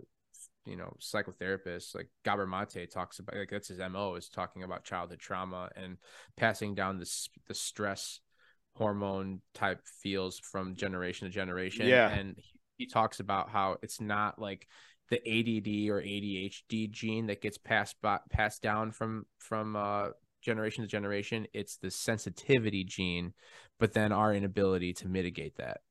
you 0.65 0.75
know 0.75 0.95
psychotherapists. 0.99 1.95
Like 1.95 2.09
Gabor 2.23 2.47
Mate 2.47 2.91
talks 2.91 3.19
about 3.19 3.35
like 3.35 3.49
that's 3.49 3.69
his 3.69 3.79
mo 3.79 4.15
is 4.15 4.29
talking 4.29 4.63
about 4.63 4.83
childhood 4.83 5.19
trauma 5.19 5.69
and 5.75 5.97
passing 6.37 6.75
down 6.75 6.99
the 6.99 7.27
the 7.47 7.53
stress 7.53 8.19
hormone 8.75 9.41
type 9.53 9.81
feels 10.01 10.39
from 10.39 10.75
generation 10.75 11.27
to 11.27 11.33
generation. 11.33 11.87
Yeah. 11.87 12.09
And 12.09 12.35
he, 12.37 12.59
he 12.77 12.87
talks 12.87 13.19
about 13.19 13.49
how 13.49 13.77
it's 13.81 13.99
not 13.99 14.39
like 14.39 14.67
the 15.09 15.17
ADD 15.17 15.89
or 15.89 16.01
ADHD 16.01 16.89
gene 16.89 17.27
that 17.27 17.41
gets 17.41 17.57
passed 17.57 17.95
by, 18.01 18.19
passed 18.29 18.61
down 18.61 18.91
from 18.91 19.25
from 19.39 19.75
uh 19.75 20.09
generation 20.41 20.83
to 20.83 20.87
generation, 20.87 21.47
it's 21.53 21.77
the 21.77 21.91
sensitivity 21.91 22.83
gene, 22.83 23.33
but 23.79 23.93
then 23.93 24.11
our 24.11 24.33
inability 24.33 24.93
to 24.93 25.07
mitigate 25.07 25.57
that. 25.57 25.81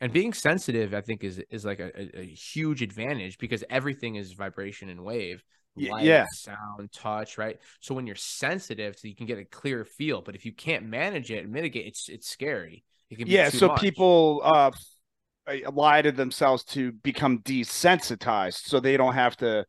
And 0.00 0.12
being 0.12 0.32
sensitive, 0.32 0.92
I 0.92 1.00
think, 1.00 1.24
is 1.24 1.42
is 1.50 1.64
like 1.64 1.80
a, 1.80 2.18
a 2.18 2.24
huge 2.24 2.82
advantage 2.82 3.38
because 3.38 3.64
everything 3.70 4.16
is 4.16 4.32
vibration 4.32 4.88
and 4.88 5.02
wave, 5.02 5.42
light, 5.76 6.04
yeah, 6.04 6.26
sound, 6.32 6.92
touch, 6.92 7.38
right? 7.38 7.58
So 7.80 7.94
when 7.94 8.06
you're 8.06 8.16
sensitive, 8.16 8.96
so 8.98 9.08
you 9.08 9.14
can 9.14 9.26
get 9.26 9.38
a 9.38 9.44
clear 9.44 9.84
feel. 9.84 10.20
But 10.20 10.34
if 10.34 10.44
you 10.44 10.52
can't 10.52 10.84
manage 10.84 11.30
it 11.30 11.44
and 11.44 11.52
mitigate, 11.52 11.86
it's 11.86 12.08
it's 12.08 12.28
scary. 12.28 12.84
It 13.08 13.18
can 13.18 13.28
yeah. 13.28 13.48
So 13.48 13.68
much. 13.68 13.80
people 13.80 14.42
uh 14.44 14.72
lie 15.72 16.02
to 16.02 16.12
themselves 16.12 16.64
to 16.64 16.92
become 16.92 17.38
desensitized, 17.40 18.66
so 18.66 18.80
they 18.80 18.96
don't 18.96 19.14
have 19.14 19.36
to 19.38 19.64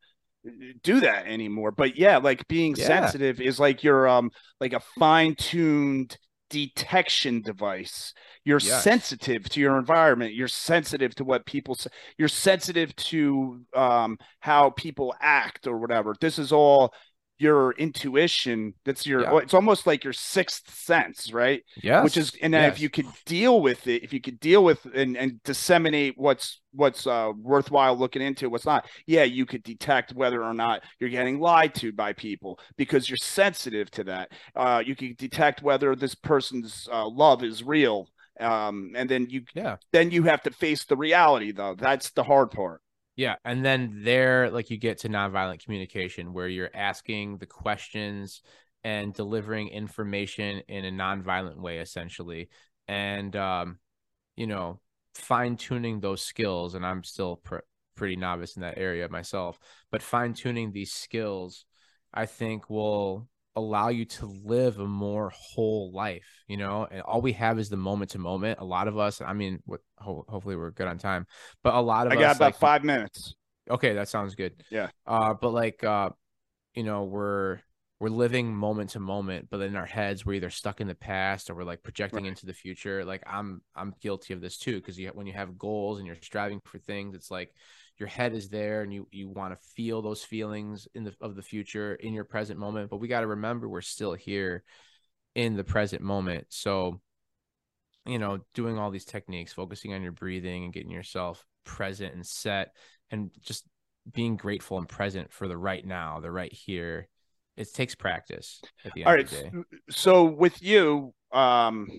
do 0.83 0.99
that 1.01 1.27
anymore. 1.27 1.71
But 1.71 1.97
yeah, 1.97 2.17
like 2.17 2.47
being 2.47 2.75
yeah. 2.75 2.87
sensitive 2.87 3.41
is 3.41 3.59
like 3.59 3.83
you're 3.83 4.07
um 4.07 4.31
like 4.59 4.73
a 4.73 4.81
fine-tuned 4.99 6.17
detection 6.49 7.41
device. 7.41 8.13
You're 8.43 8.59
yes. 8.59 8.83
sensitive 8.83 9.49
to 9.49 9.59
your 9.59 9.77
environment. 9.77 10.33
You're 10.35 10.47
sensitive 10.47 11.15
to 11.15 11.23
what 11.23 11.45
people 11.45 11.75
say. 11.75 11.89
You're 12.17 12.27
sensitive 12.27 12.95
to 12.97 13.61
um 13.75 14.17
how 14.39 14.69
people 14.71 15.13
act 15.19 15.67
or 15.67 15.77
whatever. 15.77 16.15
This 16.19 16.39
is 16.39 16.51
all 16.51 16.93
your 17.37 17.73
intuition 17.73 18.73
that's 18.85 19.05
your 19.05 19.21
yeah. 19.21 19.37
it's 19.37 19.53
almost 19.53 19.85
like 19.85 20.03
your 20.03 20.13
sixth 20.13 20.73
sense 20.73 21.31
right? 21.33 21.63
Yeah 21.81 22.03
which 22.03 22.17
is 22.17 22.33
and 22.41 22.53
yes. 22.53 22.73
if 22.73 22.79
you 22.79 22.89
could 22.89 23.07
deal 23.25 23.61
with 23.61 23.87
it 23.87 24.03
if 24.03 24.13
you 24.13 24.21
could 24.21 24.39
deal 24.39 24.63
with 24.63 24.85
and, 24.93 25.17
and 25.17 25.41
disseminate 25.43 26.13
what's 26.17 26.61
what's 26.71 27.07
uh, 27.07 27.31
worthwhile 27.37 27.97
looking 27.97 28.21
into 28.21 28.49
what's 28.49 28.65
not 28.65 28.85
yeah 29.05 29.23
you 29.23 29.45
could 29.45 29.63
detect 29.63 30.13
whether 30.13 30.43
or 30.43 30.53
not 30.53 30.81
you're 30.99 31.09
getting 31.09 31.39
lied 31.39 31.73
to 31.75 31.91
by 31.91 32.13
people 32.13 32.59
because 32.77 33.09
you're 33.09 33.17
sensitive 33.17 33.89
to 33.91 34.03
that. 34.05 34.31
Uh, 34.55 34.81
you 34.85 34.95
can 34.95 35.15
detect 35.17 35.61
whether 35.61 35.95
this 35.95 36.15
person's 36.15 36.87
uh, 36.91 37.07
love 37.07 37.43
is 37.43 37.63
real 37.63 38.07
um, 38.39 38.91
and 38.95 39.09
then 39.09 39.27
you 39.29 39.43
yeah. 39.53 39.77
then 39.93 40.11
you 40.11 40.23
have 40.23 40.43
to 40.43 40.51
face 40.51 40.85
the 40.85 40.97
reality 40.97 41.51
though. 41.51 41.75
That's 41.77 42.11
the 42.11 42.23
hard 42.23 42.51
part 42.51 42.81
yeah. 43.15 43.35
And 43.45 43.63
then 43.65 44.01
there, 44.03 44.49
like 44.49 44.69
you 44.69 44.77
get 44.77 44.99
to 44.99 45.09
nonviolent 45.09 45.63
communication 45.63 46.33
where 46.33 46.47
you're 46.47 46.71
asking 46.73 47.37
the 47.37 47.45
questions 47.45 48.41
and 48.83 49.13
delivering 49.13 49.69
information 49.69 50.61
in 50.67 50.85
a 50.85 50.91
nonviolent 50.91 51.57
way, 51.57 51.79
essentially. 51.79 52.49
And, 52.87 53.35
um, 53.35 53.79
you 54.35 54.47
know, 54.47 54.79
fine 55.15 55.55
tuning 55.55 55.99
those 55.99 56.21
skills. 56.21 56.75
And 56.75 56.85
I'm 56.85 57.03
still 57.03 57.37
pr- 57.37 57.59
pretty 57.95 58.15
novice 58.15 58.57
in 58.57 58.61
that 58.61 58.77
area 58.77 59.07
myself, 59.09 59.57
but 59.91 60.01
fine 60.01 60.33
tuning 60.33 60.71
these 60.71 60.91
skills, 60.91 61.65
I 62.13 62.25
think 62.25 62.69
will 62.69 63.27
allow 63.55 63.89
you 63.89 64.05
to 64.05 64.25
live 64.25 64.79
a 64.79 64.85
more 64.85 65.31
whole 65.33 65.91
life, 65.93 66.43
you 66.47 66.57
know, 66.57 66.87
and 66.91 67.01
all 67.01 67.21
we 67.21 67.31
have 67.33 67.57
is 67.57 67.69
the 67.69 67.77
moment 67.77 68.11
to 68.11 68.19
moment. 68.19 68.59
A 68.59 68.65
lot 68.65 68.87
of 68.87 68.97
us, 68.97 69.21
I 69.21 69.33
mean, 69.33 69.59
what, 69.65 69.79
ho- 69.97 70.25
hopefully 70.27 70.55
we're 70.55 70.71
good 70.71 70.87
on 70.87 70.97
time, 70.97 71.25
but 71.63 71.73
a 71.73 71.79
lot 71.79 72.07
of 72.07 72.13
us 72.13 72.17
I 72.17 72.21
us, 72.21 72.27
got 72.27 72.35
about 72.35 72.45
like, 72.45 72.59
five 72.59 72.83
minutes. 72.83 73.33
Okay, 73.69 73.93
that 73.93 74.09
sounds 74.09 74.35
good. 74.35 74.63
Yeah. 74.69 74.89
Uh, 75.07 75.33
but 75.33 75.53
like, 75.53 75.83
uh, 75.83 76.09
you 76.73 76.83
know, 76.83 77.05
we're 77.05 77.59
we're 77.99 78.09
living 78.09 78.53
moment 78.53 78.89
to 78.91 78.99
moment, 78.99 79.47
but 79.49 79.61
in 79.61 79.77
our 79.77 79.85
heads, 79.85 80.25
we're 80.25 80.33
either 80.33 80.49
stuck 80.49 80.81
in 80.81 80.87
the 80.87 80.95
past 80.95 81.49
or 81.49 81.55
we're 81.55 81.63
like 81.63 81.81
projecting 81.81 82.23
right. 82.23 82.29
into 82.29 82.45
the 82.45 82.53
future. 82.53 83.05
Like 83.05 83.23
I'm, 83.25 83.61
I'm 83.73 83.93
guilty 84.01 84.33
of 84.33 84.41
this 84.41 84.57
too, 84.57 84.75
because 84.75 84.99
you 84.99 85.09
when 85.13 85.27
you 85.27 85.33
have 85.33 85.57
goals 85.57 85.97
and 85.97 86.05
you're 86.05 86.17
striving 86.21 86.59
for 86.65 86.77
things, 86.77 87.15
it's 87.15 87.31
like 87.31 87.53
your 87.97 88.09
head 88.09 88.33
is 88.33 88.49
there 88.49 88.81
and 88.81 88.93
you 88.93 89.07
you 89.11 89.29
want 89.29 89.53
to 89.53 89.67
feel 89.75 90.01
those 90.01 90.23
feelings 90.23 90.87
in 90.93 91.03
the 91.03 91.13
of 91.21 91.35
the 91.35 91.41
future 91.41 91.95
in 91.95 92.13
your 92.13 92.25
present 92.25 92.59
moment 92.59 92.89
but 92.89 92.97
we 92.97 93.07
got 93.07 93.21
to 93.21 93.27
remember 93.27 93.69
we're 93.69 93.81
still 93.81 94.13
here 94.13 94.63
in 95.35 95.55
the 95.55 95.63
present 95.63 96.01
moment. 96.01 96.47
So 96.49 97.01
you 98.05 98.19
know 98.19 98.39
doing 98.53 98.77
all 98.77 98.91
these 98.91 99.05
techniques 99.05 99.53
focusing 99.53 99.93
on 99.93 100.01
your 100.01 100.11
breathing 100.11 100.63
and 100.63 100.73
getting 100.73 100.91
yourself 100.91 101.45
present 101.65 102.13
and 102.13 102.25
set 102.25 102.75
and 103.11 103.31
just 103.41 103.65
being 104.11 104.37
grateful 104.37 104.77
and 104.77 104.87
present 104.87 105.31
for 105.31 105.47
the 105.47 105.57
right 105.57 105.85
now 105.85 106.19
the 106.19 106.31
right 106.31 106.53
here 106.53 107.07
it 107.57 107.73
takes 107.73 107.95
practice 107.95 108.61
at 108.83 108.93
the 108.93 109.01
end 109.01 109.07
all 109.07 109.13
right, 109.15 109.23
of 109.23 109.31
the 109.31 109.35
day. 109.37 109.51
so 109.89 110.23
with 110.25 110.61
you 110.61 111.13
um 111.31 111.89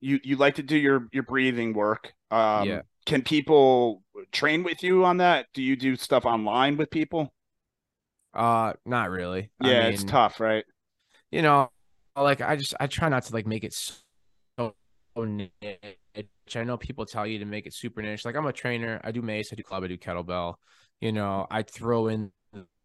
you 0.00 0.20
you 0.22 0.36
like 0.36 0.56
to 0.56 0.62
do 0.62 0.76
your 0.76 1.08
your 1.12 1.22
breathing 1.22 1.72
work 1.72 2.12
um 2.30 2.68
yeah 2.68 2.82
can 3.06 3.22
people 3.22 4.02
train 4.32 4.64
with 4.64 4.82
you 4.82 5.04
on 5.04 5.18
that? 5.18 5.46
Do 5.54 5.62
you 5.62 5.76
do 5.76 5.96
stuff 5.96 6.26
online 6.26 6.76
with 6.76 6.90
people? 6.90 7.32
Uh, 8.34 8.74
not 8.84 9.10
really. 9.10 9.50
Yeah, 9.62 9.68
I 9.68 9.72
mean, 9.84 9.92
it's 9.94 10.04
tough, 10.04 10.40
right? 10.40 10.64
You 11.30 11.42
know, 11.42 11.70
like 12.16 12.40
I 12.40 12.56
just 12.56 12.74
I 12.78 12.88
try 12.88 13.08
not 13.08 13.22
to 13.24 13.32
like 13.32 13.46
make 13.46 13.64
it 13.64 13.72
so 14.58 14.74
niche. 15.16 15.46
I 16.54 16.64
know 16.64 16.76
people 16.76 17.06
tell 17.06 17.26
you 17.26 17.38
to 17.38 17.44
make 17.44 17.66
it 17.66 17.74
super 17.74 18.02
niche. 18.02 18.24
Like 18.24 18.36
I'm 18.36 18.46
a 18.46 18.52
trainer. 18.52 19.00
I 19.02 19.12
do 19.12 19.22
mace. 19.22 19.52
I 19.52 19.56
do 19.56 19.62
club. 19.62 19.84
I 19.84 19.86
do 19.86 19.96
kettlebell. 19.96 20.54
You 21.00 21.12
know, 21.12 21.46
I 21.50 21.62
throw 21.62 22.08
in 22.08 22.32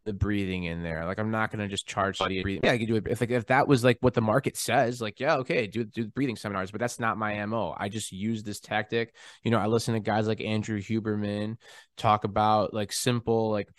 the 0.05 0.13
breathing 0.13 0.63
in 0.63 0.83
there. 0.83 1.05
Like 1.05 1.19
I'm 1.19 1.31
not 1.31 1.51
gonna 1.51 1.67
just 1.67 1.87
charge 1.87 2.17
somebody 2.17 2.41
breathing. 2.41 2.61
Yeah, 2.63 2.73
I 2.73 2.77
could 2.77 2.87
do 2.87 2.95
it 2.95 3.07
if 3.07 3.21
like 3.21 3.31
if 3.31 3.47
that 3.47 3.67
was 3.67 3.83
like 3.83 3.97
what 4.01 4.13
the 4.13 4.21
market 4.21 4.57
says, 4.57 5.01
like 5.01 5.19
yeah, 5.19 5.37
okay, 5.37 5.67
do 5.67 5.83
do 5.83 6.07
breathing 6.07 6.35
seminars, 6.35 6.71
but 6.71 6.79
that's 6.79 6.99
not 6.99 7.17
my 7.17 7.45
MO. 7.45 7.75
I 7.77 7.89
just 7.89 8.11
use 8.11 8.43
this 8.43 8.59
tactic. 8.59 9.15
You 9.43 9.51
know, 9.51 9.59
I 9.59 9.67
listen 9.67 9.93
to 9.93 9.99
guys 9.99 10.27
like 10.27 10.41
Andrew 10.41 10.79
Huberman 10.79 11.57
talk 11.97 12.23
about 12.23 12.73
like 12.73 12.91
simple 12.91 13.51
like 13.51 13.69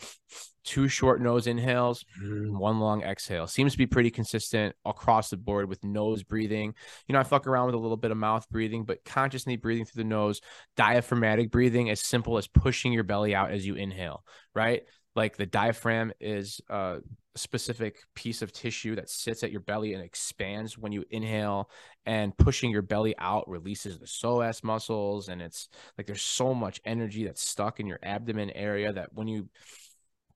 two 0.64 0.89
short 0.89 1.20
nose 1.20 1.47
inhales, 1.47 2.05
mm-hmm. 2.23 2.57
one 2.57 2.79
long 2.79 3.03
exhale. 3.03 3.47
Seems 3.47 3.73
to 3.73 3.79
be 3.79 3.87
pretty 3.87 4.11
consistent 4.11 4.75
across 4.85 5.31
the 5.31 5.37
board 5.37 5.68
with 5.68 5.83
nose 5.85 6.23
breathing. 6.23 6.75
You 7.07 7.12
know, 7.12 7.20
I 7.20 7.25
fuck 7.25 7.47
around 7.47 7.66
with 7.66 7.75
a 7.75 7.79
little 7.79 7.97
bit 7.97 8.11
of 8.11 8.16
mouth 8.16 8.49
breathing, 8.51 8.85
but 8.85 9.05
consciously 9.05 9.57
breathing 9.57 9.85
through 9.85 10.05
the 10.05 10.09
nose, 10.09 10.41
diaphragmatic 10.77 11.51
breathing, 11.51 11.91
as 11.91 12.01
simple 12.01 12.39
as 12.39 12.47
pushing 12.47 12.93
your 12.93 13.05
belly 13.05 13.35
out 13.35 13.51
as 13.51 13.66
you 13.66 13.75
inhale, 13.75 14.23
right? 14.55 14.83
Like 15.14 15.36
the 15.36 15.46
diaphragm 15.46 16.12
is 16.20 16.60
a 16.68 16.98
specific 17.34 18.00
piece 18.14 18.42
of 18.42 18.52
tissue 18.52 18.94
that 18.96 19.08
sits 19.08 19.42
at 19.42 19.50
your 19.50 19.60
belly 19.60 19.94
and 19.94 20.02
expands 20.02 20.76
when 20.76 20.92
you 20.92 21.04
inhale 21.10 21.70
and 22.04 22.36
pushing 22.36 22.70
your 22.70 22.82
belly 22.82 23.14
out 23.18 23.48
releases 23.48 23.98
the 23.98 24.06
psoas 24.06 24.62
muscles 24.62 25.28
and 25.28 25.40
it's 25.40 25.68
like 25.96 26.06
there's 26.06 26.20
so 26.22 26.52
much 26.52 26.80
energy 26.84 27.24
that's 27.24 27.42
stuck 27.46 27.80
in 27.80 27.86
your 27.86 27.98
abdomen 28.02 28.50
area 28.50 28.92
that 28.92 29.08
when 29.14 29.28
you 29.28 29.48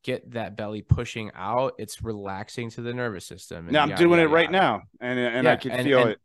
get 0.04 0.30
that 0.30 0.56
belly 0.56 0.80
pushing 0.80 1.30
out 1.34 1.74
it's 1.78 2.02
relaxing 2.02 2.70
to 2.70 2.80
the 2.80 2.94
nervous 2.94 3.26
system 3.26 3.66
now 3.70 3.82
i'm 3.82 3.90
yada, 3.90 4.02
doing 4.02 4.18
yada, 4.18 4.30
it 4.30 4.32
right 4.32 4.50
yada. 4.52 4.58
now 4.66 4.82
and 5.00 5.18
and 5.18 5.44
Yeah, 5.44 5.52
i 5.52 5.56
can 5.56 5.70
and- 5.72 5.84
feel 5.86 6.00
and 6.00 6.10
it 6.10 6.18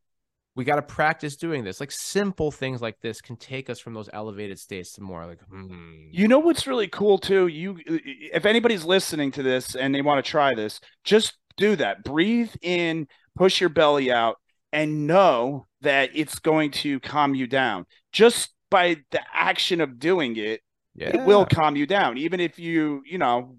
we 0.56 0.66
got 0.66 0.76
to 0.76 0.82
practice 0.82 1.36
doing 1.36 1.64
this 1.64 1.80
like 1.80 1.92
simple 1.92 2.52
things 2.52 2.82
like 2.82 3.00
this 3.02 3.22
can 3.22 3.38
take 3.38 3.70
us 3.70 3.80
from 3.80 3.94
those 3.94 4.10
elevated 4.12 4.60
states 4.60 4.94
to 4.94 5.02
more 5.02 5.26
like 5.26 5.40
hmm. 5.50 6.08
You 6.12 6.28
know 6.28 6.40
what's 6.40 6.68
really 6.68 6.88
cool 6.88 7.18
too? 7.18 7.48
You 7.48 7.78
if 7.86 8.46
anybody's 8.46 8.84
listening 8.84 9.32
to 9.32 9.44
this 9.44 9.76
and 9.76 9.96
they 9.96 10.02
want 10.02 10.24
to 10.24 10.30
try 10.30 10.54
this, 10.54 10.80
just 11.04 11.38
do 11.58 11.76
that. 11.78 12.04
Breathe 12.04 12.52
in, 12.62 13.08
push 13.36 13.62
your 13.62 13.70
belly 13.70 14.12
out 14.12 14.38
and 14.74 15.08
know 15.08 15.68
that 15.82 16.10
it's 16.14 16.40
going 16.40 16.72
to 16.72 17.00
calm 17.00 17.34
you 17.34 17.48
down. 17.48 17.86
Just 18.12 18.50
by 18.70 18.98
the 19.12 19.22
action 19.34 19.82
of 19.82 20.00
doing 20.00 20.36
it, 20.38 20.62
yeah 20.96 21.16
it 21.16 21.26
will 21.26 21.46
calm 21.46 21.78
you 21.78 21.88
down 21.88 22.18
even 22.18 22.42
if 22.42 22.60
you, 22.60 23.02
you 23.06 23.18
know, 23.18 23.56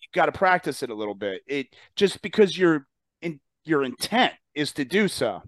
you 0.00 0.08
got 0.12 0.26
to 0.26 0.32
practice 0.32 0.82
it 0.82 0.90
a 0.90 0.94
little 0.94 1.14
bit. 1.14 1.42
It 1.46 1.68
just 1.94 2.20
because 2.22 2.58
your 2.58 2.86
in 3.20 3.38
your 3.64 3.84
intent 3.84 4.34
is 4.56 4.72
to 4.72 4.84
do 4.84 5.06
so. 5.06 5.42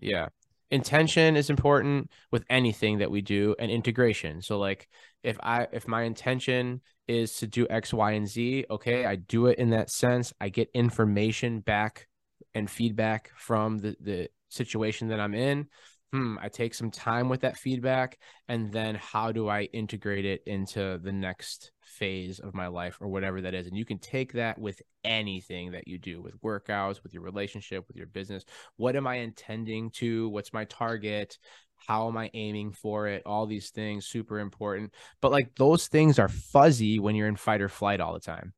Yeah. 0.00 0.28
Intention 0.70 1.36
is 1.36 1.50
important 1.50 2.10
with 2.30 2.44
anything 2.48 2.98
that 2.98 3.10
we 3.10 3.22
do 3.22 3.56
and 3.58 3.70
integration. 3.70 4.40
So 4.40 4.58
like 4.58 4.88
if 5.22 5.36
I 5.42 5.66
if 5.72 5.88
my 5.88 6.02
intention 6.02 6.80
is 7.08 7.36
to 7.38 7.46
do 7.46 7.66
X, 7.68 7.92
Y, 7.92 8.12
and 8.12 8.28
Z, 8.28 8.66
okay, 8.70 9.04
I 9.04 9.16
do 9.16 9.46
it 9.46 9.58
in 9.58 9.70
that 9.70 9.90
sense. 9.90 10.32
I 10.40 10.48
get 10.48 10.70
information 10.72 11.60
back 11.60 12.06
and 12.54 12.70
feedback 12.70 13.30
from 13.36 13.78
the 13.78 13.96
the 14.00 14.28
situation 14.48 15.08
that 15.08 15.20
I'm 15.20 15.34
in. 15.34 15.66
Hmm, 16.12 16.36
I 16.40 16.48
take 16.48 16.74
some 16.74 16.90
time 16.90 17.28
with 17.28 17.42
that 17.42 17.56
feedback 17.56 18.18
and 18.48 18.72
then 18.72 18.96
how 18.96 19.30
do 19.30 19.48
I 19.48 19.62
integrate 19.72 20.24
it 20.24 20.42
into 20.44 20.98
the 20.98 21.12
next 21.12 21.70
phase 21.82 22.40
of 22.40 22.52
my 22.52 22.66
life 22.66 22.98
or 23.00 23.06
whatever 23.06 23.40
that 23.42 23.54
is. 23.54 23.68
And 23.68 23.76
you 23.76 23.84
can 23.84 23.98
take 23.98 24.32
that 24.32 24.58
with 24.58 24.82
anything 25.04 25.70
that 25.72 25.86
you 25.86 25.98
do 25.98 26.20
with 26.20 26.40
workouts, 26.42 27.02
with 27.04 27.14
your 27.14 27.22
relationship, 27.22 27.86
with 27.86 27.96
your 27.96 28.06
business 28.06 28.44
what 28.76 28.96
am 28.96 29.06
I 29.06 29.16
intending 29.16 29.90
to? 29.92 30.28
What's 30.30 30.52
my 30.52 30.64
target? 30.64 31.38
How 31.76 32.08
am 32.08 32.16
I 32.16 32.30
aiming 32.34 32.72
for 32.72 33.06
it? 33.06 33.22
All 33.24 33.46
these 33.46 33.70
things 33.70 34.06
super 34.06 34.38
important. 34.38 34.92
But 35.20 35.32
like 35.32 35.54
those 35.56 35.86
things 35.88 36.18
are 36.18 36.28
fuzzy 36.28 36.98
when 36.98 37.14
you're 37.14 37.28
in 37.28 37.36
fight 37.36 37.60
or 37.60 37.68
flight 37.68 38.00
all 38.00 38.14
the 38.14 38.20
time. 38.20 38.52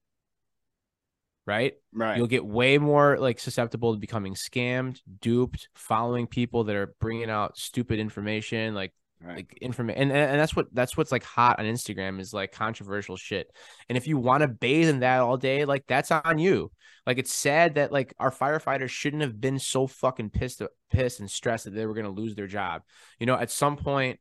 Right? 1.47 1.75
Right. 1.93 2.17
You'll 2.17 2.29
get 2.29 2.45
way 2.45 2.79
more 2.79 3.19
like 3.19 3.41
susceptible 3.41 3.95
to 3.95 3.99
becoming 3.99 4.35
scammed, 4.35 5.01
duped, 5.21 5.69
following 5.75 6.27
people 6.27 6.65
that 6.65 6.77
are 6.77 6.95
bringing 7.01 7.31
out 7.31 7.59
stupid 7.59 7.99
information 7.99 8.75
like 8.75 8.93
Right. 9.25 9.37
like 9.37 9.59
information 9.61 10.03
and, 10.03 10.13
and 10.13 10.41
that's 10.41 10.57
what 10.57 10.67
that's 10.75 10.97
what's 10.97 11.13
like 11.13 11.23
hot 11.23 11.61
on 11.61 11.65
Instagram 11.65 12.19
is 12.19 12.35
like 12.35 12.51
controversial 12.51 13.17
shit. 13.17 13.49
And 13.89 13.97
if 13.97 14.09
you 14.09 14.19
want 14.19 14.41
to 14.41 14.49
bathe 14.49 14.89
in 14.89 15.01
that 15.01 15.21
all 15.21 15.37
day, 15.37 15.65
like 15.65 15.85
that's 15.87 16.11
on 16.11 16.41
you. 16.41 16.73
Like 17.07 17.19
it's 17.19 17.33
sad 17.33 17.77
that 17.77 17.93
like 17.93 18.15
our 18.19 18.33
firefighters 18.33 18.91
shouldn't 18.91 19.23
have 19.23 19.41
been 19.41 19.61
so 19.61 19.87
fucking 19.87 20.31
pissed 20.31 20.63
pissed 20.91 21.21
and 21.21 21.31
stressed 21.31 21.67
that 21.67 21.75
they 21.75 21.87
were 21.87 21.95
gonna 21.95 22.11
lose 22.11 22.35
their 22.35 22.49
job. 22.49 22.83
You 23.21 23.27
know, 23.27 23.37
at 23.37 23.51
some 23.53 23.77
point, 23.77 24.19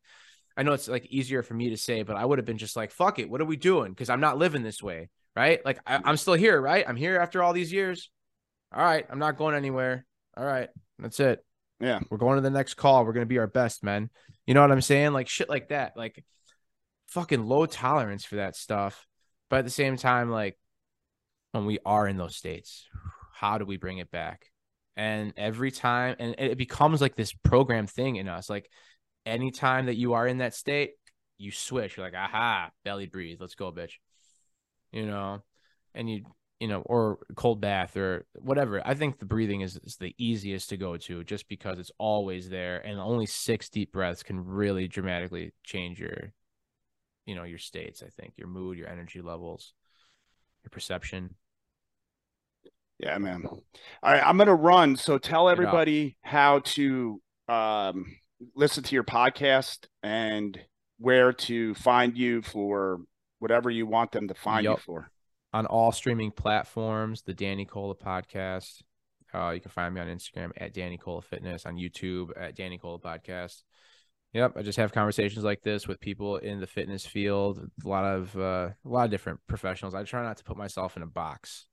I 0.55 0.63
know 0.63 0.73
it's 0.73 0.87
like 0.87 1.05
easier 1.07 1.41
for 1.41 1.53
me 1.53 1.71
to 1.71 1.77
say, 1.77 2.03
but 2.03 2.15
I 2.15 2.25
would 2.25 2.37
have 2.37 2.45
been 2.45 2.57
just 2.59 2.75
like, 2.75 2.91
fuck 2.91 3.17
it, 3.17 3.29
what 3.29 3.41
are 3.41 3.45
we 3.45 3.55
doing? 3.57 3.91
Because 3.91 4.09
I'm 4.09 4.19
not 4.21 4.37
living 4.37 4.61
this 4.61 4.83
way, 4.83 5.09
right? 5.35 5.63
Like 5.65 5.79
I, 5.85 5.99
I'm 6.03 6.17
still 6.17 6.33
here, 6.33 6.59
right? 6.59 6.85
I'm 6.87 6.95
here 6.95 7.19
after 7.19 7.43
all 7.43 7.53
these 7.53 7.71
years. 7.71 8.09
All 8.73 8.83
right, 8.83 9.05
I'm 9.09 9.19
not 9.19 9.37
going 9.37 9.55
anywhere. 9.55 10.05
All 10.35 10.45
right, 10.45 10.69
that's 10.99 11.19
it. 11.19 11.43
Yeah. 11.79 11.99
We're 12.09 12.17
going 12.17 12.35
to 12.35 12.41
the 12.41 12.49
next 12.49 12.75
call. 12.75 13.05
We're 13.05 13.13
gonna 13.13 13.25
be 13.25 13.39
our 13.39 13.47
best, 13.47 13.83
man. 13.83 14.09
You 14.45 14.53
know 14.53 14.61
what 14.61 14.71
I'm 14.71 14.81
saying? 14.81 15.13
Like 15.13 15.27
shit 15.27 15.49
like 15.49 15.69
that. 15.69 15.93
Like 15.97 16.23
fucking 17.07 17.43
low 17.43 17.65
tolerance 17.65 18.23
for 18.23 18.37
that 18.37 18.55
stuff. 18.55 19.05
But 19.49 19.59
at 19.59 19.65
the 19.65 19.71
same 19.71 19.97
time, 19.97 20.29
like 20.29 20.57
when 21.51 21.65
we 21.65 21.79
are 21.85 22.07
in 22.07 22.17
those 22.17 22.35
states, 22.35 22.87
how 23.33 23.57
do 23.57 23.65
we 23.65 23.77
bring 23.77 23.97
it 23.97 24.11
back? 24.11 24.45
And 24.95 25.33
every 25.37 25.71
time, 25.71 26.15
and 26.19 26.35
it 26.37 26.57
becomes 26.57 27.01
like 27.01 27.15
this 27.15 27.33
program 27.33 27.87
thing 27.87 28.17
in 28.17 28.27
us. 28.27 28.49
Like 28.49 28.69
anytime 29.25 29.87
that 29.87 29.97
you 29.97 30.13
are 30.13 30.27
in 30.27 30.37
that 30.39 30.53
state, 30.53 30.91
you 31.37 31.51
switch. 31.51 31.97
You're 31.97 32.05
like, 32.05 32.13
aha, 32.13 32.69
belly 32.85 33.07
breathe. 33.07 33.39
Let's 33.41 33.55
go, 33.55 33.71
bitch. 33.71 33.93
You 34.91 35.05
know, 35.05 35.41
and 35.93 36.09
you, 36.09 36.23
you 36.59 36.67
know, 36.67 36.81
or 36.81 37.19
cold 37.35 37.59
bath 37.59 37.97
or 37.97 38.25
whatever. 38.35 38.85
I 38.85 38.93
think 38.93 39.19
the 39.19 39.25
breathing 39.25 39.61
is, 39.61 39.77
is 39.83 39.95
the 39.95 40.13
easiest 40.17 40.69
to 40.69 40.77
go 40.77 40.97
to 40.97 41.23
just 41.23 41.47
because 41.47 41.79
it's 41.79 41.91
always 41.97 42.49
there. 42.49 42.85
And 42.85 42.99
only 42.99 43.25
six 43.25 43.69
deep 43.69 43.91
breaths 43.91 44.21
can 44.21 44.45
really 44.45 44.87
dramatically 44.87 45.53
change 45.63 45.99
your, 45.99 46.33
you 47.25 47.35
know, 47.35 47.43
your 47.43 47.57
states. 47.57 48.03
I 48.05 48.09
think 48.09 48.33
your 48.37 48.47
mood, 48.47 48.77
your 48.77 48.89
energy 48.89 49.21
levels, 49.21 49.73
your 50.63 50.69
perception. 50.69 51.35
Yeah, 52.99 53.17
man. 53.17 53.43
All 53.47 53.61
right, 54.03 54.23
I'm 54.23 54.37
gonna 54.37 54.53
run. 54.53 54.95
So 54.95 55.17
tell 55.17 55.49
everybody 55.49 56.17
how 56.21 56.59
to 56.59 57.19
um, 57.47 58.05
listen 58.55 58.83
to 58.83 58.93
your 58.93 59.03
podcast 59.03 59.87
and 60.03 60.59
where 60.99 61.33
to 61.33 61.73
find 61.73 62.15
you 62.15 62.43
for 62.43 62.99
whatever 63.41 63.69
you 63.69 63.85
want 63.85 64.11
them 64.11 64.27
to 64.27 64.33
find 64.35 64.63
you 64.63 64.77
for. 64.77 65.09
on 65.51 65.65
all 65.65 65.91
streaming 65.91 66.31
platforms. 66.31 67.23
The 67.23 67.33
Danny 67.33 67.65
Cola 67.65 67.95
podcast. 67.95 68.83
Uh, 69.33 69.49
you 69.49 69.59
can 69.59 69.71
find 69.71 69.95
me 69.95 70.01
on 70.01 70.07
Instagram 70.07 70.51
at 70.57 70.73
Danny 70.73 70.97
Cola 70.97 71.21
Fitness, 71.21 71.65
on 71.65 71.75
YouTube 71.75 72.29
at 72.37 72.55
Danny 72.55 72.77
Cola 72.77 72.99
Podcast. 72.99 73.63
Yep, 74.33 74.53
I 74.57 74.61
just 74.61 74.77
have 74.77 74.91
conversations 74.93 75.43
like 75.43 75.61
this 75.61 75.87
with 75.87 75.99
people 75.99 76.37
in 76.37 76.59
the 76.59 76.67
fitness 76.67 77.05
field. 77.05 77.59
A 77.83 77.87
lot 77.87 78.05
of 78.05 78.35
uh, 78.37 78.69
a 78.85 78.89
lot 78.89 79.05
of 79.05 79.11
different 79.11 79.39
professionals. 79.47 79.95
I 79.95 80.03
try 80.03 80.21
not 80.23 80.37
to 80.37 80.43
put 80.43 80.57
myself 80.57 80.95
in 80.97 81.03
a 81.03 81.07
box. 81.07 81.65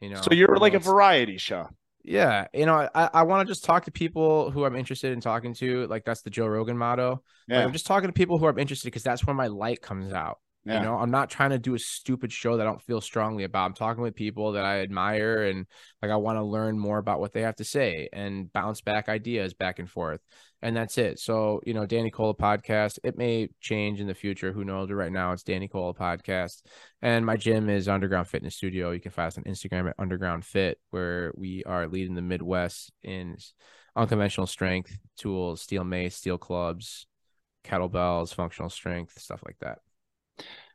You 0.00 0.10
know, 0.10 0.20
So 0.20 0.34
you're 0.34 0.56
like 0.58 0.74
a 0.74 0.78
variety 0.78 1.38
show. 1.38 1.68
yeah, 2.04 2.48
you 2.52 2.66
know, 2.66 2.88
I, 2.94 3.10
I 3.14 3.22
want 3.22 3.46
to 3.46 3.50
just 3.50 3.64
talk 3.64 3.84
to 3.86 3.90
people 3.90 4.50
who 4.50 4.64
I'm 4.64 4.76
interested 4.76 5.12
in 5.12 5.20
talking 5.20 5.54
to. 5.54 5.86
Like 5.86 6.04
that's 6.04 6.22
the 6.22 6.30
Joe 6.30 6.46
Rogan 6.46 6.76
motto. 6.76 7.10
Like, 7.10 7.18
Yeah, 7.48 7.64
I'm 7.64 7.72
just 7.72 7.86
talking 7.86 8.08
to 8.08 8.12
people 8.12 8.38
who 8.38 8.46
I'm 8.46 8.58
interested 8.58 8.88
because 8.88 9.02
that's 9.04 9.24
where 9.26 9.34
my 9.34 9.46
light 9.46 9.80
comes 9.80 10.12
out. 10.12 10.38
Yeah. 10.64 10.78
You 10.78 10.84
know, 10.84 10.96
I'm 10.96 11.10
not 11.10 11.28
trying 11.28 11.50
to 11.50 11.58
do 11.58 11.74
a 11.74 11.78
stupid 11.78 12.32
show 12.32 12.56
that 12.56 12.66
I 12.66 12.70
don't 12.70 12.80
feel 12.80 13.02
strongly 13.02 13.44
about. 13.44 13.66
I'm 13.66 13.74
talking 13.74 14.02
with 14.02 14.14
people 14.14 14.52
that 14.52 14.64
I 14.64 14.80
admire 14.80 15.42
and 15.42 15.66
like 16.00 16.10
I 16.10 16.16
want 16.16 16.38
to 16.38 16.42
learn 16.42 16.78
more 16.78 16.96
about 16.96 17.20
what 17.20 17.34
they 17.34 17.42
have 17.42 17.56
to 17.56 17.64
say 17.64 18.08
and 18.14 18.50
bounce 18.50 18.80
back 18.80 19.10
ideas 19.10 19.52
back 19.52 19.78
and 19.78 19.90
forth. 19.90 20.20
And 20.62 20.74
that's 20.74 20.96
it. 20.96 21.18
So, 21.18 21.60
you 21.66 21.74
know, 21.74 21.84
Danny 21.84 22.10
Cola 22.10 22.34
podcast, 22.34 22.98
it 23.04 23.18
may 23.18 23.50
change 23.60 24.00
in 24.00 24.06
the 24.06 24.14
future. 24.14 24.52
Who 24.52 24.64
knows? 24.64 24.88
But 24.88 24.94
right 24.94 25.12
now 25.12 25.32
it's 25.32 25.42
Danny 25.42 25.68
Cola 25.68 25.92
podcast. 25.92 26.62
And 27.02 27.26
my 27.26 27.36
gym 27.36 27.68
is 27.68 27.86
Underground 27.86 28.28
Fitness 28.28 28.56
Studio. 28.56 28.92
You 28.92 29.00
can 29.00 29.12
find 29.12 29.26
us 29.26 29.36
on 29.36 29.44
Instagram 29.44 29.90
at 29.90 29.96
Underground 29.98 30.46
Fit, 30.46 30.78
where 30.88 31.32
we 31.36 31.62
are 31.64 31.86
leading 31.88 32.14
the 32.14 32.22
Midwest 32.22 32.90
in 33.02 33.36
unconventional 33.94 34.46
strength 34.46 34.96
tools, 35.18 35.60
steel 35.60 35.84
mace, 35.84 36.16
steel 36.16 36.38
clubs, 36.38 37.06
kettlebells, 37.64 38.34
functional 38.34 38.70
strength, 38.70 39.20
stuff 39.20 39.42
like 39.44 39.56
that. 39.60 39.80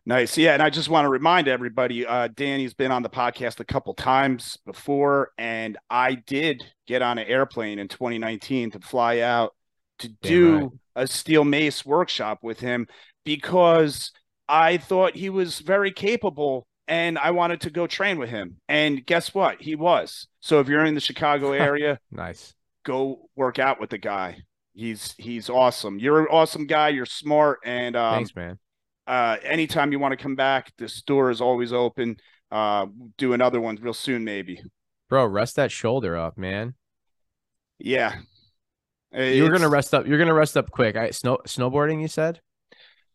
Nice. 0.10 0.39
Yeah. 0.39 0.55
And 0.55 0.64
I 0.64 0.72
just 0.72 0.89
want 0.89 1.05
to 1.05 1.10
remind 1.10 1.47
everybody, 1.47 2.03
uh, 2.03 2.30
Danny's 2.30 2.74
been 2.74 2.91
on 2.91 3.03
the 3.03 3.12
podcast 3.12 3.60
a 3.60 3.64
couple 3.64 3.93
times 3.93 4.57
before, 4.66 5.34
and 5.38 5.78
I 5.88 6.16
did 6.16 6.64
get 6.88 7.03
on 7.03 7.20
an 7.20 7.28
airplane 7.28 7.78
in 7.78 7.88
2019 7.88 8.72
to 8.72 8.80
fly 8.80 9.20
out 9.20 9.53
to 9.99 10.07
do 10.07 10.57
right. 10.57 10.72
a 10.95 11.07
steel 11.07 11.43
mace 11.43 11.86
workshop 11.86 12.39
with 12.41 12.60
him 12.60 12.88
because 13.24 14.12
I 14.47 14.78
thought 14.78 15.16
he 15.16 15.30
was 15.30 15.60
very 15.60 15.91
capable 15.91 16.66
and 16.88 17.20
I 17.20 17.30
wanted 17.30 17.62
to 17.62 17.70
go 17.70 17.86
train 17.86 18.18
with 18.18 18.30
him. 18.30 18.55
And 18.68 19.05
guess 19.05 19.36
what? 19.36 19.62
He 19.62 19.76
was. 19.76 20.28
So 20.39 20.60
if 20.60 20.68
you're 20.68 20.86
in 20.86 20.95
the 20.95 21.01
Chicago 21.01 21.51
area, 21.53 21.99
Nice. 22.10 22.55
go 22.84 23.30
work 23.36 23.60
out 23.60 23.80
with 23.80 23.91
the 23.91 23.99
guy. 23.99 24.38
He's 24.74 25.14
he's 25.20 25.51
awesome. 25.51 25.99
You're 25.99 26.22
an 26.22 26.28
awesome 26.32 26.66
guy. 26.66 26.89
You're 26.89 27.05
smart, 27.05 27.60
and 27.64 27.95
um, 27.95 28.16
Thanks, 28.16 28.36
man. 28.36 28.57
Uh, 29.10 29.38
anytime 29.43 29.91
you 29.91 29.99
want 29.99 30.12
to 30.12 30.24
come 30.24 30.36
back, 30.36 30.72
the 30.78 30.88
store 30.88 31.32
is 31.32 31.41
always 31.41 31.74
open. 31.74 32.18
Uh, 32.51 32.86
do 33.18 33.34
another 33.34 33.60
one 33.60 33.78
real 33.82 33.93
soon, 33.93 34.24
maybe. 34.24 34.62
Bro, 35.10 35.26
rest 35.26 35.55
that 35.55 35.72
shoulder 35.72 36.16
up, 36.16 36.38
man. 36.38 36.76
Yeah, 37.80 38.16
you're 39.12 39.49
gonna 39.49 39.70
rest 39.70 39.93
up. 39.93 40.05
You're 40.05 40.20
gonna 40.20 40.34
rest 40.34 40.55
up 40.55 40.70
quick. 40.70 40.95
I 40.95 41.10
snow 41.12 41.39
snowboarding. 41.47 42.01
You 42.01 42.07
said. 42.07 42.39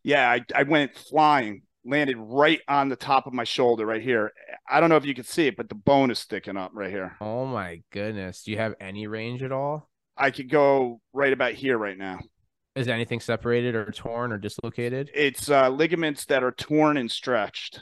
Yeah, 0.02 0.28
I, 0.30 0.44
I 0.54 0.64
went 0.64 0.94
flying, 0.94 1.62
landed 1.84 2.16
right 2.18 2.60
on 2.68 2.88
the 2.88 2.96
top 2.96 3.26
of 3.26 3.32
my 3.32 3.44
shoulder, 3.44 3.86
right 3.86 4.02
here. 4.02 4.32
I 4.68 4.80
don't 4.80 4.90
know 4.90 4.96
if 4.96 5.06
you 5.06 5.14
can 5.14 5.24
see 5.24 5.46
it, 5.46 5.56
but 5.56 5.68
the 5.68 5.74
bone 5.74 6.10
is 6.10 6.18
sticking 6.18 6.56
up 6.56 6.72
right 6.74 6.90
here. 6.90 7.16
Oh 7.20 7.46
my 7.46 7.82
goodness. 7.90 8.42
Do 8.42 8.50
you 8.50 8.58
have 8.58 8.74
any 8.80 9.06
range 9.06 9.42
at 9.42 9.52
all? 9.52 9.88
I 10.16 10.30
could 10.30 10.50
go 10.50 11.00
right 11.12 11.32
about 11.32 11.52
here 11.52 11.78
right 11.78 11.96
now. 11.96 12.18
Is 12.76 12.88
anything 12.88 13.20
separated 13.20 13.76
or 13.76 13.90
torn 13.92 14.32
or 14.32 14.38
dislocated? 14.38 15.10
It's 15.14 15.48
uh, 15.48 15.68
ligaments 15.68 16.24
that 16.26 16.42
are 16.42 16.50
torn 16.50 16.96
and 16.96 17.08
stretched. 17.10 17.80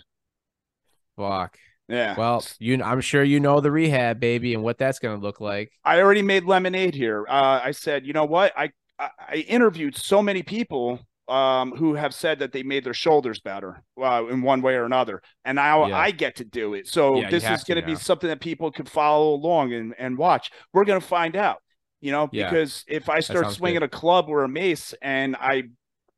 Fuck. 1.17 1.57
Yeah. 1.89 2.15
Well, 2.17 2.45
you, 2.59 2.83
I'm 2.83 3.01
sure 3.01 3.25
you 3.25 3.41
know 3.41 3.61
the 3.61 3.71
rehab, 3.71 4.21
baby, 4.21 4.55
and 4.55 4.63
what 4.63 4.79
that's 4.79 4.99
going 4.99 5.19
to 5.19 5.23
look 5.23 5.41
like. 5.41 5.73
I 5.85 6.01
already 6.01 6.23
made 6.23 6.45
lemonade 6.45 6.95
here. 6.95 7.27
Uh, 7.27 7.61
I 7.63 7.71
said, 7.71 8.07
you 8.07 8.13
know 8.13 8.25
what? 8.25 8.53
I, 8.57 8.71
I, 8.99 9.45
interviewed 9.49 9.97
so 9.97 10.23
many 10.23 10.43
people 10.43 11.01
um, 11.29 11.73
who 11.73 11.95
have 11.95 12.15
said 12.15 12.39
that 12.41 12.53
they 12.53 12.63
made 12.63 12.85
their 12.85 12.95
shoulders 12.95 13.41
better 13.41 13.83
uh, 14.01 14.25
in 14.31 14.43
one 14.43 14.61
way 14.61 14.75
or 14.75 14.85
another, 14.85 15.23
and 15.45 15.57
now 15.57 15.87
Yeah. 15.87 15.97
I 15.97 16.11
get 16.11 16.37
to 16.37 16.45
do 16.45 16.75
it. 16.75 16.87
So 16.87 17.17
Yeah, 17.17 17.31
this 17.31 17.45
is 17.49 17.65
going 17.65 17.81
to 17.81 17.87
be 17.87 17.97
something 17.97 18.29
that 18.29 18.41
people 18.41 18.71
can 18.71 18.87
follow 18.87 19.35
along 19.35 19.73
and, 19.73 19.95
and 19.99 20.19
watch. 20.19 20.51
We're 20.73 20.85
going 20.85 21.01
to 21.01 21.07
find 21.07 21.35
out, 21.35 21.62
you 22.03 22.13
know, 22.13 22.29
Yeah. 22.33 22.51
because 22.51 22.85
if 22.87 23.09
I 23.09 23.21
start 23.21 23.51
swinging 23.53 23.81
good. 23.81 23.87
a 23.87 23.89
club 23.89 24.27
or 24.29 24.45
a 24.45 24.49
mace 24.49 24.93
and 25.01 25.35
I 25.37 25.63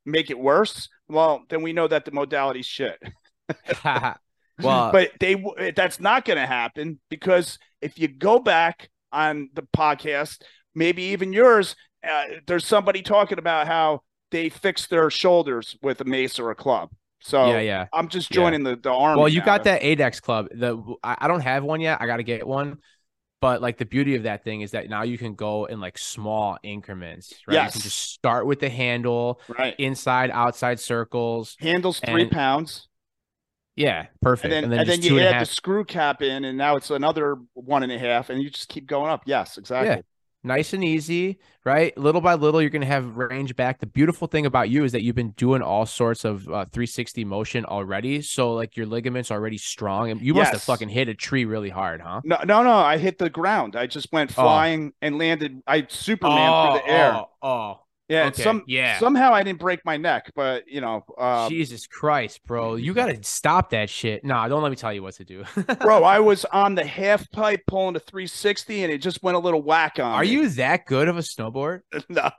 make 0.05 0.31
it 0.31 0.39
worse, 0.39 0.89
well, 1.09 1.45
then 1.49 1.63
we 1.63 1.73
know 1.73 1.87
that 1.87 2.05
the 2.05 2.11
modality's 2.11 2.67
shit. 2.67 3.01
well, 3.85 4.91
but 4.93 5.11
they 5.21 5.45
that's 5.77 6.01
not 6.01 6.25
going 6.25 6.39
to 6.39 6.47
happen 6.47 6.99
because 7.11 7.59
if 7.81 7.99
you 7.99 8.09
go 8.09 8.39
back 8.39 8.89
on 9.13 9.51
the 9.55 9.63
podcast 9.77 10.43
maybe 10.75 11.03
even 11.05 11.33
yours 11.33 11.77
uh, 12.09 12.25
there's 12.47 12.67
somebody 12.67 13.01
talking 13.03 13.39
about 13.39 13.67
how 13.67 14.01
they 14.31 14.49
fix 14.49 14.87
their 14.89 15.09
shoulders 15.11 15.77
with 15.83 16.01
a 16.01 16.05
mace 16.05 16.39
or 16.39 16.51
a 16.51 16.55
club 16.55 16.91
so 17.21 17.47
yeah, 17.47 17.61
yeah. 17.61 17.87
i'm 17.93 18.09
just 18.09 18.31
Yeah. 18.31 18.37
joining 18.37 18.65
the, 18.65 18.77
the 18.77 18.91
army 18.93 19.21
Well, 19.21 19.29
you 19.29 19.41
now. 19.41 19.47
got 19.47 19.65
that 19.65 19.83
ADEX 19.83 20.21
club. 20.21 20.49
The 20.51 20.77
I, 21.03 21.17
I 21.23 21.29
don't 21.29 21.41
have 21.43 21.63
one 21.65 21.81
yet. 21.81 21.99
I 22.01 22.07
got 22.07 22.17
to 22.19 22.23
get 22.25 22.47
one. 22.47 22.79
But 23.41 23.61
like 23.61 23.77
the 23.77 23.85
beauty 23.85 24.15
of 24.15 24.23
that 24.23 24.43
thing 24.43 24.63
is 24.63 24.71
that 24.71 24.89
now 24.89 25.03
you 25.03 25.19
can 25.19 25.35
go 25.35 25.67
in 25.67 25.79
like 25.81 25.99
small 25.99 26.57
increments, 26.63 27.35
right? 27.47 27.67
You 27.67 27.71
can 27.73 27.81
just 27.83 27.99
start 28.13 28.47
with 28.47 28.61
the 28.61 28.71
handle, 28.71 29.41
right 29.59 29.75
inside, 29.79 30.31
outside 30.31 30.81
circles. 30.81 31.57
handles 31.61 32.01
three 32.01 32.23
And- 32.23 32.31
pounds 32.31 32.89
Yeah, 33.77 34.07
perfect. 34.23 34.55
and 34.55 34.73
then 34.73 34.79
and 34.81 34.89
then, 34.89 34.97
just 34.97 35.09
two 35.09 35.15
you 35.17 35.21
and 35.21 35.35
add 35.35 35.43
the 35.43 35.47
screw 35.47 35.85
cap 35.85 36.23
in 36.23 36.45
and 36.45 36.57
now 36.57 36.77
it's 36.77 36.91
another 36.91 37.37
one 37.53 37.83
and 37.83 37.93
a 37.93 37.99
half 37.99 38.31
and 38.31 38.41
you 38.43 38.49
just 38.49 38.69
keep 38.69 38.87
going 38.87 39.11
up 39.11 39.23
yes 39.27 39.59
exactly 39.59 40.03
nice 40.45 40.73
and 40.73 40.85
easy, 40.85 41.39
right? 41.65 41.97
Little 41.99 42.21
by 42.21 42.35
little, 42.35 42.61
you're 42.61 42.71
gonna 42.71 42.87
have 42.87 43.17
range 43.17 43.57
back. 43.57 43.81
The 43.81 43.87
beautiful 43.87 44.29
thing 44.29 44.47
about 44.47 44.69
you 44.71 44.85
is 44.85 44.93
that 44.93 45.03
you've 45.03 45.17
been 45.17 45.31
doing 45.31 45.63
all 45.63 45.87
sorts 45.87 46.25
of 46.25 46.47
uh, 46.49 46.67
360 46.67 47.25
motion 47.25 47.65
already, 47.65 48.21
so 48.23 48.53
like 48.53 48.77
your 48.77 48.87
ligaments 48.87 49.31
are 49.31 49.39
already 49.39 49.59
strong, 49.59 50.11
and 50.11 50.21
you 50.21 50.35
must 50.35 50.53
have 50.53 50.63
fucking 50.63 50.91
hit 50.91 51.09
a 51.09 51.15
tree 51.15 51.45
really 51.45 51.71
hard, 51.71 52.01
huh? 52.03 52.21
no 52.25 52.39
no 52.47 52.63
no 52.63 52.73
i 52.75 52.99
hit 52.99 53.19
the 53.19 53.31
ground 53.31 53.75
i 53.77 53.87
just 53.87 54.13
went 54.13 54.31
Oh. 54.33 54.43
flying 54.43 54.93
and 55.03 55.19
landed 55.19 55.63
i 55.67 55.87
superman 55.89 56.71
through 56.73 56.81
the 56.81 56.89
air 56.93 57.13
Oh, 57.15 57.29
oh, 57.43 57.81
Yeah, 58.09 58.27
Okay, 58.27 58.43
some 58.43 58.63
yeah. 58.67 58.99
somehow 58.99 59.33
I 59.33 59.43
didn't 59.43 59.61
break 59.61 59.81
my 59.87 59.97
neck, 59.97 60.31
but 60.37 60.65
you 60.69 60.83
know, 60.83 61.05
uh, 61.17 61.49
Jesus 61.49 61.87
Christ, 61.87 62.41
bro, 62.47 62.75
you 62.75 62.93
gotta 62.93 63.19
stop 63.25 63.71
that 63.71 63.89
shit. 63.89 64.23
Nah, 64.25 64.47
don't 64.47 64.63
let 64.63 64.69
me 64.69 64.77
tell 64.77 64.93
you 64.93 65.03
what 65.03 65.15
to 65.15 65.25
do. 65.25 65.45
bro, 65.81 66.05
I 66.05 66.21
was 66.21 66.45
on 66.47 66.75
the 66.75 66.85
half 66.85 67.31
pipe 67.31 67.61
pulling 67.67 67.97
a 67.97 68.01
360, 68.01 68.83
and 68.85 68.93
it 68.93 68.99
just 68.99 69.23
went 69.23 69.37
a 69.37 69.41
little 69.41 69.63
whack 69.63 69.99
on. 69.99 70.13
Are 70.13 70.23
me. 70.23 70.29
you 70.29 70.49
that 70.51 70.85
good 70.85 71.09
of 71.09 71.17
a 71.17 71.23
snowboard? 71.23 71.81
No, 72.11 72.31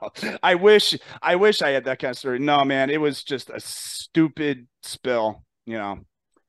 I 0.42 0.54
wish, 0.54 0.96
I 1.20 1.34
wish 1.34 1.60
I 1.62 1.70
had 1.70 1.84
that 1.86 1.98
kind 1.98 2.12
of 2.12 2.18
story. 2.18 2.38
No, 2.38 2.64
man, 2.64 2.88
it 2.88 3.00
was 3.00 3.24
just 3.24 3.50
a 3.50 3.58
stupid 3.58 4.68
spill. 4.82 5.42
You 5.64 5.78
know, 5.78 5.98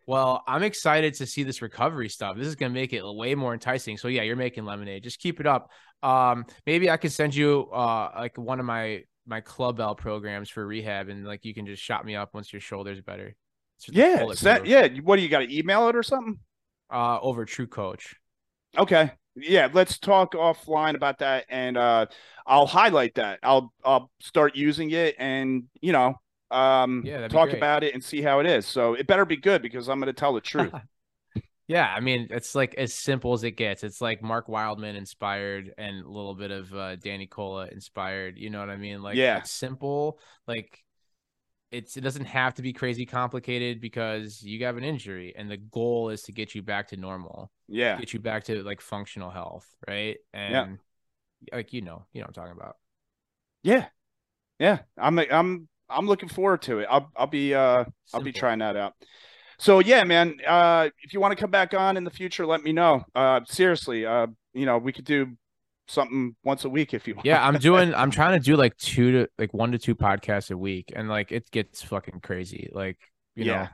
Well, 0.05 0.43
I'm 0.47 0.61
excited 0.61 1.15
to 1.15 1.25
see 1.25 1.41
this 1.41 1.63
recovery 1.63 2.07
stuff. 2.09 2.37
This 2.37 2.45
is 2.47 2.55
gonna 2.55 2.73
make 2.73 2.93
it 2.93 3.01
way 3.03 3.33
more 3.33 3.53
enticing. 3.53 3.97
So 3.97 4.07
yeah, 4.09 4.21
you're 4.21 4.35
making 4.35 4.63
lemonade. 4.65 5.01
Just 5.03 5.19
keep 5.19 5.39
it 5.39 5.47
up. 5.47 5.69
Um, 6.03 6.45
maybe 6.65 6.89
I 6.89 6.97
could 6.97 7.11
send 7.11 7.35
you 7.35 7.69
uh 7.71 8.11
like 8.15 8.37
one 8.37 8.59
of 8.59 8.65
my 8.65 9.03
my 9.25 9.41
clubbell 9.41 9.97
programs 9.97 10.49
for 10.49 10.65
rehab, 10.65 11.09
and 11.09 11.25
like 11.25 11.43
you 11.45 11.53
can 11.53 11.65
just 11.65 11.83
shot 11.83 12.05
me 12.05 12.15
up 12.15 12.33
once 12.33 12.53
your 12.53 12.61
shoulder's 12.61 13.01
better. 13.01 13.35
It's 13.77 13.85
just 13.85 13.97
a 13.97 13.97
yeah, 13.97 14.33
send- 14.33 14.67
yeah. 14.67 14.87
What 15.03 15.17
do 15.17 15.21
you 15.21 15.29
got 15.29 15.39
to 15.39 15.55
email 15.57 15.87
it 15.89 15.95
or 15.95 16.03
something? 16.03 16.39
Uh, 16.89 17.19
over 17.21 17.45
TrueCoach. 17.45 18.15
Okay, 18.77 19.11
yeah. 19.35 19.69
Let's 19.71 19.97
talk 19.97 20.33
offline 20.33 20.95
about 20.95 21.19
that, 21.19 21.45
and 21.49 21.77
uh, 21.77 22.05
I'll 22.45 22.67
highlight 22.67 23.15
that. 23.15 23.39
I'll 23.43 23.73
I'll 23.83 24.11
start 24.19 24.55
using 24.55 24.91
it, 24.91 25.15
and 25.17 25.63
you 25.81 25.91
know, 25.93 26.15
um, 26.51 27.03
Yeah, 27.03 27.27
talk 27.27 27.53
about 27.53 27.83
it 27.83 27.93
and 27.93 28.03
see 28.03 28.21
how 28.21 28.39
it 28.39 28.45
is. 28.45 28.65
So 28.65 28.93
it 28.93 29.07
better 29.07 29.25
be 29.25 29.37
good 29.37 29.61
because 29.61 29.87
I'm 29.89 29.99
going 29.99 30.07
to 30.07 30.19
tell 30.19 30.33
the 30.33 30.41
truth. 30.41 30.73
Yeah, 31.67 31.93
I 31.93 31.99
mean, 31.99 32.27
it's 32.29 32.55
like 32.55 32.75
as 32.75 32.93
simple 32.93 33.33
as 33.33 33.43
it 33.43 33.51
gets. 33.51 33.83
It's 33.83 33.99
like 33.99 34.23
Mark 34.23 34.47
Wildman 34.47 34.95
inspired 34.95 35.73
and 35.77 36.05
a 36.05 36.09
little 36.09 36.33
bit 36.33 36.49
of 36.49 36.73
uh, 36.73 36.95
Danny 36.95 37.27
Cola 37.27 37.67
inspired. 37.67 38.37
You 38.37 38.49
know 38.49 38.59
what 38.59 38.69
I 38.69 38.77
mean? 38.77 39.01
Like, 39.03 39.17
Yeah. 39.17 39.41
simple. 39.43 40.19
Like, 40.47 40.83
it's 41.71 41.97
it 41.97 42.01
doesn't 42.01 42.25
have 42.25 42.53
to 42.55 42.61
be 42.61 42.71
crazy 42.71 43.05
complicated 43.05 43.81
because 43.81 44.41
you 44.41 44.63
have 44.65 44.77
an 44.77 44.85
injury, 44.85 45.33
and 45.37 45.51
the 45.51 45.57
goal 45.57 46.09
is 46.09 46.21
to 46.23 46.31
get 46.31 46.55
you 46.55 46.61
back 46.61 46.87
to 46.89 46.97
normal, 46.97 47.51
yeah. 47.67 47.99
get 47.99 48.13
you 48.13 48.21
back 48.21 48.45
to 48.45 48.63
like 48.63 48.79
functional 48.79 49.29
health, 49.29 49.67
right? 49.85 50.15
And 50.33 50.79
like 51.51 51.73
you 51.73 51.81
know, 51.81 52.05
you 52.13 52.21
know 52.21 52.27
what 52.27 52.37
I'm 52.37 52.45
talking 52.45 52.57
about. 52.57 52.77
Yeah, 53.63 53.87
yeah. 54.59 54.79
I'm 54.97 55.19
I'm 55.19 55.67
I'm 55.89 56.07
looking 56.07 56.29
forward 56.29 56.61
to 56.63 56.79
it. 56.79 56.87
I'll 56.89 57.11
I'll 57.17 57.27
be 57.27 57.53
uh 57.53 57.83
I'll 58.13 58.21
be 58.21 58.31
trying 58.31 58.59
that 58.59 58.77
out. 58.77 58.93
So 59.59 59.79
yeah, 59.79 60.03
man. 60.03 60.37
Uh, 60.45 60.89
if 61.01 61.13
you 61.13 61.19
want 61.19 61.35
to 61.35 61.41
come 61.41 61.51
back 61.51 61.73
on 61.73 61.97
in 61.97 62.03
the 62.03 62.11
future, 62.11 62.45
let 62.45 62.63
me 62.63 62.71
know. 62.73 63.03
Uh, 63.15 63.41
seriously. 63.47 64.05
Uh, 64.05 64.27
you 64.53 64.65
know, 64.65 64.77
we 64.77 64.91
could 64.91 65.05
do 65.05 65.35
something 65.87 66.35
once 66.43 66.65
a 66.65 66.69
week 66.69 66.93
if 66.93 67.07
you 67.07 67.15
want. 67.15 67.25
Yeah, 67.25 67.45
I'm 67.45 67.57
doing. 67.57 67.93
I'm 67.95 68.11
trying 68.11 68.39
to 68.39 68.43
do 68.43 68.55
like 68.55 68.77
two 68.77 69.11
to 69.13 69.27
like 69.37 69.53
one 69.53 69.71
to 69.71 69.79
two 69.79 69.95
podcasts 69.95 70.51
a 70.51 70.57
week, 70.57 70.93
and 70.95 71.09
like 71.09 71.31
it 71.31 71.49
gets 71.51 71.81
fucking 71.81 72.19
crazy. 72.21 72.69
Like 72.71 72.97
you 73.35 73.45
Yeah. 73.45 73.53
know, 73.63 73.67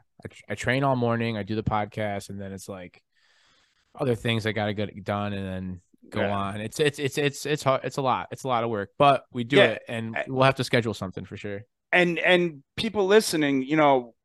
I, 0.49 0.51
I 0.53 0.55
train 0.55 0.83
all 0.83 0.95
morning, 0.95 1.37
I 1.37 1.43
do 1.43 1.55
the 1.55 1.63
podcast, 1.63 2.29
and 2.29 2.39
then 2.39 2.53
it's 2.53 2.69
like 2.69 3.01
other 3.99 4.15
things 4.15 4.45
I 4.45 4.51
got 4.51 4.67
to 4.67 4.73
get 4.73 5.03
done, 5.03 5.33
and 5.33 5.45
then 5.45 5.81
go 6.09 6.21
Yeah. 6.21 6.35
on. 6.35 6.61
It's 6.61 6.79
it's 6.79 6.99
it's 6.99 7.17
it's 7.17 7.45
it's 7.45 7.63
hard. 7.63 7.81
It's 7.83 7.97
a 7.97 8.01
lot. 8.01 8.27
It's 8.31 8.43
a 8.43 8.47
lot 8.47 8.63
of 8.63 8.69
work, 8.69 8.91
but 8.97 9.25
we 9.33 9.43
do 9.43 9.57
Yeah. 9.57 9.63
it, 9.71 9.81
and 9.89 10.17
we'll 10.27 10.43
have 10.43 10.55
to 10.55 10.63
schedule 10.63 10.93
something 10.93 11.25
for 11.25 11.35
sure. 11.37 11.61
and 11.91 12.17
and 12.19 12.63
people 12.75 13.05
listening, 13.05 13.61
you 13.63 13.75
know, 13.75 14.15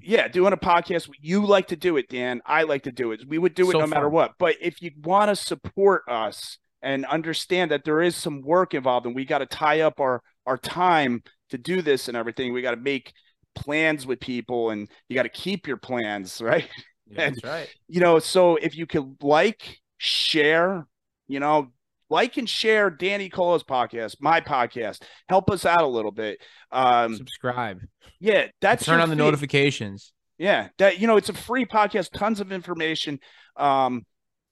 yeah, 0.00 0.28
doing 0.28 0.52
a 0.52 0.56
podcast, 0.56 1.08
you 1.20 1.44
like 1.46 1.68
to 1.68 1.76
do 1.76 1.96
it, 1.96 2.08
Dan. 2.08 2.40
I 2.46 2.62
like 2.64 2.82
to 2.84 2.92
do 2.92 3.12
it. 3.12 3.22
We 3.28 3.38
would 3.38 3.54
do 3.54 3.68
it 3.70 3.72
So 3.72 3.80
no 3.80 3.86
matter 3.86 4.08
what. 4.08 4.32
But 4.38 4.56
if 4.60 4.80
you 4.82 4.90
want 5.02 5.28
to 5.30 5.36
support 5.36 6.02
us 6.08 6.58
and 6.82 7.04
understand 7.06 7.70
that 7.70 7.84
there 7.84 8.00
is 8.00 8.16
some 8.16 8.40
work 8.42 8.74
involved, 8.74 9.06
and 9.06 9.14
we 9.14 9.24
got 9.24 9.38
to 9.38 9.46
tie 9.46 9.80
up 9.80 10.00
our 10.00 10.22
our 10.46 10.56
time 10.58 11.22
to 11.50 11.58
do 11.58 11.82
this 11.82 12.08
and 12.08 12.16
everything, 12.16 12.52
we 12.52 12.62
got 12.62 12.70
to 12.72 12.76
make 12.80 13.12
plans 13.54 14.06
with 14.06 14.20
people, 14.20 14.70
and 14.70 14.88
you 15.08 15.14
got 15.14 15.24
to 15.24 15.28
keep 15.28 15.66
your 15.66 15.76
plans, 15.76 16.40
right? 16.44 16.68
Yeah, 17.06 17.22
And- 17.22 17.34
that's 17.36 17.44
right. 17.44 17.68
you 17.88 18.00
know, 18.00 18.18
so 18.18 18.56
if 18.56 18.76
you 18.76 18.86
could 18.86 19.16
like, 19.22 19.78
share, 19.98 20.86
you 21.28 21.40
know, 21.40 21.72
like 22.10 22.36
and 22.36 22.48
share 22.48 22.90
Danny 22.90 23.28
Cola's 23.30 23.62
podcast, 23.62 24.16
my 24.20 24.40
podcast, 24.40 25.02
help 25.28 25.50
us 25.50 25.64
out 25.64 25.82
a 25.82 25.86
little 25.86 26.10
bit. 26.10 26.40
Um, 26.70 27.16
Subscribe. 27.16 27.80
yeah, 28.18 28.48
that's 28.60 28.84
Turn 28.84 29.00
on 29.00 29.08
the 29.08 29.16
notifications. 29.16 30.12
Yeah, 30.36 30.68
that 30.78 30.98
you 30.98 31.06
know, 31.06 31.16
it's 31.16 31.28
a 31.28 31.34
free 31.34 31.64
podcast, 31.66 32.10
tons 32.12 32.40
of 32.40 32.50
information. 32.52 33.20
Um, 33.56 34.04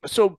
so 0.07 0.39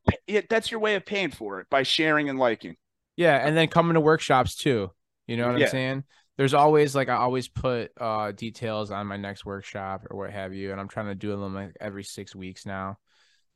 that's 0.50 0.72
your 0.72 0.80
way 0.80 0.96
of 0.96 1.06
paying 1.06 1.32
for 1.32 1.60
it 1.60 1.68
by 1.70 1.84
sharing 1.84 2.30
and 2.30 2.40
liking. 2.40 2.76
Yeah, 3.18 3.36
and 3.46 3.58
then 3.58 3.68
coming 3.68 3.96
to 3.96 4.00
workshops 4.00 4.56
too. 4.56 4.92
You 5.28 5.38
know 5.38 5.48
what 5.48 5.60
Yeah. 5.60 5.66
I'm 5.66 5.72
saying? 5.72 6.04
There's 6.38 6.54
always 6.54 6.96
like 6.96 7.10
I 7.10 7.16
always 7.18 7.50
put 7.50 7.92
uh 8.00 8.32
details 8.32 8.92
on 8.92 9.08
my 9.08 9.18
next 9.18 9.46
workshop 9.46 10.06
or 10.10 10.18
what 10.18 10.32
have 10.32 10.54
you, 10.54 10.72
and 10.72 10.80
I'm 10.80 10.88
trying 10.88 11.08
to 11.08 11.16
do 11.16 11.32
them 11.32 11.54
like 11.54 11.76
every 11.82 12.04
six 12.04 12.34
weeks 12.34 12.66
now. 12.66 12.98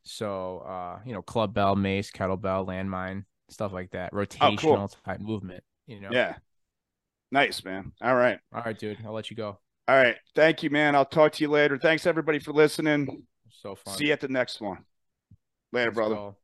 So 0.03 0.57
uh, 0.67 0.99
you 1.05 1.13
know, 1.13 1.21
club 1.21 1.53
bell, 1.53 1.75
mace, 1.77 2.11
kettlebell, 2.11 2.67
landmine, 2.67 3.23
stuff 3.49 3.73
like 3.73 3.91
that. 3.91 4.11
Oh, 4.13 4.17
Rotational 4.17 4.93
type 5.05 5.19
movement. 5.19 5.63
You 5.87 5.99
know. 6.01 6.09
Oh, 6.11 6.15
Yeah, 6.15 6.35
nice 7.31 7.63
man. 7.63 7.91
All 8.01 8.15
right, 8.15 8.39
All 8.53 8.61
right, 8.63 8.77
dude. 8.77 8.97
I'll 9.05 9.13
let 9.13 9.29
you 9.29 9.35
go. 9.35 9.57
all 9.87 9.95
right. 9.95 10.15
Thank 10.35 10.63
you, 10.63 10.69
man. 10.69 10.95
I'll 10.95 11.05
talk 11.05 11.33
to 11.33 11.43
you 11.43 11.49
later. 11.49 11.77
Thanks 11.77 12.05
everybody 12.05 12.39
for 12.39 12.53
listening. 12.53 13.25
So 13.61 13.75
fun. 13.75 13.95
See 13.95 14.07
you 14.07 14.13
at 14.13 14.19
the 14.21 14.27
next 14.27 14.61
one. 14.61 14.85
Later, 15.71 15.89
Let's 15.89 15.95
brother. 15.95 16.15
go. 16.15 16.35